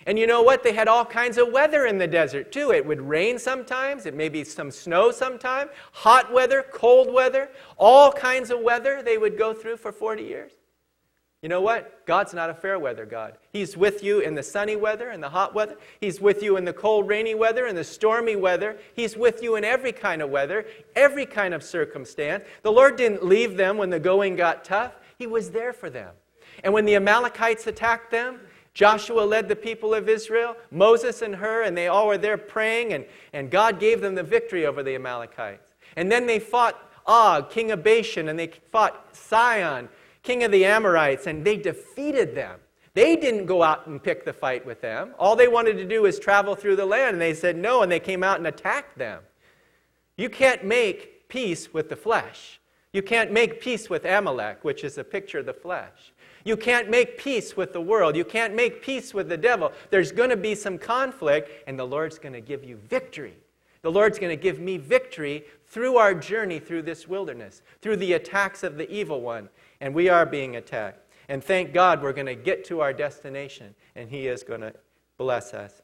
And 0.06 0.20
you 0.20 0.28
know 0.28 0.42
what? 0.42 0.64
They 0.64 0.74
had 0.74 0.88
all 0.88 1.06
kinds 1.06 1.38
of 1.38 1.52
weather 1.52 1.86
in 1.86 1.98
the 1.98 2.08
desert 2.08 2.52
too. 2.52 2.72
It 2.72 2.86
would 2.86 3.02
rain 3.02 3.40
sometimes, 3.40 4.06
it 4.06 4.14
may 4.14 4.30
be 4.30 4.44
some 4.44 4.70
snow 4.70 5.12
sometime, 5.12 5.70
hot 5.94 6.32
weather, 6.32 6.66
cold 6.74 7.14
weather, 7.14 7.50
all 7.78 8.12
kinds 8.12 8.52
of 8.52 8.60
weather 8.60 9.02
they 9.02 9.18
would 9.18 9.38
go 9.38 9.54
through 9.54 9.78
for 9.78 9.92
40 9.92 10.24
years. 10.24 10.52
You 11.42 11.50
know 11.50 11.60
what? 11.60 12.06
God's 12.06 12.34
not 12.34 12.50
a 12.50 12.54
fair 12.54 12.80
weather 12.80 13.06
God. 13.06 13.38
He's 13.52 13.76
with 13.76 14.02
you 14.02 14.22
in 14.22 14.34
the 14.34 14.42
sunny 14.42 14.78
weather 14.78 15.10
and 15.10 15.22
the 15.22 15.28
hot 15.28 15.54
weather. 15.54 15.76
He's 16.00 16.22
with 16.22 16.42
you 16.42 16.56
in 16.56 16.64
the 16.64 16.72
cold, 16.72 17.10
rainy 17.10 17.36
weather 17.36 17.66
and 17.66 17.78
the 17.78 17.84
stormy 17.84 18.38
weather. 18.38 18.78
He's 18.96 19.18
with 19.18 19.44
you 19.44 19.58
in 19.58 19.66
every 19.66 19.92
kind 19.92 20.22
of 20.22 20.30
weather, 20.30 20.66
every 20.96 21.26
kind 21.26 21.54
of 21.54 21.62
circumstance. 21.62 22.46
The 22.62 22.72
Lord 22.72 22.96
didn't 22.96 23.26
leave 23.26 23.58
them 23.58 23.78
when 23.78 23.90
the 23.90 24.00
going 24.00 24.38
got 24.38 24.64
tough, 24.64 24.94
He 25.18 25.28
was 25.28 25.52
there 25.52 25.74
for 25.74 25.90
them. 25.90 26.14
And 26.64 26.74
when 26.74 26.86
the 26.86 26.96
Amalekites 26.96 27.68
attacked 27.68 28.12
them, 28.12 28.40
Joshua 28.74 29.22
led 29.22 29.48
the 29.48 29.56
people 29.56 29.94
of 29.94 30.10
Israel, 30.10 30.56
Moses 30.72 31.22
and 31.22 31.36
Hur, 31.36 31.64
and 31.64 31.78
they 31.78 31.88
all 31.88 32.08
were 32.08 32.18
there 32.18 32.38
praying, 32.38 32.94
and, 32.94 33.06
and 33.32 33.52
God 33.52 33.80
gave 33.80 34.02
them 34.02 34.16
the 34.16 34.24
victory 34.24 34.66
over 34.66 34.82
the 34.82 34.96
Amalekites. 34.96 35.76
And 35.96 36.12
then 36.12 36.26
they 36.26 36.40
fought 36.40 36.80
Og, 37.06 37.50
king 37.50 37.72
of 37.72 37.84
Bashan, 37.84 38.30
and 38.30 38.40
they 38.40 38.52
fought 38.72 39.16
Sihon, 39.16 39.90
king 40.24 40.44
of 40.44 40.52
the 40.52 40.66
Amorites, 40.66 41.28
and 41.28 41.46
they 41.46 41.58
defeated 41.58 42.34
them. 42.34 42.60
They 42.96 43.16
didn't 43.16 43.46
go 43.46 43.62
out 43.64 43.88
and 43.88 44.02
pick 44.02 44.26
the 44.26 44.34
fight 44.34 44.66
with 44.66 44.82
them. 44.82 45.14
All 45.20 45.36
they 45.36 45.48
wanted 45.48 45.78
to 45.78 45.86
do 45.86 46.04
was 46.04 46.20
travel 46.20 46.56
through 46.56 46.76
the 46.76 46.86
land, 46.86 47.14
and 47.14 47.22
they 47.22 47.34
said 47.34 47.58
no, 47.58 47.82
and 47.82 47.92
they 47.92 48.00
came 48.00 48.24
out 48.24 48.38
and 48.38 48.48
attacked 48.48 48.98
them. 48.98 49.22
You 50.18 50.30
can't 50.30 50.64
make 50.64 51.28
peace 51.28 51.74
with 51.74 51.90
the 51.90 51.96
flesh. 51.96 52.60
You 52.94 53.02
can't 53.02 53.32
make 53.32 53.60
peace 53.60 53.90
with 53.90 54.06
Amalek, 54.06 54.64
which 54.64 54.84
is 54.84 54.98
a 54.98 55.04
picture 55.04 55.40
of 55.40 55.48
the 55.48 55.54
flesh. 55.54 56.14
You 56.46 56.56
can't 56.56 56.90
make 56.90 57.18
peace 57.18 57.58
with 57.58 57.74
the 57.74 57.82
world. 57.82 58.16
You 58.16 58.24
can't 58.24 58.54
make 58.54 58.84
peace 58.84 59.14
with 59.14 59.30
the 59.30 59.38
devil. 59.38 59.72
There's 59.90 60.12
going 60.12 60.30
to 60.30 60.38
be 60.38 60.56
some 60.56 60.78
conflict, 60.78 61.50
and 61.68 61.78
the 61.78 61.86
Lord's 61.86 62.20
going 62.20 62.34
to 62.34 62.42
give 62.42 62.64
you 62.64 62.78
victory. 62.78 63.36
The 63.82 63.92
Lord's 63.92 64.20
going 64.20 64.36
to 64.38 64.42
give 64.42 64.60
me 64.60 64.78
victory 64.78 65.44
through 65.68 65.98
our 65.98 66.14
journey 66.14 66.60
through 66.60 66.84
this 66.84 67.08
wilderness, 67.08 67.62
through 67.82 67.98
the 67.98 68.14
attacks 68.14 68.64
of 68.64 68.78
the 68.78 68.90
evil 68.92 69.22
one. 69.22 69.50
And 69.82 69.94
we 69.94 70.10
are 70.10 70.26
being 70.26 70.56
attacked. 70.56 71.00
And 71.30 71.44
thank 71.44 71.74
God 71.74 72.02
we're 72.02 72.14
going 72.14 72.28
to 72.28 72.36
get 72.36 72.64
to 72.66 72.82
our 72.82 72.94
destination, 72.94 73.74
and 73.96 74.10
He 74.10 74.28
is 74.28 74.44
going 74.44 74.62
to 74.62 74.74
bless 75.18 75.54
us. 75.54 75.83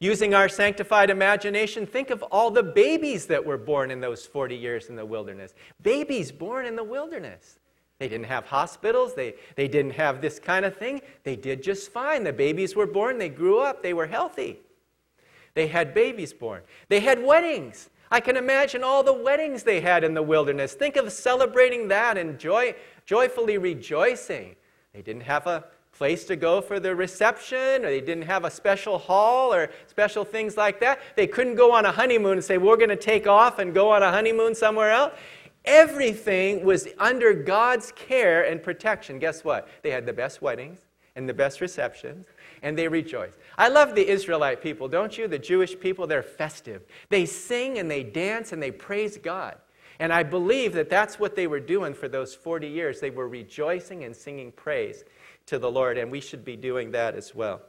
Using 0.00 0.34
our 0.34 0.48
sanctified 0.48 1.10
imagination, 1.10 1.86
think 1.86 2.10
of 2.10 2.22
all 2.24 2.50
the 2.50 2.62
babies 2.62 3.26
that 3.26 3.44
were 3.44 3.58
born 3.58 3.90
in 3.90 4.00
those 4.00 4.26
40 4.26 4.56
years 4.56 4.88
in 4.88 4.96
the 4.96 5.06
wilderness. 5.06 5.54
Babies 5.82 6.32
born 6.32 6.66
in 6.66 6.76
the 6.76 6.84
wilderness. 6.84 7.58
They 7.98 8.08
didn't 8.08 8.26
have 8.26 8.46
hospitals. 8.46 9.14
They, 9.14 9.34
they 9.56 9.68
didn't 9.68 9.92
have 9.92 10.20
this 10.20 10.38
kind 10.40 10.64
of 10.64 10.76
thing. 10.76 11.00
They 11.22 11.36
did 11.36 11.62
just 11.62 11.92
fine. 11.92 12.24
The 12.24 12.32
babies 12.32 12.74
were 12.74 12.86
born. 12.86 13.18
They 13.18 13.28
grew 13.28 13.60
up. 13.60 13.82
They 13.82 13.94
were 13.94 14.06
healthy. 14.06 14.58
They 15.54 15.68
had 15.68 15.94
babies 15.94 16.32
born. 16.32 16.62
They 16.88 17.00
had 17.00 17.22
weddings. 17.22 17.88
I 18.10 18.20
can 18.20 18.36
imagine 18.36 18.82
all 18.82 19.02
the 19.02 19.12
weddings 19.12 19.62
they 19.62 19.80
had 19.80 20.04
in 20.04 20.14
the 20.14 20.22
wilderness. 20.22 20.74
Think 20.74 20.96
of 20.96 21.12
celebrating 21.12 21.88
that 21.88 22.18
and 22.18 22.38
joy, 22.38 22.74
joyfully 23.06 23.58
rejoicing. 23.58 24.56
They 24.92 25.02
didn't 25.02 25.22
have 25.22 25.46
a 25.46 25.64
place 25.94 26.24
to 26.24 26.36
go 26.36 26.60
for 26.60 26.80
the 26.80 26.94
reception, 26.94 27.84
or 27.84 27.90
they 27.90 28.00
didn't 28.00 28.24
have 28.24 28.44
a 28.44 28.50
special 28.50 28.98
hall 28.98 29.54
or 29.54 29.70
special 29.86 30.24
things 30.24 30.56
like 30.56 30.80
that. 30.80 31.00
They 31.16 31.26
couldn't 31.26 31.54
go 31.54 31.72
on 31.72 31.86
a 31.86 31.92
honeymoon 31.92 32.34
and 32.34 32.44
say, 32.44 32.58
We're 32.58 32.76
going 32.76 32.90
to 32.90 32.96
take 32.96 33.26
off 33.26 33.58
and 33.58 33.72
go 33.72 33.90
on 33.90 34.02
a 34.02 34.10
honeymoon 34.10 34.54
somewhere 34.54 34.90
else. 34.90 35.14
Everything 35.64 36.64
was 36.64 36.88
under 36.98 37.32
God's 37.32 37.90
care 37.92 38.44
and 38.44 38.62
protection. 38.62 39.18
Guess 39.18 39.44
what? 39.44 39.68
They 39.82 39.90
had 39.90 40.04
the 40.04 40.12
best 40.12 40.42
weddings 40.42 40.80
and 41.16 41.28
the 41.28 41.34
best 41.34 41.60
receptions, 41.60 42.26
and 42.62 42.76
they 42.76 42.88
rejoiced. 42.88 43.38
I 43.56 43.68
love 43.68 43.94
the 43.94 44.06
Israelite 44.06 44.60
people, 44.60 44.88
don't 44.88 45.16
you? 45.16 45.28
The 45.28 45.38
Jewish 45.38 45.78
people, 45.78 46.06
they're 46.06 46.22
festive. 46.22 46.82
They 47.08 47.24
sing 47.24 47.78
and 47.78 47.90
they 47.90 48.02
dance 48.02 48.52
and 48.52 48.62
they 48.62 48.72
praise 48.72 49.16
God. 49.16 49.56
And 50.00 50.12
I 50.12 50.24
believe 50.24 50.72
that 50.74 50.90
that's 50.90 51.20
what 51.20 51.36
they 51.36 51.46
were 51.46 51.60
doing 51.60 51.94
for 51.94 52.08
those 52.08 52.34
40 52.34 52.66
years. 52.66 52.98
They 52.98 53.10
were 53.10 53.28
rejoicing 53.28 54.02
and 54.02 54.14
singing 54.14 54.50
praise 54.50 55.04
to 55.46 55.58
the 55.58 55.70
Lord, 55.70 55.98
and 55.98 56.10
we 56.10 56.20
should 56.20 56.44
be 56.44 56.56
doing 56.56 56.92
that 56.92 57.14
as 57.14 57.34
well. 57.34 57.62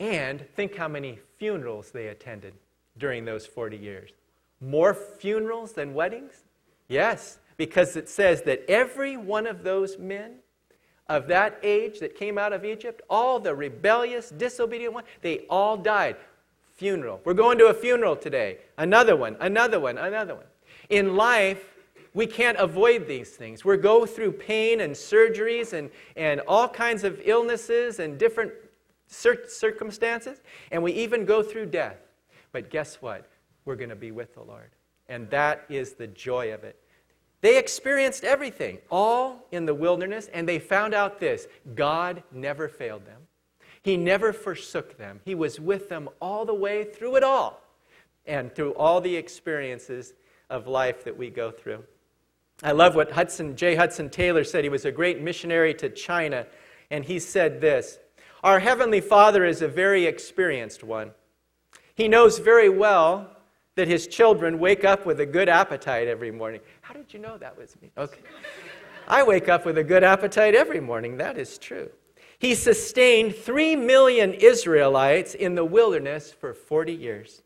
And 0.00 0.44
think 0.56 0.76
how 0.76 0.88
many 0.88 1.20
funerals 1.38 1.90
they 1.92 2.08
attended 2.08 2.54
during 2.98 3.24
those 3.24 3.46
40 3.46 3.76
years. 3.76 4.10
More 4.60 4.94
funerals 4.94 5.72
than 5.72 5.94
weddings? 5.94 6.44
Yes, 6.88 7.38
because 7.56 7.96
it 7.96 8.08
says 8.08 8.42
that 8.42 8.64
every 8.68 9.16
one 9.16 9.46
of 9.46 9.62
those 9.62 9.98
men 9.98 10.36
of 11.08 11.28
that 11.28 11.58
age 11.62 12.00
that 12.00 12.16
came 12.16 12.38
out 12.38 12.52
of 12.52 12.64
Egypt, 12.64 13.02
all 13.10 13.38
the 13.38 13.54
rebellious, 13.54 14.30
disobedient 14.30 14.94
ones, 14.94 15.06
they 15.20 15.40
all 15.50 15.76
died. 15.76 16.16
Funeral. 16.74 17.20
We're 17.24 17.34
going 17.34 17.58
to 17.58 17.66
a 17.66 17.74
funeral 17.74 18.16
today. 18.16 18.58
Another 18.78 19.14
one, 19.14 19.36
another 19.40 19.78
one, 19.78 19.98
another 19.98 20.34
one. 20.34 20.46
In 20.88 21.16
life, 21.16 21.71
we 22.14 22.26
can't 22.26 22.58
avoid 22.58 23.06
these 23.06 23.30
things. 23.30 23.64
We 23.64 23.76
go 23.78 24.04
through 24.04 24.32
pain 24.32 24.80
and 24.80 24.94
surgeries 24.94 25.72
and, 25.72 25.90
and 26.16 26.40
all 26.46 26.68
kinds 26.68 27.04
of 27.04 27.20
illnesses 27.24 28.00
and 28.00 28.18
different 28.18 28.52
cir- 29.06 29.46
circumstances, 29.48 30.42
and 30.70 30.82
we 30.82 30.92
even 30.92 31.24
go 31.24 31.42
through 31.42 31.66
death. 31.66 31.96
But 32.52 32.70
guess 32.70 33.00
what? 33.00 33.30
We're 33.64 33.76
going 33.76 33.90
to 33.90 33.96
be 33.96 34.10
with 34.10 34.34
the 34.34 34.42
Lord. 34.42 34.70
And 35.08 35.28
that 35.30 35.64
is 35.68 35.94
the 35.94 36.06
joy 36.06 36.52
of 36.52 36.64
it. 36.64 36.78
They 37.40 37.58
experienced 37.58 38.24
everything, 38.24 38.78
all 38.90 39.46
in 39.50 39.66
the 39.66 39.74
wilderness, 39.74 40.28
and 40.32 40.48
they 40.48 40.58
found 40.58 40.94
out 40.94 41.18
this 41.18 41.48
God 41.74 42.22
never 42.30 42.68
failed 42.68 43.04
them. 43.04 43.22
He 43.82 43.96
never 43.96 44.32
forsook 44.32 44.96
them. 44.96 45.20
He 45.24 45.34
was 45.34 45.58
with 45.58 45.88
them 45.88 46.08
all 46.20 46.44
the 46.44 46.54
way 46.54 46.84
through 46.84 47.16
it 47.16 47.24
all 47.24 47.60
and 48.26 48.54
through 48.54 48.74
all 48.74 49.00
the 49.00 49.16
experiences 49.16 50.14
of 50.50 50.68
life 50.68 51.02
that 51.04 51.16
we 51.16 51.30
go 51.30 51.50
through. 51.50 51.82
I 52.62 52.72
love 52.72 52.94
what 52.94 53.10
Hudson, 53.10 53.56
J. 53.56 53.74
Hudson 53.74 54.08
Taylor 54.08 54.44
said. 54.44 54.64
He 54.64 54.70
was 54.70 54.84
a 54.84 54.92
great 54.92 55.20
missionary 55.20 55.74
to 55.74 55.88
China, 55.88 56.46
and 56.90 57.04
he 57.04 57.18
said 57.18 57.60
this 57.60 57.98
Our 58.42 58.60
Heavenly 58.60 59.00
Father 59.00 59.44
is 59.44 59.62
a 59.62 59.68
very 59.68 60.06
experienced 60.06 60.84
one. 60.84 61.12
He 61.94 62.08
knows 62.08 62.38
very 62.38 62.68
well 62.68 63.28
that 63.74 63.88
his 63.88 64.06
children 64.06 64.58
wake 64.58 64.84
up 64.84 65.06
with 65.06 65.20
a 65.20 65.26
good 65.26 65.48
appetite 65.48 66.06
every 66.06 66.30
morning. 66.30 66.60
How 66.82 66.94
did 66.94 67.12
you 67.12 67.18
know 67.18 67.36
that 67.38 67.56
was 67.56 67.74
me? 67.80 67.90
Okay. 67.96 68.20
I 69.08 69.22
wake 69.22 69.48
up 69.48 69.66
with 69.66 69.78
a 69.78 69.84
good 69.84 70.04
appetite 70.04 70.54
every 70.54 70.80
morning. 70.80 71.16
That 71.16 71.38
is 71.38 71.58
true. 71.58 71.90
He 72.38 72.54
sustained 72.54 73.34
three 73.34 73.76
million 73.76 74.34
Israelites 74.34 75.34
in 75.34 75.54
the 75.54 75.64
wilderness 75.64 76.32
for 76.32 76.54
40 76.54 76.92
years. 76.92 77.42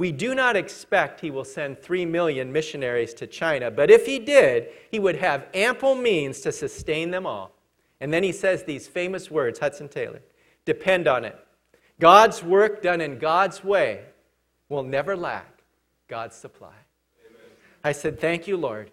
We 0.00 0.12
do 0.12 0.34
not 0.34 0.56
expect 0.56 1.20
he 1.20 1.30
will 1.30 1.44
send 1.44 1.78
three 1.78 2.06
million 2.06 2.50
missionaries 2.50 3.12
to 3.12 3.26
China, 3.26 3.70
but 3.70 3.90
if 3.90 4.06
he 4.06 4.18
did, 4.18 4.68
he 4.90 4.98
would 4.98 5.16
have 5.16 5.46
ample 5.52 5.94
means 5.94 6.40
to 6.40 6.52
sustain 6.52 7.10
them 7.10 7.26
all. 7.26 7.52
And 8.00 8.10
then 8.10 8.22
he 8.22 8.32
says 8.32 8.64
these 8.64 8.88
famous 8.88 9.30
words, 9.30 9.58
Hudson 9.58 9.90
Taylor 9.90 10.22
depend 10.64 11.06
on 11.06 11.26
it. 11.26 11.38
God's 11.98 12.42
work 12.42 12.80
done 12.80 13.02
in 13.02 13.18
God's 13.18 13.62
way 13.62 14.04
will 14.70 14.82
never 14.82 15.14
lack 15.14 15.60
God's 16.08 16.34
supply. 16.34 16.78
Amen. 17.26 17.42
I 17.84 17.92
said, 17.92 18.18
Thank 18.18 18.48
you, 18.48 18.56
Lord. 18.56 18.90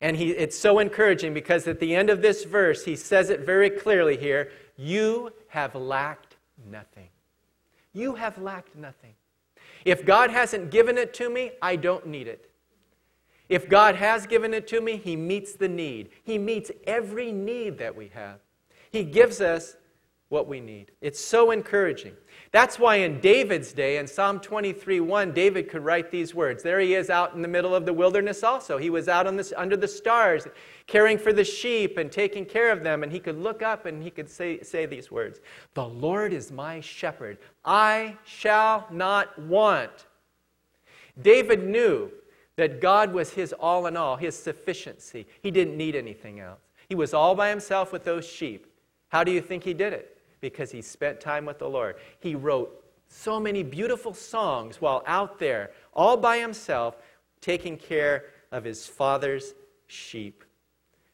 And 0.00 0.16
he, 0.16 0.30
it's 0.30 0.56
so 0.56 0.78
encouraging 0.78 1.34
because 1.34 1.66
at 1.66 1.80
the 1.80 1.96
end 1.96 2.10
of 2.10 2.22
this 2.22 2.44
verse, 2.44 2.84
he 2.84 2.94
says 2.94 3.28
it 3.28 3.40
very 3.40 3.70
clearly 3.70 4.16
here 4.16 4.52
You 4.76 5.32
have 5.48 5.74
lacked 5.74 6.36
nothing. 6.70 7.08
You 7.92 8.14
have 8.14 8.38
lacked 8.38 8.76
nothing. 8.76 9.14
If 9.84 10.04
God 10.04 10.30
hasn't 10.30 10.70
given 10.70 10.98
it 10.98 11.12
to 11.14 11.30
me, 11.30 11.52
I 11.60 11.76
don't 11.76 12.06
need 12.06 12.28
it. 12.28 12.50
If 13.48 13.68
God 13.68 13.96
has 13.96 14.26
given 14.26 14.54
it 14.54 14.66
to 14.68 14.80
me, 14.80 14.96
He 14.96 15.16
meets 15.16 15.52
the 15.54 15.68
need. 15.68 16.10
He 16.22 16.38
meets 16.38 16.70
every 16.86 17.32
need 17.32 17.78
that 17.78 17.94
we 17.94 18.08
have. 18.08 18.40
He 18.90 19.04
gives 19.04 19.40
us 19.40 19.76
what 20.28 20.48
we 20.48 20.60
need. 20.60 20.92
It's 21.00 21.20
so 21.20 21.50
encouraging. 21.50 22.14
That's 22.52 22.78
why 22.78 22.96
in 22.96 23.18
David's 23.20 23.72
day, 23.72 23.96
in 23.96 24.06
Psalm 24.06 24.38
23 24.38 25.00
1, 25.00 25.32
David 25.32 25.70
could 25.70 25.82
write 25.82 26.10
these 26.10 26.34
words. 26.34 26.62
There 26.62 26.80
he 26.80 26.94
is 26.94 27.08
out 27.08 27.34
in 27.34 27.40
the 27.40 27.48
middle 27.48 27.74
of 27.74 27.86
the 27.86 27.94
wilderness 27.94 28.42
also. 28.42 28.76
He 28.76 28.90
was 28.90 29.08
out 29.08 29.24
this, 29.34 29.54
under 29.56 29.74
the 29.74 29.88
stars, 29.88 30.46
caring 30.86 31.16
for 31.16 31.32
the 31.32 31.44
sheep 31.44 31.96
and 31.96 32.12
taking 32.12 32.44
care 32.44 32.70
of 32.70 32.84
them. 32.84 33.02
And 33.02 33.10
he 33.10 33.20
could 33.20 33.38
look 33.38 33.62
up 33.62 33.86
and 33.86 34.02
he 34.02 34.10
could 34.10 34.28
say, 34.28 34.60
say 34.60 34.84
these 34.84 35.10
words 35.10 35.40
The 35.72 35.86
Lord 35.86 36.34
is 36.34 36.52
my 36.52 36.80
shepherd. 36.80 37.38
I 37.64 38.18
shall 38.26 38.86
not 38.90 39.38
want. 39.38 40.06
David 41.22 41.64
knew 41.64 42.10
that 42.56 42.82
God 42.82 43.14
was 43.14 43.30
his 43.30 43.54
all 43.54 43.86
in 43.86 43.96
all, 43.96 44.16
his 44.16 44.38
sufficiency. 44.38 45.26
He 45.40 45.50
didn't 45.50 45.78
need 45.78 45.96
anything 45.96 46.40
else. 46.40 46.60
He 46.86 46.94
was 46.94 47.14
all 47.14 47.34
by 47.34 47.48
himself 47.48 47.92
with 47.92 48.04
those 48.04 48.28
sheep. 48.28 48.66
How 49.08 49.24
do 49.24 49.32
you 49.32 49.40
think 49.40 49.64
he 49.64 49.72
did 49.72 49.94
it? 49.94 50.11
Because 50.42 50.70
he 50.70 50.82
spent 50.82 51.20
time 51.20 51.46
with 51.46 51.58
the 51.58 51.68
Lord. 51.68 51.96
He 52.20 52.34
wrote 52.34 52.84
so 53.08 53.40
many 53.40 53.62
beautiful 53.62 54.12
songs 54.12 54.80
while 54.80 55.02
out 55.06 55.38
there, 55.38 55.70
all 55.94 56.18
by 56.18 56.38
himself, 56.38 56.98
taking 57.40 57.78
care 57.78 58.26
of 58.50 58.64
his 58.64 58.86
father's 58.86 59.54
sheep. 59.86 60.44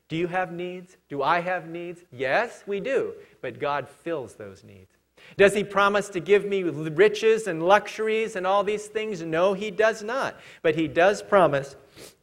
Do 0.09 0.17
you 0.17 0.27
have 0.27 0.51
needs? 0.51 0.97
Do 1.09 1.23
I 1.23 1.41
have 1.41 1.69
needs? 1.69 2.03
Yes, 2.11 2.65
we 2.67 2.81
do. 2.81 3.13
But 3.43 3.61
God 3.61 3.89
fills 3.89 4.35
those 4.35 4.65
needs. 4.65 4.91
Does 5.37 5.53
he 5.53 5.63
promise 5.63 6.09
to 6.11 6.21
give 6.21 6.47
me 6.47 6.63
riches 6.63 7.47
and 7.47 7.63
luxuries 7.63 8.37
and 8.37 8.47
all 8.47 8.65
these 8.65 8.87
things? 8.87 9.21
No, 9.21 9.53
he 9.53 9.71
does 9.71 10.03
not. 10.03 10.41
But 10.63 10.75
he 10.75 10.89
does 10.89 11.23
promise 11.23 11.77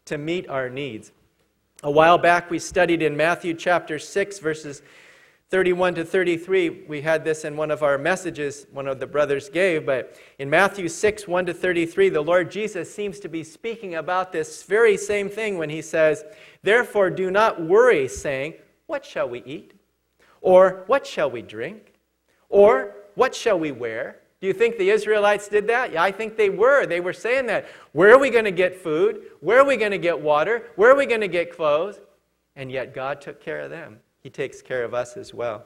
to 0.06 0.18
meet 0.18 0.50
our 0.50 0.70
needs. 0.70 1.12
A 1.84 1.92
while 1.92 2.18
back, 2.18 2.50
we 2.50 2.58
studied 2.58 3.04
in 3.04 3.16
Matthew 3.16 3.54
chapter 3.54 4.00
6, 4.00 4.40
verses 4.40 4.82
31 5.56 5.96
to 5.96 6.04
33, 6.04 6.84
we 6.86 7.00
had 7.00 7.24
this 7.24 7.46
in 7.46 7.56
one 7.56 7.72
of 7.72 7.82
our 7.82 7.98
messages 7.98 8.68
one 8.74 8.90
of 8.90 9.00
the 9.00 9.08
brothers 9.08 9.48
gave, 9.48 9.86
but 9.86 10.20
in 10.38 10.50
Matthew 10.50 10.90
6, 10.90 11.30
1 11.30 11.46
to 11.46 11.54
33, 11.54 12.10
the 12.10 12.20
Lord 12.20 12.52
Jesus 12.52 12.94
seems 12.94 13.22
to 13.22 13.30
be 13.30 13.42
speaking 13.42 13.96
about 13.96 14.34
this 14.34 14.64
very 14.64 14.98
same 14.98 15.30
thing 15.30 15.58
when 15.58 15.70
he 15.70 15.82
says, 15.82 16.26
Therefore, 16.62 17.10
do 17.10 17.32
not 17.32 17.62
worry, 17.62 18.10
saying, 18.10 18.56
What 18.88 19.06
shall 19.06 19.30
we 19.30 19.44
eat? 19.46 19.72
Or 20.42 20.84
what 20.88 21.08
shall 21.08 21.32
we 21.32 21.42
drink? 21.42 21.94
Or 22.50 22.94
what 23.16 23.34
shall 23.34 23.58
we 23.58 23.72
wear? 23.72 24.20
Do 24.42 24.48
you 24.48 24.54
think 24.54 24.78
the 24.78 24.90
Israelites 24.90 25.48
did 25.48 25.68
that? 25.68 25.94
Yeah, 25.94 26.04
I 26.04 26.12
think 26.12 26.36
they 26.36 26.50
were. 26.50 26.86
They 26.86 27.00
were 27.00 27.14
saying 27.14 27.46
that. 27.46 27.66
Where 27.94 28.14
are 28.14 28.20
we 28.20 28.30
going 28.30 28.44
to 28.44 28.52
get 28.52 28.76
food? 28.76 29.22
Where 29.40 29.62
are 29.62 29.66
we 29.66 29.78
going 29.78 29.92
to 29.92 29.98
get 29.98 30.20
water? 30.20 30.64
Where 30.76 30.92
are 30.92 30.98
we 30.98 31.06
going 31.06 31.22
to 31.22 31.30
get 31.30 31.56
clothes? 31.56 32.02
And 32.58 32.70
yet 32.70 32.94
God 32.94 33.22
took 33.22 33.42
care 33.42 33.62
of 33.62 33.70
them. 33.70 34.00
He 34.26 34.32
takes 34.32 34.60
care 34.60 34.84
of 34.84 34.96
us 34.96 35.18
as 35.18 35.36
well. 35.36 35.66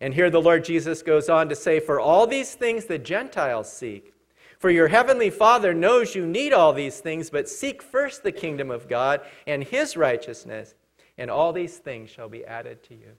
And 0.00 0.12
here 0.12 0.30
the 0.30 0.42
Lord 0.42 0.64
Jesus 0.64 1.00
goes 1.00 1.28
on 1.28 1.48
to 1.48 1.54
say, 1.54 1.78
For 1.78 2.00
all 2.00 2.26
these 2.26 2.56
things 2.56 2.86
the 2.86 2.98
Gentiles 2.98 3.72
seek. 3.72 4.14
For 4.58 4.68
your 4.68 4.88
heavenly 4.88 5.30
Father 5.30 5.72
knows 5.72 6.16
you 6.16 6.26
need 6.26 6.52
all 6.52 6.72
these 6.72 6.98
things, 6.98 7.30
but 7.30 7.48
seek 7.48 7.80
first 7.80 8.24
the 8.24 8.32
kingdom 8.32 8.68
of 8.68 8.88
God 8.88 9.20
and 9.46 9.62
his 9.62 9.96
righteousness, 9.96 10.74
and 11.18 11.30
all 11.30 11.52
these 11.52 11.76
things 11.78 12.10
shall 12.10 12.28
be 12.28 12.44
added 12.44 12.82
to 12.88 12.94
you. 12.96 13.12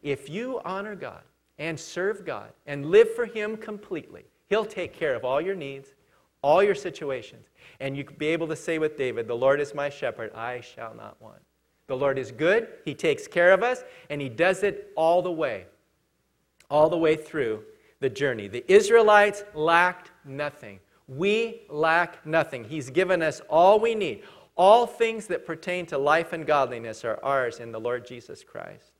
If 0.00 0.30
you 0.30 0.60
honor 0.64 0.94
God 0.94 1.22
and 1.58 1.78
serve 1.78 2.24
God 2.24 2.52
and 2.66 2.86
live 2.86 3.12
for 3.16 3.26
him 3.26 3.56
completely, 3.56 4.26
he'll 4.48 4.64
take 4.64 4.92
care 4.92 5.16
of 5.16 5.24
all 5.24 5.40
your 5.40 5.56
needs, 5.56 5.88
all 6.40 6.62
your 6.62 6.76
situations. 6.76 7.48
And 7.80 7.96
you 7.96 8.04
can 8.04 8.16
be 8.16 8.28
able 8.28 8.46
to 8.46 8.54
say 8.54 8.78
with 8.78 8.96
David, 8.96 9.26
The 9.26 9.34
Lord 9.34 9.60
is 9.60 9.74
my 9.74 9.88
shepherd, 9.88 10.32
I 10.34 10.60
shall 10.60 10.94
not 10.94 11.20
want. 11.20 11.43
The 11.86 11.96
Lord 11.96 12.18
is 12.18 12.32
good, 12.32 12.68
He 12.84 12.94
takes 12.94 13.26
care 13.26 13.52
of 13.52 13.62
us, 13.62 13.84
and 14.08 14.20
He 14.20 14.28
does 14.28 14.62
it 14.62 14.92
all 14.96 15.22
the 15.22 15.32
way, 15.32 15.66
all 16.70 16.88
the 16.88 16.98
way 16.98 17.16
through 17.16 17.62
the 18.00 18.10
journey. 18.10 18.48
The 18.48 18.64
Israelites 18.72 19.44
lacked 19.54 20.10
nothing. 20.24 20.80
We 21.06 21.62
lack 21.68 22.24
nothing. 22.26 22.64
He's 22.64 22.90
given 22.90 23.22
us 23.22 23.40
all 23.48 23.78
we 23.78 23.94
need. 23.94 24.22
All 24.56 24.86
things 24.86 25.26
that 25.26 25.44
pertain 25.46 25.84
to 25.86 25.98
life 25.98 26.32
and 26.32 26.46
godliness 26.46 27.04
are 27.04 27.18
ours 27.22 27.60
in 27.60 27.72
the 27.72 27.80
Lord 27.80 28.06
Jesus 28.06 28.44
Christ. 28.44 28.92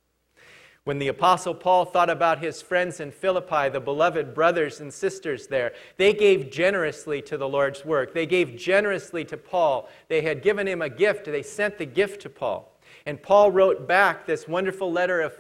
When 0.85 0.99
the 0.99 1.09
Apostle 1.09 1.55
Paul 1.55 1.87
thought 1.87 2.11
about 2.11 2.41
his 2.41 2.61
friends 2.61 3.01
in 3.01 3.11
Philippi, 3.11 3.71
the 3.71 3.81
beloved 3.81 4.35
brothers 4.35 4.81
and 4.81 4.93
sisters 4.93 5.47
there, 5.47 5.73
they 5.97 6.13
gave 6.13 6.51
generously 6.51 7.23
to 7.23 7.39
the 7.39 7.49
Lord's 7.49 7.87
work. 7.87 8.13
They 8.13 8.27
gave 8.27 8.59
generously 8.59 9.25
to 9.27 9.39
Paul. 9.39 9.89
They 10.09 10.21
had 10.21 10.43
given 10.43 10.69
him 10.69 10.83
a 10.83 10.91
gift. 10.91 11.25
They 11.25 11.43
sent 11.43 11.79
the 11.79 11.87
gift 11.87 12.21
to 12.23 12.29
Paul. 12.29 12.74
And 13.07 13.23
Paul 13.23 13.51
wrote 13.51 13.87
back 13.87 14.27
this 14.27 14.49
wonderful 14.49 14.91
letter 14.91 15.21
of, 15.21 15.35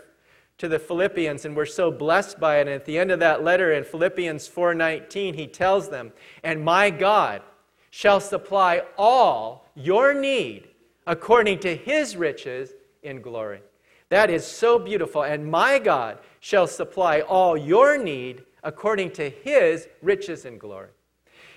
to 0.59 0.69
the 0.69 0.79
Philippians, 0.79 1.45
and 1.45 1.57
we're 1.57 1.67
so 1.67 1.91
blessed 1.91 2.39
by 2.39 2.59
it. 2.59 2.63
And 2.63 2.71
at 2.71 2.85
the 2.85 2.99
end 2.99 3.11
of 3.11 3.21
that 3.21 3.43
letter 3.43 3.73
in 3.73 3.85
Philippians 3.85 4.49
4:19, 4.49 5.35
he 5.35 5.47
tells 5.47 5.89
them, 5.89 6.13
"And 6.43 6.65
my 6.65 6.91
God 6.91 7.43
shall 7.91 8.21
supply 8.21 8.83
all 8.97 9.69
your 9.75 10.15
need 10.15 10.69
according 11.07 11.59
to 11.61 11.75
his 11.75 12.17
riches 12.17 12.75
in 13.03 13.21
glory." 13.21 13.63
That 14.11 14.31
is 14.31 14.47
so 14.47 14.79
beautiful. 14.79 15.23
And 15.23 15.51
my 15.51 15.79
God 15.79 16.19
shall 16.41 16.67
supply 16.67 17.21
all 17.21 17.57
your 17.57 17.99
need 17.99 18.45
according 18.63 19.11
to 19.13 19.29
his 19.29 19.89
riches 20.03 20.45
and 20.45 20.61
glory. 20.61 20.91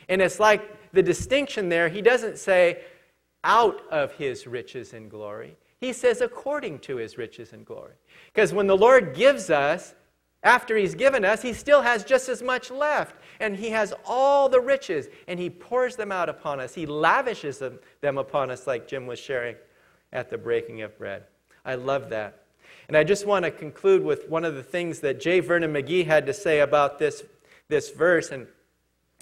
And 0.09 0.21
it's 0.21 0.39
like 0.39 0.61
the 0.91 1.03
distinction 1.03 1.69
there, 1.69 1.89
he 1.89 2.01
doesn't 2.01 2.37
say 2.37 2.83
out 3.43 3.81
of 3.91 4.13
his 4.13 4.47
riches 4.47 4.93
and 4.93 5.09
glory. 5.09 5.55
He 5.79 5.93
says, 5.93 6.21
according 6.21 6.79
to 6.79 6.97
his 6.97 7.17
riches 7.17 7.53
and 7.53 7.65
glory. 7.65 7.93
Because 8.33 8.53
when 8.53 8.67
the 8.67 8.77
Lord 8.77 9.13
gives 9.13 9.49
us, 9.49 9.93
after 10.43 10.77
he's 10.77 10.95
given 10.95 11.25
us, 11.25 11.41
he 11.41 11.53
still 11.53 11.81
has 11.81 12.03
just 12.03 12.29
as 12.29 12.41
much 12.41 12.71
left. 12.71 13.15
And 13.39 13.55
he 13.55 13.69
has 13.69 13.93
all 14.05 14.49
the 14.49 14.61
riches, 14.61 15.07
and 15.27 15.39
he 15.39 15.49
pours 15.49 15.95
them 15.95 16.11
out 16.11 16.29
upon 16.29 16.59
us. 16.59 16.73
He 16.73 16.85
lavishes 16.85 17.59
them, 17.59 17.79
them 18.01 18.17
upon 18.17 18.49
us, 18.49 18.65
like 18.65 18.87
Jim 18.87 19.05
was 19.05 19.19
sharing 19.19 19.55
at 20.13 20.29
the 20.29 20.37
breaking 20.37 20.81
of 20.81 20.97
bread. 20.97 21.23
I 21.65 21.75
love 21.75 22.09
that. 22.09 22.43
And 22.87 22.95
I 22.95 23.03
just 23.03 23.25
want 23.25 23.45
to 23.45 23.51
conclude 23.51 24.03
with 24.03 24.29
one 24.29 24.45
of 24.45 24.55
the 24.55 24.63
things 24.63 25.01
that 25.01 25.19
J. 25.19 25.41
Vernon 25.41 25.73
McGee 25.73 26.05
had 26.05 26.25
to 26.27 26.33
say 26.33 26.61
about 26.61 26.97
this, 26.97 27.23
this 27.67 27.89
verse. 27.91 28.31
And 28.31 28.47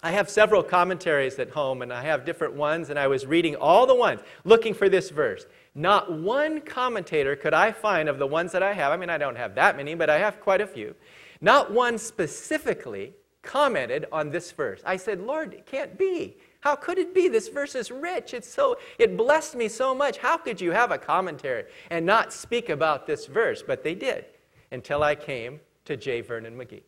I 0.03 0.11
have 0.11 0.29
several 0.29 0.61
commentaries 0.61 1.39
at 1.39 1.49
home, 1.49 1.81
and 1.81 1.91
I 1.91 2.03
have 2.03 2.25
different 2.25 2.53
ones, 2.53 2.89
and 2.89 2.99
I 2.99 3.07
was 3.07 3.25
reading 3.25 3.55
all 3.55 3.87
the 3.87 3.95
ones 3.95 4.21
looking 4.43 4.73
for 4.73 4.87
this 4.87 5.09
verse. 5.09 5.45
Not 5.75 6.11
one 6.11 6.61
commentator 6.61 7.35
could 7.35 7.53
I 7.53 7.73
find 7.73 8.07
of 8.07 8.17
the 8.17 8.25
ones 8.25 8.53
that 8.53 8.63
I 8.63 8.73
have. 8.73 8.93
I 8.93 8.97
mean, 8.97 9.09
I 9.09 9.17
don't 9.17 9.35
have 9.35 9.55
that 9.55 9.75
many, 9.75 9.93
but 9.93 10.09
I 10.09 10.17
have 10.19 10.39
quite 10.39 10.61
a 10.61 10.67
few. 10.67 10.95
Not 11.41 11.71
one 11.71 11.97
specifically 11.97 13.13
commented 13.41 14.05
on 14.11 14.29
this 14.29 14.51
verse. 14.53 14.81
I 14.85 14.95
said, 14.95 15.21
Lord, 15.21 15.53
it 15.53 15.65
can't 15.65 15.97
be. 15.97 16.37
How 16.61 16.75
could 16.75 16.97
it 16.97 17.13
be? 17.13 17.27
This 17.27 17.49
verse 17.49 17.75
is 17.75 17.91
rich. 17.91 18.33
It's 18.33 18.51
so 18.51 18.77
it 18.97 19.17
blessed 19.17 19.55
me 19.55 19.67
so 19.67 19.93
much. 19.93 20.17
How 20.17 20.37
could 20.37 20.59
you 20.59 20.71
have 20.71 20.91
a 20.91 20.97
commentary 20.97 21.65
and 21.91 22.05
not 22.05 22.33
speak 22.33 22.69
about 22.69 23.05
this 23.05 23.27
verse? 23.27 23.61
But 23.61 23.83
they 23.83 23.95
did 23.95 24.25
until 24.71 25.03
I 25.03 25.13
came 25.13 25.59
to 25.85 25.95
J. 25.97 26.21
Vernon 26.21 26.57
McGee. 26.57 26.83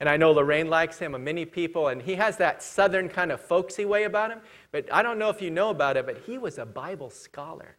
And 0.00 0.08
I 0.08 0.16
know 0.16 0.32
Lorraine 0.32 0.68
likes 0.68 0.98
him, 0.98 1.14
and 1.14 1.24
many 1.24 1.44
people, 1.44 1.88
and 1.88 2.02
he 2.02 2.16
has 2.16 2.36
that 2.38 2.62
southern 2.62 3.08
kind 3.08 3.30
of 3.30 3.40
folksy 3.40 3.84
way 3.84 4.02
about 4.04 4.32
him. 4.32 4.40
But 4.72 4.92
I 4.92 5.02
don't 5.02 5.18
know 5.18 5.28
if 5.28 5.40
you 5.40 5.50
know 5.50 5.70
about 5.70 5.96
it, 5.96 6.06
but 6.06 6.18
he 6.26 6.38
was 6.38 6.58
a 6.58 6.66
Bible 6.66 7.10
scholar. 7.10 7.76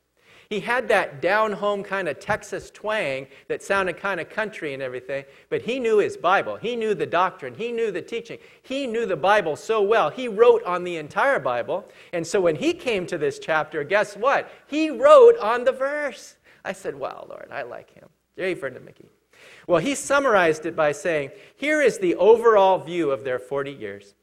He 0.50 0.60
had 0.60 0.88
that 0.90 1.22
down 1.22 1.54
home 1.54 1.84
kind 1.84 2.08
of 2.08 2.20
Texas 2.20 2.70
twang 2.72 3.28
that 3.48 3.64
sounded 3.64 3.98
kind 3.98 4.20
of 4.20 4.30
country 4.30 4.74
and 4.74 4.84
everything, 4.84 5.26
but 5.50 5.62
he 5.62 5.80
knew 5.80 6.00
his 6.00 6.18
Bible. 6.18 6.58
He 6.58 6.76
knew 6.76 6.94
the 6.94 7.06
doctrine. 7.06 7.56
He 7.56 7.72
knew 7.72 7.92
the 7.92 8.02
teaching. 8.02 8.38
He 8.62 8.88
knew 8.88 9.06
the 9.06 9.16
Bible 9.16 9.56
so 9.56 9.82
well. 9.82 10.10
He 10.10 10.28
wrote 10.28 10.64
on 10.64 10.84
the 10.84 10.98
entire 10.98 11.40
Bible. 11.40 11.90
And 12.12 12.26
so 12.26 12.42
when 12.42 12.56
he 12.56 12.74
came 12.74 13.06
to 13.08 13.18
this 13.18 13.40
chapter, 13.40 13.84
guess 13.84 14.16
what? 14.16 14.52
He 14.68 14.90
wrote 14.90 15.38
on 15.38 15.64
the 15.64 15.72
verse. 15.72 16.36
I 16.66 16.74
said, 16.74 16.96
Wow, 16.96 17.26
Lord, 17.30 17.50
I 17.52 17.64
like 17.64 17.94
him. 17.94 18.10
Yay, 18.36 18.54
Vernon 18.54 18.84
McGee. 18.84 19.10
Well, 19.68 19.80
he 19.80 19.96
summarized 19.96 20.66
it 20.66 20.76
by 20.76 20.92
saying, 20.92 21.32
Here 21.56 21.82
is 21.82 22.00
the 22.00 22.16
overall 22.16 22.80
view 22.80 23.12
of 23.12 23.24
their 23.24 23.40
40 23.40 23.72
years. 23.72 24.16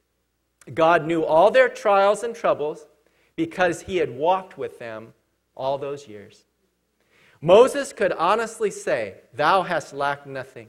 God 0.75 1.07
knew 1.07 1.25
all 1.25 1.51
their 1.51 1.69
trials 1.69 2.23
and 2.23 2.35
troubles 2.35 2.87
because 3.37 3.83
he 3.83 3.97
had 3.97 4.11
walked 4.11 4.59
with 4.59 4.79
them 4.79 5.15
all 5.61 5.77
those 5.77 6.09
years. 6.09 6.47
Moses 7.43 7.93
could 7.93 8.13
honestly 8.13 8.71
say, 8.71 9.15
Thou 9.35 9.63
hast 9.63 9.93
lacked 9.93 10.27
nothing. 10.27 10.69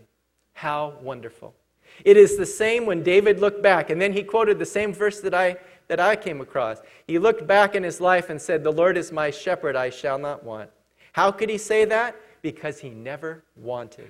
How 0.53 0.93
wonderful. 1.01 1.55
It 2.03 2.17
is 2.17 2.37
the 2.37 2.45
same 2.45 2.85
when 2.85 3.01
David 3.01 3.39
looked 3.39 3.63
back, 3.63 3.89
and 3.89 4.01
then 4.01 4.13
he 4.13 4.21
quoted 4.21 4.59
the 4.59 4.65
same 4.65 4.93
verse 4.93 5.21
that 5.21 5.33
I, 5.33 5.57
that 5.87 5.99
I 5.99 6.15
came 6.15 6.41
across. 6.41 6.81
He 7.07 7.19
looked 7.19 7.47
back 7.47 7.73
in 7.73 7.83
his 7.83 8.01
life 8.01 8.29
and 8.29 8.41
said, 8.41 8.63
The 8.63 8.71
Lord 8.71 8.97
is 8.97 9.11
my 9.11 9.31
shepherd, 9.31 9.75
I 9.75 9.89
shall 9.89 10.17
not 10.17 10.43
want. 10.43 10.69
How 11.13 11.31
could 11.31 11.49
he 11.49 11.57
say 11.57 11.85
that? 11.85 12.15
Because 12.41 12.79
he 12.79 12.89
never 12.89 13.43
wanted. 13.55 14.09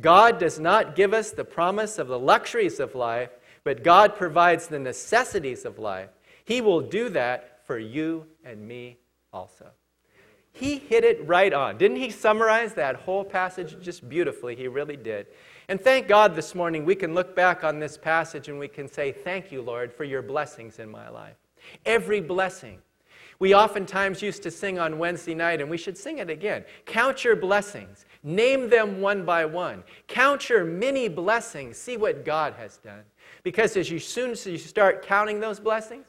God 0.00 0.38
does 0.38 0.60
not 0.60 0.94
give 0.94 1.12
us 1.12 1.32
the 1.32 1.44
promise 1.44 1.98
of 1.98 2.08
the 2.08 2.18
luxuries 2.18 2.78
of 2.78 2.94
life, 2.94 3.30
but 3.64 3.82
God 3.82 4.14
provides 4.14 4.68
the 4.68 4.78
necessities 4.78 5.64
of 5.64 5.78
life. 5.78 6.10
He 6.44 6.60
will 6.60 6.80
do 6.80 7.08
that 7.10 7.66
for 7.66 7.78
you 7.78 8.26
and 8.44 8.66
me 8.66 8.98
also. 9.32 9.70
He 10.60 10.76
hit 10.76 11.04
it 11.04 11.26
right 11.26 11.54
on. 11.54 11.78
Didn't 11.78 11.96
he 11.96 12.10
summarize 12.10 12.74
that 12.74 12.96
whole 12.96 13.24
passage 13.24 13.76
just 13.80 14.06
beautifully? 14.10 14.54
He 14.54 14.68
really 14.68 14.96
did. 14.96 15.28
And 15.68 15.80
thank 15.80 16.06
God 16.06 16.34
this 16.34 16.54
morning 16.54 16.84
we 16.84 16.94
can 16.94 17.14
look 17.14 17.34
back 17.34 17.64
on 17.64 17.78
this 17.78 17.96
passage 17.96 18.48
and 18.48 18.58
we 18.58 18.68
can 18.68 18.86
say, 18.86 19.10
Thank 19.10 19.50
you, 19.50 19.62
Lord, 19.62 19.90
for 19.90 20.04
your 20.04 20.20
blessings 20.20 20.78
in 20.78 20.90
my 20.90 21.08
life. 21.08 21.36
Every 21.86 22.20
blessing. 22.20 22.78
We 23.38 23.54
oftentimes 23.54 24.20
used 24.20 24.42
to 24.42 24.50
sing 24.50 24.78
on 24.78 24.98
Wednesday 24.98 25.34
night, 25.34 25.62
and 25.62 25.70
we 25.70 25.78
should 25.78 25.96
sing 25.96 26.18
it 26.18 26.28
again. 26.28 26.62
Count 26.84 27.24
your 27.24 27.36
blessings, 27.36 28.04
name 28.22 28.68
them 28.68 29.00
one 29.00 29.24
by 29.24 29.46
one. 29.46 29.82
Count 30.08 30.50
your 30.50 30.62
many 30.62 31.08
blessings, 31.08 31.78
see 31.78 31.96
what 31.96 32.22
God 32.22 32.52
has 32.58 32.76
done. 32.76 33.00
Because 33.44 33.78
as 33.78 33.90
you, 33.90 33.98
soon 33.98 34.32
as 34.32 34.44
you 34.44 34.58
start 34.58 35.06
counting 35.06 35.40
those 35.40 35.58
blessings, 35.58 36.04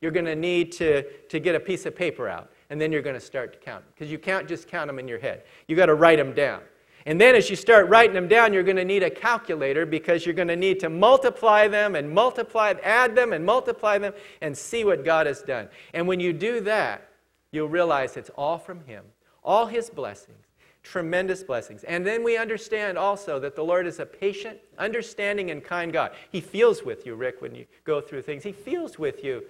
you're 0.00 0.10
going 0.10 0.24
to 0.24 0.34
need 0.34 0.72
to, 0.72 1.02
to 1.28 1.38
get 1.38 1.54
a 1.54 1.60
piece 1.60 1.84
of 1.84 1.94
paper 1.94 2.26
out 2.30 2.50
and 2.70 2.80
then 2.80 2.92
you're 2.92 3.02
going 3.02 3.14
to 3.14 3.20
start 3.20 3.52
to 3.52 3.58
count 3.58 3.84
because 3.94 4.10
you 4.10 4.18
can't 4.18 4.48
just 4.48 4.68
count 4.68 4.86
them 4.86 4.98
in 4.98 5.06
your 5.06 5.18
head. 5.18 5.42
You've 5.66 5.76
got 5.76 5.86
to 5.86 5.94
write 5.94 6.18
them 6.18 6.32
down. 6.32 6.62
And 7.06 7.20
then 7.20 7.34
as 7.34 7.48
you 7.48 7.56
start 7.56 7.88
writing 7.88 8.14
them 8.14 8.28
down, 8.28 8.52
you're 8.52 8.62
going 8.62 8.76
to 8.76 8.84
need 8.84 9.02
a 9.02 9.10
calculator 9.10 9.86
because 9.86 10.26
you're 10.26 10.34
going 10.34 10.48
to 10.48 10.56
need 10.56 10.80
to 10.80 10.90
multiply 10.90 11.66
them 11.66 11.94
and 11.94 12.10
multiply, 12.10 12.74
add 12.82 13.16
them 13.16 13.32
and 13.32 13.44
multiply 13.44 13.98
them 13.98 14.12
and 14.42 14.56
see 14.56 14.84
what 14.84 15.04
God 15.04 15.26
has 15.26 15.42
done. 15.42 15.68
And 15.94 16.06
when 16.06 16.20
you 16.20 16.32
do 16.32 16.60
that, 16.62 17.08
you'll 17.52 17.68
realize 17.68 18.16
it's 18.16 18.30
all 18.36 18.58
from 18.58 18.84
Him, 18.84 19.04
all 19.42 19.66
His 19.66 19.88
blessings, 19.88 20.44
tremendous 20.82 21.42
blessings. 21.42 21.84
And 21.84 22.06
then 22.06 22.22
we 22.22 22.36
understand 22.36 22.98
also 22.98 23.40
that 23.40 23.56
the 23.56 23.64
Lord 23.64 23.86
is 23.86 23.98
a 23.98 24.06
patient, 24.06 24.58
understanding, 24.78 25.50
and 25.50 25.64
kind 25.64 25.92
God. 25.92 26.12
He 26.30 26.40
feels 26.42 26.84
with 26.84 27.06
you, 27.06 27.14
Rick, 27.14 27.40
when 27.40 27.54
you 27.54 27.64
go 27.84 28.02
through 28.02 28.22
things. 28.22 28.42
He 28.42 28.52
feels 28.52 28.98
with 28.98 29.24
you, 29.24 29.42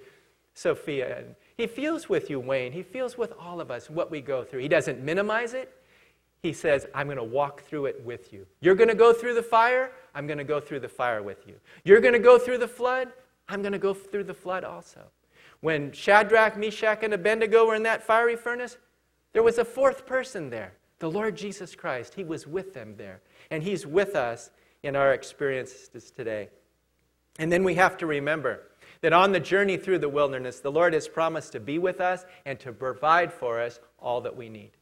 Sophia. 0.55 1.19
And 1.19 1.35
he 1.61 1.67
feels 1.67 2.09
with 2.09 2.31
you, 2.31 2.41
Wayne. 2.41 2.73
He 2.73 2.83
feels 2.83 3.19
with 3.19 3.33
all 3.39 3.61
of 3.61 3.71
us 3.71 3.91
what 3.91 4.11
we 4.11 4.21
go 4.21 4.45
through. 4.45 4.61
He 4.61 4.69
doesn't 4.69 5.03
minimize 5.03 5.55
it. 5.55 5.73
He 6.43 6.53
says, 6.53 6.87
I'm 6.95 7.07
going 7.07 7.19
to 7.19 7.25
walk 7.25 7.63
through 7.63 7.87
it 7.87 8.03
with 8.05 8.33
you. 8.33 8.47
You're 8.61 8.75
going 8.75 8.89
to 8.89 8.95
go 8.95 9.13
through 9.13 9.35
the 9.35 9.43
fire. 9.43 9.93
I'm 10.15 10.27
going 10.27 10.39
to 10.39 10.45
go 10.45 10.59
through 10.59 10.81
the 10.81 10.89
fire 10.89 11.23
with 11.23 11.47
you. 11.47 11.55
You're 11.85 12.01
going 12.01 12.15
to 12.15 12.19
go 12.19 12.39
through 12.39 12.59
the 12.59 12.69
flood. 12.69 13.09
I'm 13.49 13.63
going 13.63 13.73
to 13.73 13.79
go 13.79 13.93
through 13.93 14.25
the 14.25 14.35
flood 14.35 14.65
also. 14.65 15.01
When 15.61 15.93
Shadrach, 15.93 16.57
Meshach, 16.57 17.03
and 17.03 17.13
Abednego 17.13 17.67
were 17.67 17.75
in 17.75 17.83
that 17.83 18.03
fiery 18.03 18.37
furnace, 18.37 18.79
there 19.33 19.43
was 19.43 19.59
a 19.59 19.65
fourth 19.65 20.07
person 20.07 20.51
there 20.51 20.73
the 21.01 21.11
Lord 21.11 21.35
Jesus 21.35 21.75
Christ. 21.75 22.15
He 22.15 22.25
was 22.25 22.47
with 22.47 22.73
them 22.75 22.95
there. 22.97 23.21
And 23.51 23.63
He's 23.63 23.87
with 23.87 24.15
us 24.15 24.51
in 24.83 24.95
our 24.95 25.13
experiences 25.13 26.11
today. 26.11 26.51
And 27.39 27.51
then 27.51 27.65
we 27.65 27.75
have 27.75 27.97
to 27.99 28.07
remember 28.07 28.63
that 29.03 29.13
on 29.13 29.33
the 29.33 29.41
journey 29.41 29.77
through 29.77 29.99
the 29.99 30.09
wilderness, 30.09 30.61
the 30.61 30.71
Lord 30.71 30.93
has 30.95 31.09
promised 31.09 31.53
to 31.53 31.61
be 31.61 31.79
with 31.79 32.01
us 32.01 32.25
and 32.45 32.59
to 32.61 32.73
provide 32.73 33.33
for 33.33 33.61
us 33.61 33.81
all 33.99 34.21
that 34.21 34.37
we 34.37 34.49
need. 34.49 34.73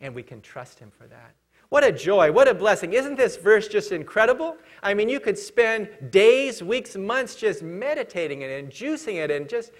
And 0.00 0.14
we 0.14 0.22
can 0.22 0.40
trust 0.40 0.78
Him 0.78 0.90
for 0.96 1.06
that. 1.06 1.34
What 1.70 1.82
a 1.82 1.90
joy, 1.90 2.30
what 2.30 2.46
a 2.46 2.54
blessing. 2.54 2.92
Isn't 2.92 3.16
this 3.16 3.36
verse 3.36 3.66
just 3.66 3.90
incredible? 3.90 4.56
I 4.82 4.94
mean, 4.94 5.08
you 5.08 5.18
could 5.18 5.36
spend 5.36 5.88
days, 6.10 6.62
weeks, 6.62 6.94
months 6.94 7.34
just 7.34 7.62
meditating 7.62 8.42
it 8.42 8.60
and 8.60 8.70
juicing 8.70 9.16
it 9.16 9.30
and 9.30 9.48
just 9.48 9.72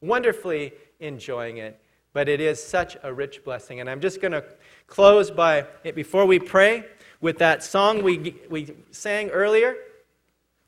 wonderfully 0.00 0.72
enjoying 0.98 1.58
it. 1.58 1.80
But 2.12 2.28
it 2.28 2.40
is 2.40 2.60
such 2.60 2.96
a 3.02 3.12
rich 3.12 3.44
blessing. 3.44 3.80
And 3.80 3.88
I'm 3.88 4.00
just 4.00 4.20
going 4.20 4.32
to 4.32 4.44
close 4.86 5.30
by, 5.30 5.66
it 5.84 5.94
before 5.94 6.26
we 6.26 6.38
pray, 6.38 6.84
with 7.20 7.38
that 7.38 7.62
song 7.62 8.02
we, 8.02 8.36
we 8.50 8.74
sang 8.90 9.28
earlier. 9.30 9.76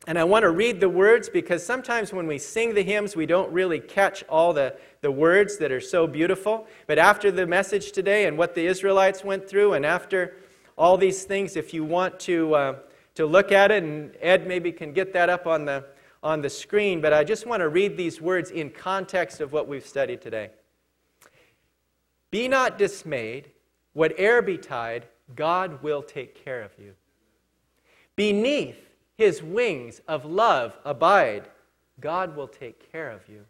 And 0.08 0.18
I 0.18 0.24
want 0.24 0.44
to 0.44 0.50
read 0.50 0.80
the 0.80 0.88
words 0.88 1.28
because 1.28 1.62
sometimes 1.62 2.14
when 2.14 2.26
we 2.26 2.38
sing 2.38 2.72
the 2.72 2.82
hymns, 2.82 3.14
we 3.14 3.26
don't 3.26 3.52
really 3.52 3.78
catch 3.78 4.24
all 4.24 4.54
the, 4.54 4.74
the 5.02 5.10
words 5.10 5.58
that 5.58 5.70
are 5.70 5.82
so 5.82 6.06
beautiful. 6.06 6.66
But 6.86 6.98
after 6.98 7.30
the 7.30 7.46
message 7.46 7.92
today 7.92 8.24
and 8.24 8.38
what 8.38 8.54
the 8.54 8.64
Israelites 8.64 9.22
went 9.22 9.46
through, 9.46 9.74
and 9.74 9.84
after 9.84 10.36
all 10.78 10.96
these 10.96 11.24
things, 11.24 11.56
if 11.56 11.74
you 11.74 11.84
want 11.84 12.18
to, 12.20 12.54
uh, 12.54 12.76
to 13.16 13.26
look 13.26 13.52
at 13.52 13.70
it, 13.70 13.82
and 13.82 14.16
Ed 14.22 14.46
maybe 14.46 14.72
can 14.72 14.94
get 14.94 15.12
that 15.12 15.28
up 15.28 15.46
on 15.46 15.66
the, 15.66 15.84
on 16.22 16.40
the 16.40 16.48
screen, 16.48 17.02
but 17.02 17.12
I 17.12 17.22
just 17.22 17.46
want 17.46 17.60
to 17.60 17.68
read 17.68 17.98
these 17.98 18.18
words 18.18 18.50
in 18.50 18.70
context 18.70 19.42
of 19.42 19.52
what 19.52 19.68
we've 19.68 19.86
studied 19.86 20.22
today. 20.22 20.48
Be 22.30 22.48
not 22.48 22.78
dismayed, 22.78 23.50
whate'er 23.92 24.40
betide, 24.40 25.06
God 25.36 25.82
will 25.82 26.02
take 26.02 26.42
care 26.42 26.62
of 26.62 26.70
you. 26.78 26.94
Beneath 28.16 28.87
his 29.18 29.42
wings 29.42 30.00
of 30.06 30.24
love 30.24 30.78
abide. 30.84 31.48
God 32.00 32.36
will 32.36 32.46
take 32.46 32.90
care 32.92 33.10
of 33.10 33.28
you. 33.28 33.44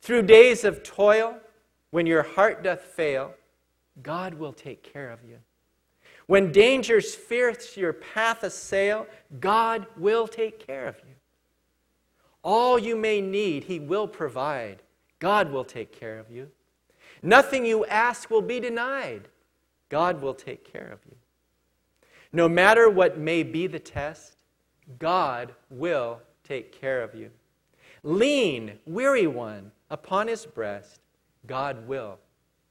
Through 0.00 0.22
days 0.22 0.64
of 0.64 0.82
toil, 0.82 1.36
when 1.90 2.06
your 2.06 2.22
heart 2.22 2.64
doth 2.64 2.80
fail, 2.80 3.34
God 4.02 4.34
will 4.34 4.54
take 4.54 4.82
care 4.82 5.10
of 5.10 5.20
you. 5.22 5.36
When 6.26 6.52
dangers 6.52 7.14
fierce 7.14 7.76
your 7.76 7.92
path 7.92 8.42
assail, 8.42 9.06
God 9.38 9.86
will 9.96 10.26
take 10.26 10.66
care 10.66 10.88
of 10.88 10.96
you. 11.06 11.14
All 12.42 12.78
you 12.78 12.96
may 12.96 13.20
need, 13.20 13.64
He 13.64 13.78
will 13.78 14.08
provide. 14.08 14.82
God 15.18 15.52
will 15.52 15.64
take 15.64 15.92
care 15.92 16.18
of 16.18 16.30
you. 16.30 16.48
Nothing 17.22 17.66
you 17.66 17.84
ask 17.86 18.30
will 18.30 18.42
be 18.42 18.58
denied. 18.58 19.28
God 19.88 20.22
will 20.22 20.34
take 20.34 20.70
care 20.72 20.90
of 20.92 21.00
you. 21.06 21.16
No 22.32 22.48
matter 22.48 22.88
what 22.88 23.18
may 23.18 23.42
be 23.42 23.66
the 23.66 23.78
test, 23.78 24.35
God 24.98 25.54
will 25.70 26.20
take 26.44 26.78
care 26.78 27.02
of 27.02 27.14
you. 27.14 27.30
Lean, 28.02 28.78
weary 28.86 29.26
one, 29.26 29.72
upon 29.90 30.28
his 30.28 30.46
breast, 30.46 31.00
God 31.46 31.86
will 31.88 32.18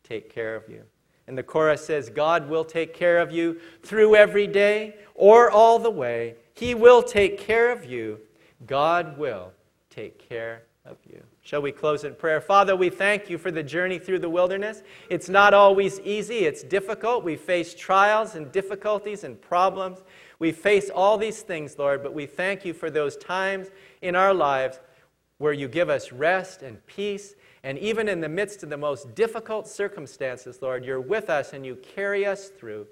take 0.03 0.33
care 0.33 0.55
of 0.55 0.69
you. 0.69 0.83
And 1.27 1.37
the 1.37 1.43
chorus 1.43 1.85
says, 1.85 2.09
God 2.09 2.47
will 2.47 2.63
take 2.63 2.93
care 2.93 3.17
of 3.17 3.31
you 3.31 3.59
through 3.83 4.15
every 4.15 4.47
day 4.47 4.95
or 5.15 5.49
all 5.49 5.79
the 5.79 5.89
way. 5.89 6.35
He 6.53 6.75
will 6.75 7.01
take 7.01 7.39
care 7.39 7.71
of 7.71 7.85
you. 7.85 8.19
God 8.67 9.17
will 9.17 9.51
take 9.89 10.29
care 10.29 10.63
of 10.85 10.97
you. 11.09 11.21
Shall 11.41 11.61
we 11.61 11.71
close 11.71 12.03
in 12.03 12.15
prayer? 12.15 12.39
Father, 12.39 12.75
we 12.75 12.89
thank 12.89 13.29
you 13.29 13.37
for 13.37 13.51
the 13.51 13.63
journey 13.63 13.99
through 13.99 14.19
the 14.19 14.29
wilderness. 14.29 14.83
It's 15.09 15.29
not 15.29 15.53
always 15.53 15.99
easy, 16.01 16.39
it's 16.39 16.63
difficult. 16.63 17.23
We 17.23 17.35
face 17.35 17.73
trials 17.73 18.35
and 18.35 18.51
difficulties 18.51 19.23
and 19.23 19.39
problems. 19.41 19.99
We 20.39 20.51
face 20.51 20.89
all 20.89 21.17
these 21.17 21.41
things, 21.41 21.77
Lord, 21.77 22.03
but 22.03 22.13
we 22.13 22.25
thank 22.25 22.65
you 22.65 22.73
for 22.73 22.89
those 22.89 23.15
times 23.17 23.69
in 24.01 24.15
our 24.15 24.33
lives 24.33 24.79
where 25.37 25.53
you 25.53 25.67
give 25.67 25.89
us 25.89 26.11
rest 26.11 26.61
and 26.61 26.85
peace. 26.87 27.35
And 27.63 27.77
even 27.79 28.07
in 28.07 28.21
the 28.21 28.29
midst 28.29 28.63
of 28.63 28.69
the 28.69 28.77
most 28.77 29.15
difficult 29.15 29.67
circumstances, 29.67 30.61
Lord, 30.61 30.85
you're 30.85 31.01
with 31.01 31.29
us 31.29 31.53
and 31.53 31.65
you 31.65 31.75
carry 31.75 32.25
us 32.25 32.49
through. 32.49 32.87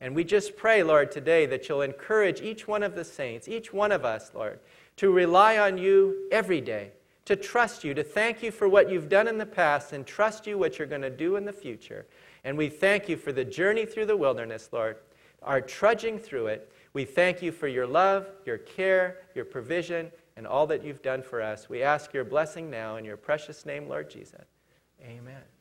And 0.00 0.16
we 0.16 0.24
just 0.24 0.56
pray, 0.56 0.82
Lord, 0.82 1.12
today 1.12 1.46
that 1.46 1.68
you'll 1.68 1.82
encourage 1.82 2.40
each 2.40 2.66
one 2.66 2.82
of 2.82 2.96
the 2.96 3.04
saints, 3.04 3.46
each 3.46 3.72
one 3.72 3.92
of 3.92 4.04
us, 4.04 4.32
Lord, 4.34 4.58
to 4.96 5.12
rely 5.12 5.58
on 5.58 5.78
you 5.78 6.26
every 6.32 6.60
day, 6.60 6.90
to 7.26 7.36
trust 7.36 7.84
you, 7.84 7.94
to 7.94 8.02
thank 8.02 8.42
you 8.42 8.50
for 8.50 8.68
what 8.68 8.90
you've 8.90 9.08
done 9.08 9.28
in 9.28 9.38
the 9.38 9.46
past 9.46 9.92
and 9.92 10.04
trust 10.04 10.46
you 10.46 10.58
what 10.58 10.78
you're 10.78 10.88
going 10.88 11.02
to 11.02 11.10
do 11.10 11.36
in 11.36 11.44
the 11.44 11.52
future. 11.52 12.04
And 12.42 12.58
we 12.58 12.68
thank 12.68 13.08
you 13.08 13.16
for 13.16 13.30
the 13.30 13.44
journey 13.44 13.86
through 13.86 14.06
the 14.06 14.16
wilderness, 14.16 14.68
Lord, 14.72 14.96
our 15.44 15.60
trudging 15.60 16.18
through 16.18 16.48
it. 16.48 16.72
We 16.92 17.04
thank 17.04 17.42
you 17.42 17.52
for 17.52 17.68
your 17.68 17.86
love, 17.86 18.28
your 18.44 18.58
care, 18.58 19.18
your 19.34 19.44
provision, 19.44 20.10
and 20.36 20.46
all 20.46 20.66
that 20.66 20.84
you've 20.84 21.02
done 21.02 21.22
for 21.22 21.42
us. 21.42 21.68
We 21.68 21.82
ask 21.82 22.12
your 22.12 22.24
blessing 22.24 22.70
now 22.70 22.96
in 22.96 23.04
your 23.04 23.16
precious 23.16 23.66
name, 23.66 23.88
Lord 23.88 24.10
Jesus. 24.10 24.46
Amen. 25.02 25.51